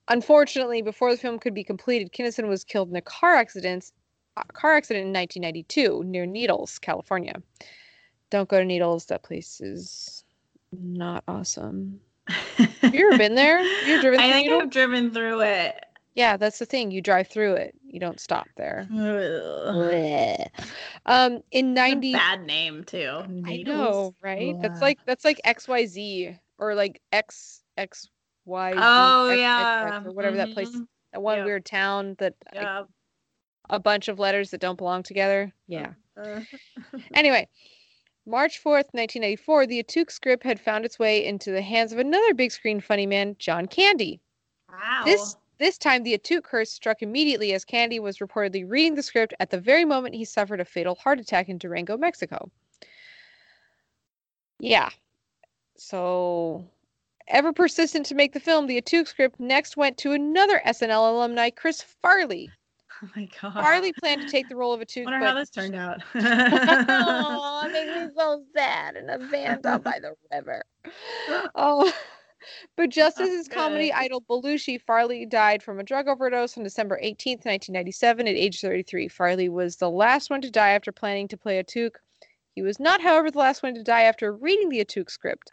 Unfortunately, 0.07 0.81
before 0.81 1.11
the 1.11 1.19
film 1.19 1.39
could 1.39 1.53
be 1.53 1.65
completed, 1.65 2.13
Kinison 2.13 2.47
was 2.47 2.63
killed 2.63 2.89
in 2.89 2.95
a 2.95 3.01
car 3.01 3.35
accident, 3.35 3.91
a 4.37 4.45
car 4.53 4.75
accident 4.75 5.07
in 5.07 5.13
1992 5.13 6.05
near 6.05 6.25
Needles, 6.25 6.79
California. 6.79 7.35
Don't 8.29 8.47
go 8.47 8.59
to 8.59 8.65
Needles. 8.65 9.07
That 9.07 9.23
place 9.23 9.59
is 9.59 10.23
not 10.71 11.23
awesome. 11.27 11.99
Have 12.27 12.93
you 12.93 13.07
ever 13.09 13.17
been 13.17 13.35
there? 13.35 13.59
You've 13.87 14.01
driven. 14.01 14.19
I 14.19 14.31
think 14.31 14.51
I've 14.51 14.69
driven 14.69 15.11
through 15.11 15.41
it. 15.41 15.75
Yeah, 16.15 16.37
that's 16.37 16.59
the 16.59 16.65
thing. 16.65 16.91
You 16.91 17.01
drive 17.01 17.27
through 17.27 17.53
it. 17.53 17.75
You 17.87 17.99
don't 17.99 18.19
stop 18.19 18.47
there. 18.57 18.87
Um, 21.05 21.41
in 21.51 21.69
a 21.69 21.73
90 21.73 22.13
bad 22.13 22.45
name 22.45 22.83
too. 22.83 23.23
I 23.45 23.63
know, 23.65 24.13
right? 24.21 24.55
That's 24.61 24.81
like 24.81 24.99
that's 25.05 25.25
like 25.25 25.39
XYZ 25.45 26.37
or 26.57 26.75
like 26.75 27.01
X 27.11 27.63
X 27.77 28.09
Y 28.45 28.73
Oh 28.75 29.27
X, 29.27 29.31
X, 29.31 29.39
yeah, 29.39 29.91
X, 29.95 30.05
or 30.05 30.11
whatever 30.11 30.35
that 30.37 30.51
place 30.51 30.69
mhm, 30.69 30.87
that 31.13 31.21
one 31.21 31.37
Yep. 31.37 31.45
weird 31.45 31.65
town 31.65 32.15
that 32.19 32.35
a 33.69 33.79
bunch 33.79 34.07
of 34.07 34.19
letters 34.19 34.51
that 34.51 34.61
don't 34.61 34.77
belong 34.77 35.03
together. 35.03 35.51
Yeah. 35.67 35.93
Anyway, 37.13 37.47
March 38.29 38.59
4th, 38.63 38.93
1994, 38.93 39.65
the 39.65 39.83
Atuk 39.83 40.11
script 40.11 40.43
had 40.43 40.59
found 40.59 40.85
its 40.85 40.99
way 40.99 41.25
into 41.25 41.51
the 41.51 41.63
hands 41.63 41.91
of 41.91 41.97
another 41.97 42.35
big 42.35 42.51
screen 42.51 42.79
funny 42.79 43.07
man, 43.07 43.35
John 43.39 43.65
Candy. 43.65 44.21
wow. 44.71 45.01
This 45.03 45.35
this 45.57 45.77
time 45.77 46.03
the 46.03 46.17
Atuk 46.17 46.43
curse 46.43 46.71
struck 46.71 47.01
immediately 47.01 47.53
as 47.53 47.65
Candy 47.65 47.99
was 47.99 48.19
reportedly 48.19 48.63
reading 48.65 48.95
the 48.95 49.03
script 49.03 49.33
at 49.39 49.49
the 49.49 49.59
very 49.59 49.83
moment 49.83 50.15
he 50.15 50.23
suffered 50.23 50.61
a 50.61 50.65
fatal 50.65 50.95
heart 50.95 51.19
attack 51.19 51.49
in 51.49 51.57
Durango, 51.57 51.97
Mexico. 51.97 52.49
Yeah. 54.59 54.89
So 55.75 56.65
ever 57.27 57.51
persistent 57.51 58.05
to 58.05 58.15
make 58.15 58.33
the 58.33 58.39
film, 58.39 58.67
the 58.67 58.81
Atuk 58.81 59.07
script 59.07 59.39
next 59.39 59.75
went 59.75 59.97
to 59.97 60.13
another 60.13 60.61
SNL 60.65 61.11
alumni, 61.11 61.49
Chris 61.49 61.81
Farley. 61.81 62.49
oh 63.03 63.09
my 63.15 63.27
god. 63.41 63.53
Farley 63.53 63.93
planned 63.93 64.21
to 64.21 64.29
take 64.29 64.49
the 64.49 64.55
role 64.55 64.73
of 64.73 64.81
Atuk, 64.81 65.05
Wonder 65.05 65.19
but 65.19 65.27
how 65.27 65.35
this 65.35 65.49
turned 65.49 65.75
out. 65.75 66.01
oh, 66.15 67.63
it 67.65 67.71
makes 67.73 67.99
me 67.99 68.09
so 68.17 68.43
sad 68.55 68.95
in 68.95 69.09
a 69.09 69.17
van 69.17 69.61
down 69.61 69.81
by 69.81 69.99
the 70.01 70.15
river. 70.33 70.63
Oh, 71.55 71.91
but 72.75 72.89
just 72.89 73.19
as 73.19 73.29
his 73.29 73.47
comedy 73.47 73.91
idol 73.93 74.21
Belushi, 74.21 74.81
Farley 74.81 75.25
died 75.25 75.61
from 75.61 75.79
a 75.79 75.83
drug 75.83 76.07
overdose 76.07 76.57
on 76.57 76.63
December 76.63 76.99
18th, 77.03 77.45
1997, 77.45 78.27
at 78.27 78.35
age 78.35 78.61
33. 78.61 79.07
Farley 79.07 79.49
was 79.49 79.77
the 79.77 79.89
last 79.89 80.29
one 80.29 80.41
to 80.41 80.49
die 80.49 80.69
after 80.69 80.91
planning 80.91 81.27
to 81.27 81.37
play 81.37 81.61
Atuk. 81.61 81.95
He 82.55 82.61
was 82.61 82.79
not, 82.79 83.01
however, 83.01 83.31
the 83.31 83.39
last 83.39 83.63
one 83.63 83.75
to 83.75 83.83
die 83.83 84.03
after 84.03 84.33
reading 84.33 84.69
the 84.69 84.83
Atuk 84.83 85.09
script. 85.09 85.51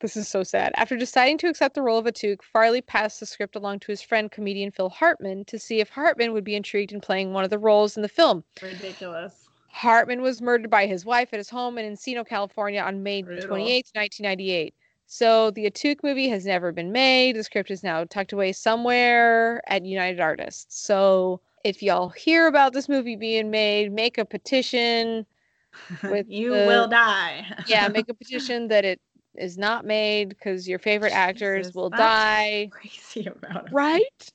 This 0.00 0.16
is 0.16 0.28
so 0.28 0.42
sad. 0.42 0.72
After 0.76 0.96
deciding 0.96 1.38
to 1.38 1.48
accept 1.48 1.74
the 1.74 1.82
role 1.82 1.98
of 1.98 2.04
Atuk, 2.04 2.42
Farley 2.42 2.82
passed 2.82 3.18
the 3.18 3.26
script 3.26 3.56
along 3.56 3.80
to 3.80 3.92
his 3.92 4.02
friend 4.02 4.30
comedian 4.30 4.70
Phil 4.70 4.90
Hartman 4.90 5.44
to 5.46 5.58
see 5.58 5.80
if 5.80 5.88
Hartman 5.88 6.34
would 6.34 6.44
be 6.44 6.54
intrigued 6.54 6.92
in 6.92 7.00
playing 7.00 7.32
one 7.32 7.44
of 7.44 7.50
the 7.50 7.58
roles 7.58 7.96
in 7.96 8.02
the 8.02 8.08
film. 8.08 8.44
Ridiculous. 8.60 9.48
Hartman 9.68 10.20
was 10.20 10.42
murdered 10.42 10.70
by 10.70 10.86
his 10.86 11.04
wife 11.06 11.30
at 11.32 11.38
his 11.38 11.48
home 11.48 11.78
in 11.78 11.90
Encino, 11.90 12.26
California 12.26 12.80
on 12.80 13.02
May 13.02 13.22
28, 13.22 13.86
1998. 13.94 14.74
So 15.06 15.50
the 15.52 15.70
Atuk 15.70 16.02
movie 16.02 16.28
has 16.28 16.44
never 16.44 16.72
been 16.72 16.92
made. 16.92 17.36
The 17.36 17.44
script 17.44 17.70
is 17.70 17.82
now 17.82 18.04
tucked 18.04 18.32
away 18.32 18.52
somewhere 18.52 19.62
at 19.66 19.84
United 19.84 20.20
Artists. 20.20 20.66
So 20.78 21.40
if 21.64 21.82
y'all 21.82 22.08
hear 22.10 22.48
about 22.48 22.72
this 22.72 22.88
movie 22.88 23.16
being 23.16 23.50
made, 23.50 23.92
make 23.92 24.18
a 24.18 24.24
petition. 24.24 25.24
With 26.02 26.26
you 26.28 26.54
the- 26.54 26.66
will 26.66 26.88
die. 26.88 27.46
Yeah, 27.66 27.88
make 27.94 28.08
a 28.08 28.14
petition 28.14 28.68
that 28.68 28.84
it 28.84 29.00
is 29.38 29.56
not 29.58 29.84
made 29.84 30.28
because 30.30 30.68
your 30.68 30.78
favorite 30.78 31.12
actors 31.12 31.74
will 31.74 31.90
die. 31.90 32.68
crazy 32.72 33.26
about 33.26 33.66
it. 33.66 33.72
Right? 33.72 34.30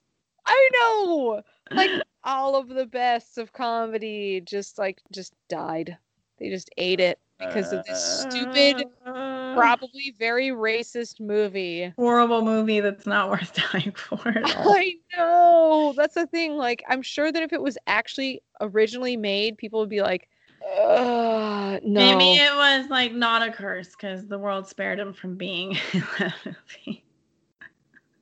I 0.45 0.69
know. 0.73 1.41
Like 1.71 1.91
all 2.23 2.55
of 2.55 2.69
the 2.69 2.85
best 2.85 3.37
of 3.37 3.53
comedy 3.53 4.41
just 4.45 4.77
like 4.77 5.01
just 5.11 5.33
died. 5.49 5.97
They 6.39 6.49
just 6.49 6.69
ate 6.77 6.99
it 6.99 7.19
because 7.39 7.71
of 7.71 7.83
this 7.85 8.27
stupid, 8.29 8.85
Uh, 9.05 9.53
probably 9.53 10.13
very 10.17 10.49
racist 10.49 11.19
movie. 11.19 11.91
horrible 11.97 12.43
movie 12.43 12.79
that's 12.79 13.05
not 13.05 13.29
worth 13.29 13.53
dying 13.71 13.91
for. 13.91 14.19
I 14.25 14.95
know. 15.15 15.93
That's 15.95 16.15
the 16.15 16.25
thing. 16.27 16.55
Like, 16.57 16.83
I'm 16.89 17.01
sure 17.01 17.31
that 17.31 17.43
if 17.43 17.53
it 17.53 17.61
was 17.61 17.77
actually 17.87 18.41
originally 18.59 19.17
made, 19.17 19.57
people 19.57 19.79
would 19.79 19.89
be 19.89 20.01
like, 20.01 20.29
uh, 20.65 21.79
no. 21.83 21.99
Maybe 22.17 22.35
it 22.35 22.55
was 22.55 22.89
like 22.89 23.13
not 23.13 23.47
a 23.47 23.51
curse 23.51 23.89
because 23.89 24.27
the 24.27 24.37
world 24.37 24.67
spared 24.67 24.99
him 24.99 25.13
from 25.13 25.35
being 25.35 25.71
in 25.93 26.03
that 26.19 26.33
movie. 26.45 27.03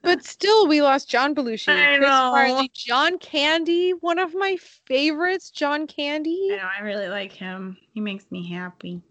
But 0.01 0.23
still, 0.23 0.65
we 0.67 0.81
lost 0.81 1.09
John 1.09 1.35
Belushi, 1.35 1.67
I 1.67 1.97
Chris 1.97 2.07
know. 2.07 2.31
Farley, 2.33 2.71
John 2.73 3.19
Candy, 3.19 3.91
one 3.91 4.17
of 4.17 4.33
my 4.33 4.55
favorites, 4.85 5.51
John 5.51 5.87
Candy. 5.87 6.49
I 6.53 6.55
know, 6.55 6.69
I 6.79 6.81
really 6.83 7.09
like 7.09 7.33
him. 7.33 7.77
He 7.93 7.99
makes 7.99 8.25
me 8.31 8.49
happy. 8.49 9.01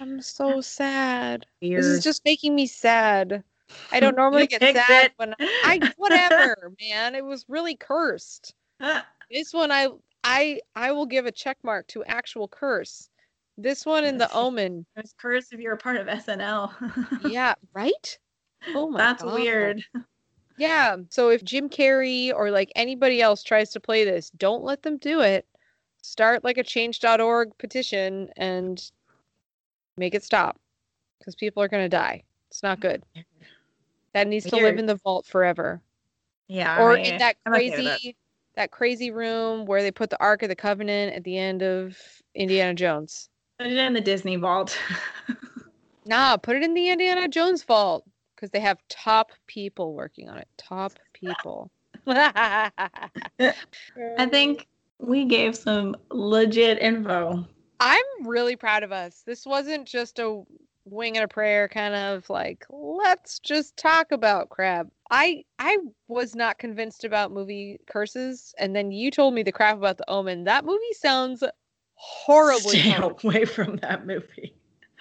I'm 0.00 0.20
so 0.22 0.60
sad. 0.60 1.46
Weird. 1.60 1.82
This 1.82 1.86
is 1.86 2.04
just 2.04 2.24
making 2.24 2.54
me 2.54 2.66
sad. 2.66 3.42
I 3.90 3.98
don't 3.98 4.16
normally 4.16 4.46
get 4.46 4.62
sad 4.62 5.06
it. 5.06 5.12
when 5.16 5.34
I 5.40 5.92
whatever, 5.96 6.72
man. 6.80 7.14
It 7.14 7.24
was 7.24 7.44
really 7.48 7.74
cursed. 7.74 8.54
This 9.30 9.52
one 9.52 9.72
I 9.72 9.88
I 10.26 10.60
I 10.74 10.90
will 10.90 11.06
give 11.06 11.24
a 11.24 11.32
check 11.32 11.56
mark 11.62 11.86
to 11.88 12.04
actual 12.04 12.48
curse. 12.48 13.08
This 13.56 13.86
one 13.86 14.04
in 14.04 14.18
the. 14.18 14.30
Omen. 14.32 14.84
It's 14.96 15.14
cursed 15.18 15.52
if 15.52 15.60
you're 15.60 15.74
a 15.74 15.78
part 15.78 15.96
of 15.96 16.08
SNL. 16.08 17.30
Yeah, 17.30 17.54
right? 17.72 18.18
Oh 18.74 18.90
my 18.90 18.98
That's 18.98 19.22
God. 19.22 19.34
weird. 19.34 19.82
Yeah. 20.58 20.96
So 21.10 21.30
if 21.30 21.44
Jim 21.44 21.68
Carrey 21.68 22.34
or 22.34 22.50
like 22.50 22.72
anybody 22.74 23.22
else 23.22 23.42
tries 23.42 23.70
to 23.70 23.80
play 23.80 24.04
this, 24.04 24.30
don't 24.30 24.64
let 24.64 24.82
them 24.82 24.98
do 24.98 25.20
it. 25.20 25.46
Start 26.02 26.42
like 26.42 26.58
a 26.58 26.64
change.org 26.64 27.56
petition 27.58 28.28
and 28.36 28.82
make 29.96 30.14
it 30.14 30.24
stop. 30.24 30.58
Because 31.18 31.36
people 31.36 31.62
are 31.62 31.68
gonna 31.68 31.88
die. 31.88 32.24
It's 32.50 32.64
not 32.64 32.80
good. 32.80 33.04
That 34.12 34.26
needs 34.26 34.46
to 34.46 34.56
live 34.56 34.78
in 34.78 34.86
the 34.86 34.96
vault 34.96 35.24
forever. 35.24 35.80
Yeah. 36.48 36.80
or 36.80 36.90
right. 36.90 37.06
in 37.06 37.18
that 37.18 37.36
crazy 37.44 38.16
that 38.56 38.70
crazy 38.70 39.10
room 39.10 39.66
where 39.66 39.82
they 39.82 39.90
put 39.90 40.10
the 40.10 40.20
Ark 40.20 40.42
of 40.42 40.48
the 40.48 40.56
Covenant 40.56 41.14
at 41.14 41.24
the 41.24 41.38
end 41.38 41.62
of 41.62 41.96
Indiana 42.34 42.74
Jones. 42.74 43.28
Put 43.58 43.68
it 43.68 43.76
in 43.76 43.92
the 43.92 44.00
Disney 44.00 44.36
vault. 44.36 44.76
Nah, 46.04 46.36
put 46.42 46.56
it 46.56 46.62
in 46.62 46.74
the 46.74 46.88
Indiana 46.88 47.28
Jones 47.28 47.62
vault 47.62 48.04
because 48.34 48.50
they 48.50 48.60
have 48.60 48.78
top 48.88 49.30
people 49.46 49.94
working 49.94 50.28
on 50.28 50.38
it. 50.38 50.48
Top 50.56 50.92
people. 51.12 51.70
I 52.06 52.70
think 54.30 54.66
we 54.98 55.24
gave 55.24 55.56
some 55.56 55.96
legit 56.10 56.78
info. 56.78 57.46
I'm 57.80 58.04
really 58.24 58.56
proud 58.56 58.82
of 58.82 58.92
us. 58.92 59.22
This 59.26 59.44
wasn't 59.44 59.86
just 59.86 60.18
a 60.18 60.42
wing 60.86 61.16
and 61.16 61.24
a 61.24 61.28
prayer 61.28 61.68
kind 61.68 61.94
of 61.94 62.30
like 62.30 62.64
let's 62.70 63.38
just 63.40 63.76
talk 63.76 64.12
about 64.12 64.48
crab 64.48 64.88
I 65.10 65.44
I 65.58 65.78
was 66.08 66.34
not 66.34 66.58
convinced 66.58 67.04
about 67.04 67.32
movie 67.32 67.78
curses, 67.86 68.54
and 68.58 68.74
then 68.74 68.90
you 68.90 69.10
told 69.10 69.34
me 69.34 69.42
the 69.42 69.52
crap 69.52 69.76
about 69.76 69.98
the 69.98 70.10
Omen. 70.10 70.44
That 70.44 70.64
movie 70.64 70.80
sounds 70.92 71.44
horribly. 71.94 72.78
Stay 72.78 72.90
horrible. 72.90 73.20
away 73.22 73.44
from 73.44 73.76
that 73.76 74.06
movie. 74.06 74.54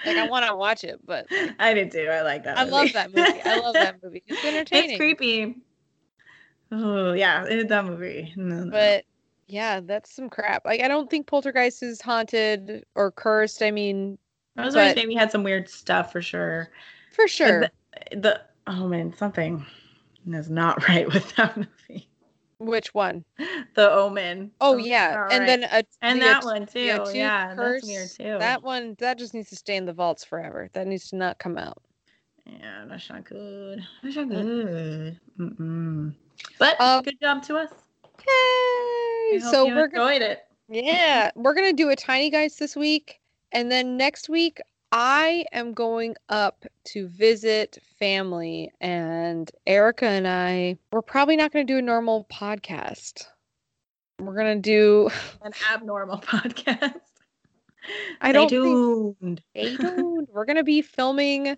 Like 0.05 0.17
I 0.17 0.27
want 0.27 0.45
to 0.45 0.55
watch 0.55 0.83
it, 0.83 0.99
but 1.05 1.25
like, 1.31 1.55
I 1.59 1.73
did 1.73 1.91
too. 1.91 2.07
I 2.11 2.21
like 2.21 2.43
that. 2.43 2.57
I 2.57 2.63
love 2.65 2.83
movie. 2.83 2.93
that 2.93 3.11
movie. 3.11 3.41
I 3.43 3.59
love 3.59 3.73
that 3.73 3.95
movie. 4.03 4.23
It's 4.27 4.45
entertaining. 4.45 4.89
It's 4.91 4.97
creepy. 4.97 5.55
Oh 6.71 7.13
yeah, 7.13 7.45
it, 7.45 7.67
that 7.69 7.86
movie. 7.86 8.33
No, 8.36 8.63
no. 8.63 8.71
But 8.71 9.05
yeah, 9.47 9.79
that's 9.79 10.13
some 10.13 10.29
crap. 10.29 10.65
Like 10.65 10.81
I 10.81 10.88
don't 10.88 11.09
think 11.09 11.25
Poltergeist 11.25 11.81
is 11.81 12.01
haunted 12.01 12.83
or 12.93 13.11
cursed. 13.11 13.63
I 13.63 13.71
mean, 13.71 14.19
Rosemary's 14.58 14.89
but- 14.93 14.95
Baby 14.95 15.16
had 15.16 15.32
some 15.32 15.43
weird 15.43 15.70
stuff 15.70 16.12
for 16.12 16.22
sure. 16.22 16.70
for 17.12 17.28
sure. 17.28 17.70
The, 18.12 18.18
the 18.18 18.41
oh 18.68 18.88
man, 18.88 19.14
something 19.18 19.66
is 20.28 20.49
not 20.49 20.88
right 20.88 21.08
with 21.12 21.36
that 21.36 21.56
movie. 21.58 22.08
Which 22.58 22.93
one? 22.93 23.26
The 23.76 23.91
Omen. 23.91 24.49
Oh 24.62 24.72
Something's 24.72 24.88
yeah, 24.89 25.28
and 25.30 25.39
right. 25.41 25.45
then 25.45 25.64
a, 25.64 25.84
and 26.01 26.22
the 26.22 26.26
that 26.26 26.38
At- 26.38 26.43
one 26.45 26.66
too. 26.66 26.80
Yeah, 27.14 27.53
curse, 27.53 27.82
that's 27.82 27.88
weird 27.88 28.10
too. 28.34 28.39
That 28.39 28.64
one 28.64 28.95
that 28.99 29.18
just 29.20 29.34
needs 29.34 29.49
to 29.49 29.56
stay 29.58 29.76
in 29.76 29.86
the 29.86 29.91
vaults 29.93 30.24
forever. 30.24 30.70
That 30.74 30.88
needs 30.88 31.10
to 31.10 31.18
not 31.18 31.38
come 31.38 31.58
out. 31.58 31.82
Yeah, 32.45 32.86
that's 32.88 33.10
not 33.10 33.26
good. 33.26 33.84
That's 34.03 34.16
not 34.16 34.30
good. 34.30 35.20
Mm-mm. 35.38 36.14
But 36.60 36.80
Um, 36.80 37.03
good 37.03 37.20
job 37.20 37.43
to 37.43 37.58
us. 37.58 37.72
Yay! 38.26 39.39
Hope 39.39 39.51
So 39.51 39.66
you 39.68 39.76
we're 39.76 39.88
gonna 39.88 40.03
enjoyed 40.14 40.22
it. 40.22 40.39
Yeah, 40.70 41.32
we're 41.36 41.53
gonna 41.53 41.74
do 41.74 41.89
a 41.89 41.95
tiny 41.95 42.30
guys 42.30 42.56
this 42.56 42.76
week, 42.76 43.20
and 43.52 43.72
then 43.72 43.98
next 43.98 44.30
week 44.30 44.60
I 44.91 45.46
am 45.52 45.74
going 45.74 46.16
up 46.30 46.66
to 46.86 47.08
visit 47.08 47.80
family, 48.00 48.72
and 48.80 49.52
Erica 49.68 50.06
and 50.06 50.28
I 50.28 50.78
we're 50.91 51.02
probably 51.02 51.36
not 51.36 51.52
gonna 51.52 51.66
do 51.66 51.78
a 51.78 51.82
normal 51.82 52.26
podcast. 52.32 53.26
We're 54.20 54.36
gonna 54.36 54.56
do 54.62 55.10
An 55.41 55.52
abnormal 55.74 56.18
podcast. 56.22 57.00
I 58.22 58.32
don't 58.32 58.50
think- 58.50 58.62
tuned. 58.64 59.41
Stay 59.52 59.76
tuned. 59.76 60.28
We're 60.32 60.46
gonna 60.46 60.64
be 60.64 60.82
filming 60.82 61.58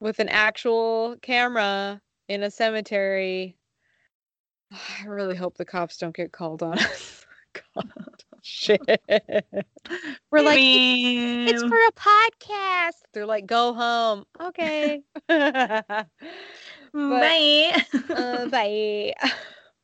with 0.00 0.18
an 0.18 0.28
actual 0.28 1.16
camera 1.22 2.00
in 2.28 2.42
a 2.42 2.50
cemetery. 2.50 3.56
I 4.72 5.04
really 5.06 5.36
hope 5.36 5.56
the 5.56 5.64
cops 5.64 5.96
don't 5.98 6.14
get 6.14 6.32
called 6.32 6.62
on 6.62 6.78
us. 6.78 7.26
God, 7.74 8.22
shit. 8.42 8.80
We're 10.30 10.42
like, 10.42 10.58
it's, 10.60 11.52
it's 11.52 11.62
for 11.62 11.76
a 11.76 11.92
podcast. 11.92 13.00
They're 13.14 13.26
like, 13.26 13.46
go 13.46 13.72
home. 13.72 14.24
Okay. 14.40 15.02
but- 15.28 16.06
bye. 16.92 17.82
uh, 18.10 18.46
bye. 18.48 19.14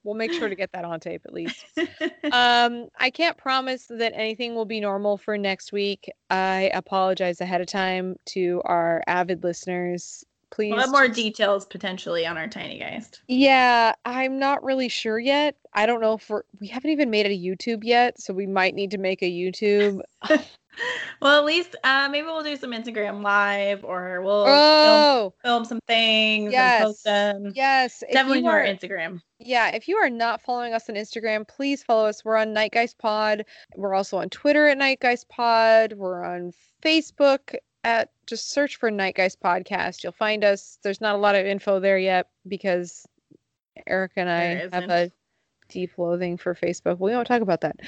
We'll 0.05 0.15
make 0.15 0.33
sure 0.33 0.49
to 0.49 0.55
get 0.55 0.73
that 0.73 0.85
on 0.87 1.01
tape 1.01 1.23
at 1.27 1.35
least. 1.35 1.65
Um, 2.33 2.89
I 2.99 3.11
can't 3.11 3.37
promise 3.37 3.87
that 3.89 4.13
anything 4.15 4.55
will 4.55 4.65
be 4.67 4.81
normal 4.81 5.17
for 5.17 5.37
next 5.39 5.73
week. 5.73 6.11
I 6.31 6.71
apologize 6.75 7.41
ahead 7.41 7.61
of 7.61 7.67
time 7.67 8.17
to 8.27 8.61
our 8.65 9.03
avid 9.07 9.43
listeners. 9.45 10.25
Please. 10.59 10.73
we'll 10.73 10.81
have 10.81 10.91
more 10.91 11.07
details 11.07 11.65
potentially 11.67 12.27
on 12.27 12.37
our 12.37 12.49
tiny 12.49 12.81
geist. 12.81 13.23
Yeah, 13.29 13.93
I'm 14.05 14.41
not 14.41 14.65
really 14.65 14.89
sure 14.89 15.21
yet. 15.21 15.55
I 15.73 15.87
don't 15.87 16.01
know 16.01 16.15
if 16.15 16.29
we're, 16.29 16.43
we 16.61 16.67
haven't 16.67 16.91
even 16.91 17.11
made 17.11 17.27
a 17.27 17.29
YouTube 17.31 17.85
yet, 17.85 18.21
so 18.21 18.35
we 18.35 18.45
might 18.47 18.75
need 18.75 18.91
to 18.91 18.99
make 18.99 19.23
a 19.23 19.31
YouTube. 19.31 20.01
Well, 21.21 21.37
at 21.41 21.45
least 21.45 21.75
uh, 21.83 22.09
maybe 22.09 22.27
we'll 22.27 22.45
do 22.45 22.55
some 22.57 22.71
Instagram 22.71 23.21
live, 23.25 23.85
or 23.85 24.23
we'll 24.23 24.45
film, 24.45 24.57
Oh, 24.57 25.35
film 25.43 25.65
some 25.65 25.81
things 25.89 26.53
Yes. 26.53 26.77
and 26.81 26.87
post 26.87 27.05
them. 27.05 27.53
yes. 27.57 28.05
Definitely 28.13 28.39
you 28.39 28.45
do 28.45 28.49
our 28.51 28.61
are- 28.63 28.65
Instagram. 28.65 29.21
Yeah, 29.41 29.75
if 29.75 29.89
you 29.89 29.97
are 29.97 30.09
not 30.09 30.41
following 30.41 30.75
us 30.75 30.89
on 30.89 30.95
Instagram, 30.95 31.49
please 31.49 31.83
follow 31.83 32.07
us. 32.07 32.25
We're 32.25 32.37
on 32.37 32.53
Night 32.53 32.71
Geist 32.71 32.97
Pod. 32.99 33.45
We're 33.75 33.95
also 33.95 34.19
on 34.19 34.29
Twitter 34.31 34.69
at 34.69 34.79
Night 34.79 35.01
Geist 35.01 35.29
Pod. 35.29 35.95
We're 35.95 36.23
on 36.25 36.53
Facebook 36.81 37.57
at 37.89 38.11
just 38.27 38.51
search 38.51 38.77
for 38.77 38.91
Night 38.91 39.15
Geist 39.15 39.41
Podcast. 39.41 40.03
You'll 40.03 40.13
find 40.13 40.45
us. 40.45 40.79
There's 40.83 41.01
not 41.01 41.15
a 41.15 41.19
lot 41.19 41.35
of 41.35 41.47
info 41.47 41.81
there 41.81 41.99
yet 41.99 42.29
because 42.47 43.07
Eric 43.87 44.13
and 44.17 44.29
I 44.29 44.69
have 44.71 44.91
a 44.91 45.11
deep 45.71 45.97
loathing 45.97 46.37
for 46.37 46.55
Facebook. 46.55 46.99
We 46.99 47.13
won't 47.13 47.27
talk 47.27 47.41
about 47.41 47.63
that. 47.63 47.81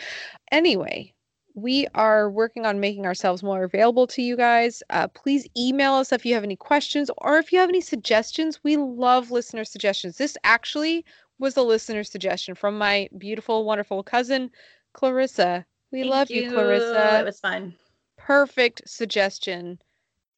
Anyway, 0.50 1.12
we 1.54 1.86
are 1.94 2.30
working 2.30 2.64
on 2.64 2.80
making 2.80 3.04
ourselves 3.04 3.42
more 3.42 3.62
available 3.62 4.06
to 4.06 4.22
you 4.22 4.38
guys. 4.38 4.82
Uh, 4.88 5.06
please 5.08 5.46
email 5.54 5.92
us 5.92 6.12
if 6.12 6.24
you 6.24 6.32
have 6.32 6.44
any 6.44 6.56
questions 6.56 7.10
or 7.18 7.36
if 7.36 7.52
you 7.52 7.58
have 7.58 7.68
any 7.68 7.82
suggestions. 7.82 8.60
We 8.64 8.78
love 8.78 9.30
listener 9.30 9.64
suggestions. 9.64 10.16
This 10.16 10.34
actually 10.44 11.04
was 11.38 11.58
a 11.58 11.62
listener 11.62 12.04
suggestion 12.04 12.54
from 12.54 12.78
my 12.78 13.10
beautiful, 13.18 13.66
wonderful 13.66 14.02
cousin, 14.02 14.50
Clarissa. 14.94 15.66
We 15.92 16.00
Thank 16.00 16.10
love 16.10 16.30
you, 16.30 16.50
Clarissa. 16.50 17.20
It 17.20 17.24
was 17.26 17.40
fun. 17.40 17.74
Perfect 18.16 18.80
suggestion. 18.86 19.78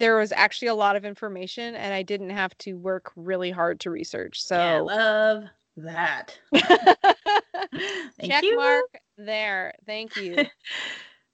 There 0.02 0.16
was 0.16 0.32
actually 0.32 0.66
a 0.66 0.74
lot 0.74 0.96
of 0.96 1.04
information, 1.04 1.76
and 1.76 1.94
I 1.94 2.02
didn't 2.02 2.30
have 2.30 2.58
to 2.58 2.72
work 2.72 3.12
really 3.14 3.52
hard 3.52 3.78
to 3.80 3.90
research. 3.90 4.42
Yeah, 4.50 4.78
So, 4.78 4.84
love 4.84 5.44
that. 5.76 6.36
Thank 6.52 8.32
check 8.32 8.42
you. 8.42 8.56
mark 8.56 8.98
there. 9.16 9.74
Thank 9.86 10.16
you. 10.16 10.46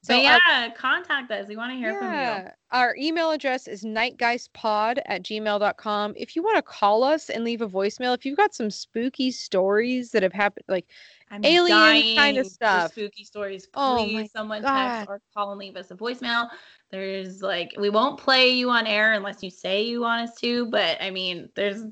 So, 0.00 0.16
uh, 0.16 0.20
yeah, 0.20 0.70
contact 0.74 1.30
us. 1.32 1.48
We 1.48 1.56
want 1.56 1.72
to 1.72 1.76
hear 1.76 1.98
from 1.98 2.14
you. 2.14 2.50
Our 2.70 2.94
email 2.96 3.30
address 3.32 3.66
is 3.66 3.82
nightgeistpod 3.82 5.02
at 5.04 5.22
gmail.com. 5.24 6.14
If 6.16 6.36
you 6.36 6.42
want 6.42 6.56
to 6.56 6.62
call 6.62 7.02
us 7.02 7.28
and 7.28 7.44
leave 7.44 7.62
a 7.62 7.68
voicemail, 7.68 8.14
if 8.14 8.24
you've 8.24 8.36
got 8.36 8.54
some 8.54 8.70
spooky 8.70 9.32
stories 9.32 10.12
that 10.12 10.22
have 10.22 10.32
happened, 10.32 10.64
like, 10.68 10.86
I'm 11.30 11.44
Alien 11.44 12.02
kinda 12.02 12.42
for 12.42 12.48
stuff. 12.50 12.92
Spooky 12.92 13.24
stories. 13.24 13.66
Please, 13.66 14.30
Oh 14.30 14.32
someone 14.32 14.62
God. 14.62 14.90
text 14.90 15.08
or 15.08 15.20
call 15.34 15.50
and 15.52 15.58
leave 15.58 15.76
us 15.76 15.90
a 15.90 15.94
voicemail. 15.94 16.48
There's 16.90 17.42
like 17.42 17.74
we 17.78 17.90
won't 17.90 18.18
play 18.18 18.50
you 18.50 18.70
on 18.70 18.86
air 18.86 19.12
unless 19.12 19.42
you 19.42 19.50
say 19.50 19.82
you 19.82 20.00
want 20.00 20.28
us 20.28 20.36
to. 20.40 20.66
But 20.66 21.00
I 21.00 21.10
mean, 21.10 21.48
there's 21.54 21.82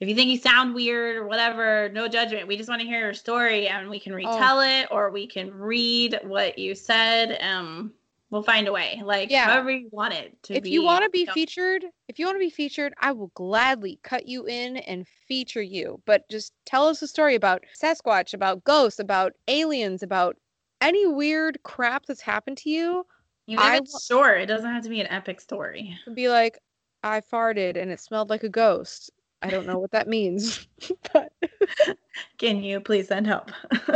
if 0.00 0.08
you 0.08 0.14
think 0.14 0.30
you 0.30 0.38
sound 0.38 0.74
weird 0.74 1.16
or 1.16 1.26
whatever, 1.26 1.88
no 1.90 2.08
judgment. 2.08 2.48
We 2.48 2.56
just 2.56 2.68
want 2.68 2.80
to 2.80 2.86
hear 2.86 3.00
your 3.00 3.14
story 3.14 3.68
and 3.68 3.88
we 3.88 3.98
Oh. 3.98 4.00
can 4.00 4.14
retell 4.14 4.60
it 4.60 4.88
or 4.90 5.10
we 5.10 5.26
can 5.26 5.52
read 5.52 6.18
what 6.24 6.58
you 6.58 6.74
said. 6.74 7.38
Um, 7.42 7.92
we'll 8.30 8.42
find 8.42 8.68
a 8.68 8.72
way. 8.72 9.00
Like 9.04 9.30
Yeah. 9.30 9.44
however 9.46 9.70
you 9.70 9.88
want 9.92 10.14
it 10.14 10.40
to 10.44 10.52
be. 10.54 10.56
if 10.58 10.62
be. 10.64 10.70
you 10.70 10.82
want 10.84 11.04
to 11.04 11.10
be 11.10 11.24
Don't- 11.26 11.34
featured, 11.34 11.84
if 12.08 12.18
you 12.18 12.26
want 12.26 12.36
to 12.36 12.40
be 12.40 12.50
featured, 12.50 12.94
I 13.00 13.12
will 13.12 13.30
gladly 13.34 13.98
cut 14.02 14.26
you 14.26 14.46
in 14.46 14.78
and 14.78 15.06
feature 15.28 15.62
you. 15.62 16.00
But 16.06 16.28
just 16.30 16.52
tell 16.66 16.86
us 16.86 17.02
a 17.02 17.08
story 17.08 17.34
about 17.34 17.64
Sasquatch, 17.80 18.34
about 18.34 18.64
ghosts, 18.64 18.98
about 19.00 19.32
aliens, 19.48 20.02
about 20.02 20.36
any 20.80 21.06
weird 21.06 21.62
crap 21.62 22.06
that's 22.06 22.20
happened 22.22 22.56
to 22.58 22.70
you. 22.70 23.04
even 23.46 23.62
if 23.64 23.70
I 23.70 23.76
it's 23.78 24.06
short, 24.06 24.40
it 24.40 24.46
doesn't 24.46 24.70
have 24.72 24.82
to 24.84 24.88
be 24.88 25.00
an 25.00 25.08
epic 25.08 25.40
story. 25.40 25.98
Be 26.14 26.28
like, 26.28 26.58
I 27.02 27.20
farted 27.20 27.76
and 27.76 27.90
it 27.90 28.00
smelled 28.00 28.30
like 28.30 28.44
a 28.44 28.48
ghost. 28.48 29.10
I 29.42 29.48
don't 29.50 29.66
know 29.66 29.78
what 29.78 29.90
that 29.92 30.06
means, 30.06 30.66
but 31.12 31.32
Can 32.38 32.62
you 32.62 32.78
please 32.80 33.08
send 33.08 33.26
help? 33.26 33.50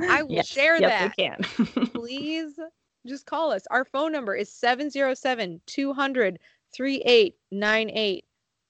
I 0.00 0.22
will 0.24 0.32
Yes, 0.32 0.46
share 0.48 0.80
yes, 0.80 0.90
that. 0.90 1.14
we 1.16 1.24
can. 1.24 1.86
Please 1.92 2.58
just 3.06 3.26
call 3.26 3.52
us. 3.52 3.66
Our 3.70 3.84
phone 3.84 4.12
number 4.12 4.34
is 4.34 4.52
707 4.52 5.60
200 5.66 6.38
3898. 6.74 8.24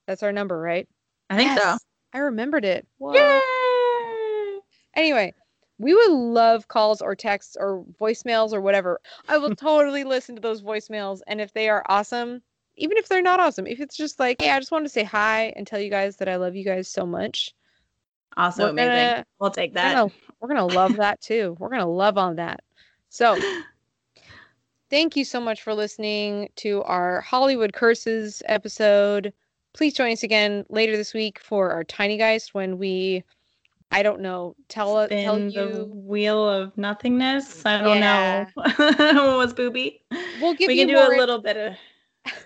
That's 0.07 0.23
our 0.23 0.33
number, 0.33 0.59
right? 0.61 0.89
I 1.29 1.37
think 1.37 1.59
so. 1.59 1.77
I 2.13 2.19
remembered 2.19 2.65
it. 2.65 2.87
Whoa. 2.99 3.13
Yay! 3.15 4.59
Anyway, 4.97 5.35
we 5.79 5.95
would 5.95 6.11
love 6.11 6.69
calls 6.69 7.01
or 7.01 7.15
texts 7.15 7.57
or 7.59 7.85
voicemails 8.01 8.53
or 8.53 8.61
whatever. 8.61 9.01
I 9.29 9.39
will 9.39 9.55
totally 9.55 10.05
listen 10.05 10.35
to 10.37 10.41
those 10.43 10.63
voicemails. 10.63 11.21
And 11.27 11.41
if 11.41 11.53
they 11.53 11.69
are 11.69 11.85
awesome, 11.89 12.43
even 12.77 12.97
if 12.97 13.09
they're 13.09 13.23
not 13.23 13.41
awesome, 13.41 13.67
if 13.67 13.81
it's 13.81 13.97
just 13.97 14.19
like, 14.19 14.41
hey, 14.41 14.51
I 14.51 14.59
just 14.59 14.73
wanted 14.73 14.85
to 14.87 14.91
say 14.91 15.05
hi 15.05 15.53
and 15.57 15.67
tell 15.67 15.79
you 15.81 15.91
guys 15.91 16.17
that 16.17 16.29
I 16.29 16.37
love 16.37 16.57
you 16.57 16.65
guys 16.65 16.89
so 16.89 17.07
much, 17.07 17.55
Also 18.37 18.65
We're 18.65 18.71
amazing. 18.71 18.93
gonna- 18.95 19.27
we'll 19.39 19.51
take 19.51 19.71
we're 19.73 19.75
that. 19.83 19.95
gonna, 19.95 20.13
we're 20.41 20.49
gonna 20.49 20.67
love 20.67 20.97
that 20.97 21.21
too. 21.23 21.57
We're 21.59 21.69
gonna 21.71 21.87
love 21.89 22.17
on 22.19 22.37
that. 22.37 22.61
So 23.09 23.37
thank 24.91 25.17
you 25.17 25.25
so 25.25 25.41
much 25.41 25.63
for 25.63 25.75
listening 25.75 26.49
to 26.57 26.83
our 26.85 27.21
Hollywood 27.21 27.73
Curses 27.73 28.43
episode. 28.47 29.33
Please 29.73 29.95
join 29.95 30.13
us 30.13 30.23
again 30.23 30.65
later 30.69 30.97
this 30.97 31.15
week 31.15 31.39
for 31.39 31.71
our 31.71 31.85
Tiny 31.85 32.17
Geist 32.19 32.55
when 32.55 32.77
we, 32.79 33.23
I 33.93 34.03
don't 34.03 34.21
know, 34.21 34.57
tell 34.69 34.97
uh, 34.97 35.07
tell 35.09 35.35
Spin 35.37 35.47
the 35.49 35.79
you. 35.79 35.91
wheel 35.93 36.49
of 36.49 36.77
nothingness. 36.77 37.65
I 37.65 37.81
don't 37.81 37.99
Yeah. 37.99 38.47
know. 38.57 38.63
what 38.77 39.37
was 39.39 39.53
booby? 39.53 40.03
We'll 40.41 40.55
give 40.55 40.69
we 40.69 40.75
you 40.75 40.87
can 40.87 40.95
do 40.95 40.99
a 41.01 41.15
little 41.17 41.39
bit 41.39 41.57
of 41.57 41.75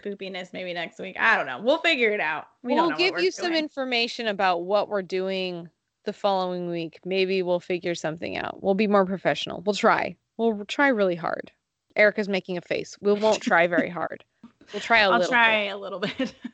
spoopiness 0.03 0.53
maybe 0.53 0.73
next 0.75 0.99
week. 0.99 1.17
I 1.19 1.37
don't 1.37 1.47
know. 1.47 1.61
We'll 1.63 1.79
figure 1.79 2.11
it 2.11 2.21
out. 2.21 2.47
We 2.63 2.75
we'll 2.75 2.83
don't 2.85 2.91
know 2.93 2.97
give 2.99 3.13
what 3.15 3.23
you 3.23 3.29
we're 3.29 3.31
some 3.33 3.53
doing. 3.53 3.63
information 3.63 4.27
about 4.29 4.65
what 4.65 4.89
we're 4.89 5.03
doing 5.03 5.69
the 6.05 6.13
following 6.13 6.69
week. 6.71 7.01
Maybe 7.05 7.43
we'll 7.43 7.61
figure 7.61 7.95
something 7.95 8.37
out. 8.37 8.63
We'll 8.63 8.75
be 8.75 8.87
more 8.87 9.05
professional. 9.07 9.63
We'll 9.65 9.75
try. 9.75 10.17
We'll 10.37 10.65
try 10.67 10.89
really 10.89 11.15
hard. 11.17 11.51
Erica's 11.97 12.29
making 12.29 12.57
a 12.57 12.61
face. 12.61 12.97
We 13.01 13.13
won't 13.13 13.41
try 13.43 13.67
very 13.67 13.89
hard. 13.89 14.25
We'll 14.73 14.81
try 14.83 15.01
a 15.01 15.05
I'll 15.11 15.19
little. 15.19 15.29
try 15.33 15.65
Bit. 15.67 15.73
a 15.73 15.77
little 15.77 16.01
bit. 16.01 16.35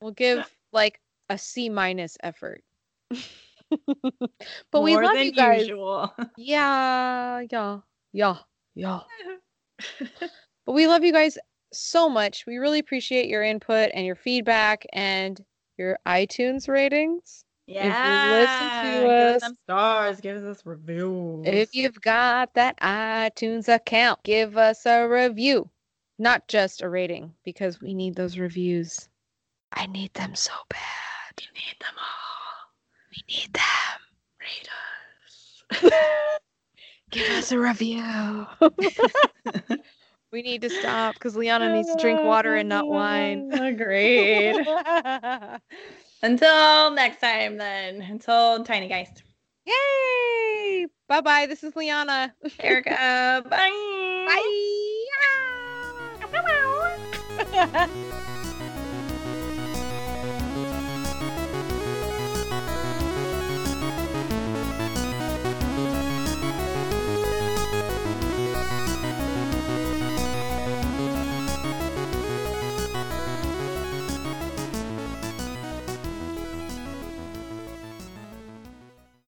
We'll 0.00 0.10
give 0.10 0.50
like 0.72 0.98
a 1.28 1.38
C 1.38 1.68
minus 1.68 2.18
effort. 2.24 2.64
but 4.72 4.82
we 4.82 4.96
love 4.96 5.16
you 5.16 5.30
guys. 5.32 5.60
usual. 5.60 6.12
Yeah, 6.36 7.42
yeah, 7.50 7.78
yeah, 8.12 8.36
yeah. 8.74 9.00
But 10.66 10.72
we 10.72 10.88
love 10.88 11.04
you 11.04 11.12
guys 11.12 11.38
so 11.72 12.08
much. 12.08 12.46
We 12.46 12.56
really 12.58 12.80
appreciate 12.80 13.28
your 13.28 13.44
input 13.44 13.90
and 13.94 14.04
your 14.04 14.16
feedback 14.16 14.84
and 14.92 15.40
your 15.78 15.98
iTunes 16.06 16.68
ratings. 16.68 17.44
Yeah. 17.72 18.92
to 18.92 19.00
give 19.00 19.10
us 19.10 19.36
us- 19.36 19.42
some 19.42 19.54
stars. 19.64 20.20
Give 20.20 20.44
us 20.44 20.62
reviews. 20.64 21.44
If 21.46 21.74
you've 21.74 22.00
got 22.00 22.54
that 22.54 22.78
iTunes 22.80 23.72
account, 23.72 24.22
give 24.22 24.56
us 24.56 24.86
a 24.86 25.06
review, 25.06 25.68
not 26.18 26.48
just 26.48 26.82
a 26.82 26.88
rating, 26.88 27.32
because 27.44 27.80
we 27.80 27.94
need 27.94 28.14
those 28.14 28.38
reviews. 28.38 29.08
I 29.72 29.86
need 29.86 30.12
them 30.14 30.34
so 30.34 30.52
bad. 30.68 30.80
you 31.40 31.46
need 31.54 31.76
them 31.80 31.94
all. 31.98 32.70
We 33.10 33.22
need 33.34 33.52
them. 33.54 33.62
Rate 34.40 34.68
us. 35.80 35.92
Give 37.10 37.28
us 37.30 37.52
a 37.52 37.58
review. 37.58 38.46
we 40.32 40.42
need 40.42 40.62
to 40.62 40.70
stop 40.70 41.14
because 41.14 41.36
Liana 41.36 41.72
needs 41.74 41.94
to 41.94 42.00
drink 42.00 42.20
water 42.24 42.54
and 42.56 42.68
not 42.68 42.86
wine. 42.88 43.52
Agreed. 43.52 44.66
Until 46.22 46.92
next 46.92 47.20
time, 47.20 47.56
then. 47.56 48.00
Until 48.00 48.62
Tiny 48.64 48.88
Geist. 48.88 49.22
Yay! 49.66 50.86
Bye 51.08 51.20
bye. 51.20 51.46
This 51.46 51.64
is 51.64 51.74
Liana. 51.74 52.34
Erica, 52.60 53.44
bye. 53.48 54.28
Bye. 54.28 54.68